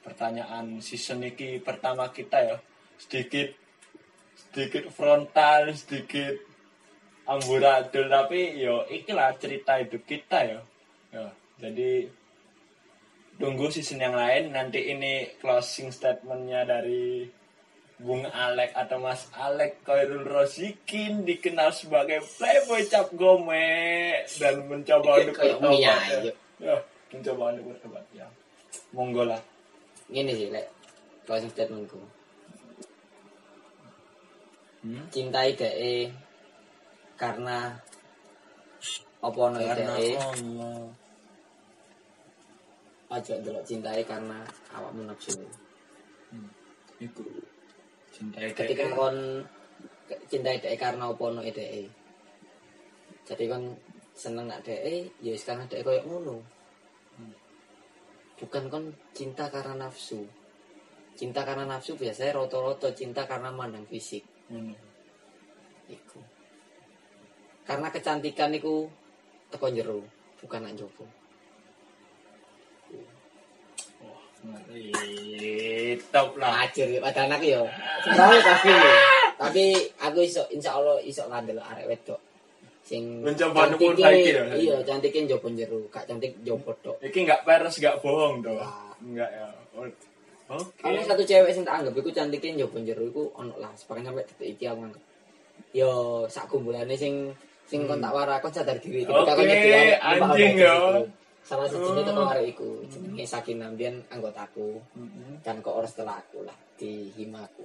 pertanyaan 0.00 0.80
season 0.80 1.26
ini 1.26 1.60
pertama 1.60 2.08
kita 2.08 2.38
ya. 2.40 2.56
Sedikit 2.96 3.52
sedikit 4.36 4.88
frontal 4.88 5.76
sedikit 5.76 6.40
amburadul 7.28 8.08
tapi 8.08 8.56
yo 8.56 8.88
ikilah 8.88 9.36
cerita 9.36 9.76
hidup 9.82 10.00
kita 10.08 10.38
ya. 10.48 10.60
Ya 11.12 11.26
jadi 11.60 12.08
tunggu 13.36 13.68
season 13.68 14.00
yang 14.00 14.16
lain 14.16 14.52
nanti 14.52 14.92
ini 14.92 15.28
closing 15.40 15.92
statementnya 15.92 16.64
dari 16.64 17.28
Bung 17.96 18.28
Alek 18.28 18.76
atau 18.76 19.00
Mas 19.00 19.28
Alek 19.32 19.80
Koirul 19.80 20.28
Rosikin 20.28 21.24
dikenal 21.24 21.72
sebagai 21.72 22.20
playboy 22.36 22.84
cap 22.88 23.08
gome 23.16 24.12
dan 24.36 24.68
mencoba 24.68 25.24
untuk 25.24 25.36
Kayak 25.36 25.60
bertobat 25.64 25.80
ya. 25.80 25.96
iya. 26.20 26.32
Ya, 26.56 26.76
mencoba 27.12 27.56
untuk 27.56 27.64
bertobat 27.72 28.04
ya 28.12 28.26
monggo 28.92 29.24
lah 29.28 29.40
Gini 30.06 30.32
sih, 30.38 30.48
lek 30.54 30.70
closing 31.26 31.50
statementku. 31.50 31.98
Hmm? 34.86 35.02
Cintai 35.10 35.58
DE 35.58 36.14
karena 37.18 37.74
apa 39.18 39.34
karena 39.50 39.98
DE 39.98 40.14
aja 43.06 43.34
delok 43.38 43.62
cintai 43.62 44.02
karena 44.02 44.42
awakmu 44.74 45.06
nafsu. 45.06 45.34
itu 46.96 47.24
cintai 48.10 48.50
Ketika 48.50 48.90
kon 48.96 49.44
cintai 50.26 50.58
DE 50.58 50.74
karena 50.74 51.12
apa 51.12 51.22
ono 51.22 51.40
DE. 51.44 51.82
jadi 53.26 53.44
kan 53.50 53.62
seneng 54.16 54.46
nak 54.48 54.62
dek 54.64 55.12
ya 55.20 55.34
sekarang 55.36 55.68
dek 55.68 55.82
koyo 55.82 56.00
ngono. 56.06 56.36
Bukan 58.36 58.64
kan 58.68 58.84
cinta 59.16 59.48
karena 59.48 59.86
nafsu. 59.86 60.24
Cinta 61.16 61.42
karena 61.42 61.64
nafsu 61.64 61.96
biasanya 61.96 62.36
roto-roto 62.36 62.92
cinta 62.92 63.24
karena 63.24 63.48
mandang 63.48 63.88
fisik. 63.88 64.24
Hmm. 64.46 64.74
iku. 65.90 66.22
Karena 67.66 67.90
kecantikan 67.90 68.54
iku 68.54 68.86
teko 69.50 69.66
jero 69.70 69.98
bukan 70.42 70.68
nak 70.68 70.74
jopo 70.76 71.04
Wah, 74.02 74.22
ngeri. 74.35 74.35
Top 76.12 76.36
lah. 76.40 76.66
Ajir 76.66 76.88
ya 76.90 77.00
pada 77.00 77.26
anak 77.26 77.40
yo. 77.42 77.64
Sebenarnya 78.04 78.40
pasti 78.42 78.70
lho. 78.70 78.92
Tapi 79.36 79.64
aku 80.00 80.18
iso 80.24 80.42
insya 80.52 80.76
Allah 80.76 80.96
iso 81.04 81.22
ngandel 81.28 81.60
arek 81.60 81.86
wedok. 81.90 82.20
Sing 82.86 83.20
Mencoba 83.26 83.66
cantike- 83.66 83.98
memperbaiki 83.98 84.30
ya. 84.30 84.42
Iya, 84.54 84.76
cantiknya 84.86 85.34
jopo 85.34 85.50
jero, 85.50 85.82
gak 85.90 86.06
cantik 86.06 86.38
jopo 86.46 86.70
tok. 86.80 87.02
Iki 87.02 87.26
nggak 87.26 87.42
peres, 87.42 87.74
nggak 87.82 87.98
bohong 87.98 88.46
dong. 88.46 88.62
Wah. 88.62 88.94
Enggak 89.02 89.30
ya. 89.34 89.46
Oke. 90.46 90.82
Ono 90.86 91.00
satu 91.02 91.26
cewek 91.26 91.50
sing 91.50 91.66
tak 91.66 91.82
anggap 91.82 91.98
iku 91.98 92.10
cantiknya 92.14 92.62
jopo 92.62 92.78
jero 92.86 93.02
iku 93.02 93.34
ono 93.34 93.58
lah, 93.58 93.74
sepakan 93.74 94.06
sampai 94.06 94.22
detik 94.30 94.48
iki 94.54 94.64
aku 94.70 94.78
nganggep. 94.86 95.04
Yo 95.74 95.90
sak 96.30 96.46
kumpulane 96.46 96.94
sing 96.94 97.34
sing 97.66 97.90
kon 97.90 97.98
tak 97.98 98.14
wara 98.14 98.38
kon 98.38 98.54
sadar 98.54 98.78
diri 98.78 99.02
kon 99.02 99.26
nyedhi 99.26 99.74
arek, 99.74 99.98
numpak 99.98 100.30
anjing, 100.38 100.54
yo. 100.62 100.78
Salah 101.46 101.70
satu 101.70 101.94
Oh. 101.94 102.02
teko 102.02 102.22
arek 102.26 102.46
iku 102.58 102.68
jenenge 102.90 103.22
Sakinah 103.22 103.70
mbiyen 103.70 104.02
anggotaku. 104.10 104.82
Mm-mm. 104.98 105.38
Kan 105.46 105.62
kok 105.62 105.78
ora 105.78 105.86
setelah 105.86 106.18
aku 106.18 106.42
lah 106.42 106.58
di 106.74 107.06
himaku. 107.14 107.62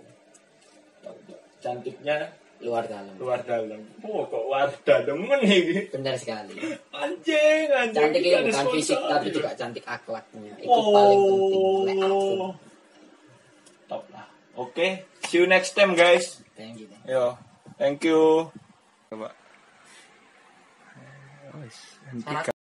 Cantiknya 1.58 2.30
Luar 2.62 2.86
dalam. 2.86 3.18
luar 3.18 3.42
dalam. 3.42 3.82
Oh, 4.06 4.22
kok 4.30 4.46
warda 4.46 5.02
demen 5.02 5.42
iki. 5.42 5.90
Benar 5.90 6.14
sekali. 6.14 6.62
Anjing, 6.94 7.66
anjing. 7.74 7.98
Cantik 7.98 8.22
itu 8.22 8.30
bukan 8.38 8.46
disponsori. 8.54 8.74
fisik 8.78 9.00
tapi 9.02 9.28
juga 9.34 9.50
cantik 9.58 9.86
akhlaknya. 9.90 10.54
Itu 10.62 10.70
paling 10.94 11.20
penting. 11.26 11.98
Aku. 12.06 12.22
Oh. 12.38 12.54
Top 13.90 14.04
lah. 14.14 14.30
Oke, 14.62 15.10
see 15.26 15.42
you 15.42 15.50
next 15.50 15.74
time 15.74 15.98
guys. 15.98 16.38
Thank 16.54 16.86
you. 16.86 16.88
Yo, 17.10 17.34
thank 17.82 18.06
you. 18.06 18.54
Coba. 19.10 19.34
Syarat 22.22 22.54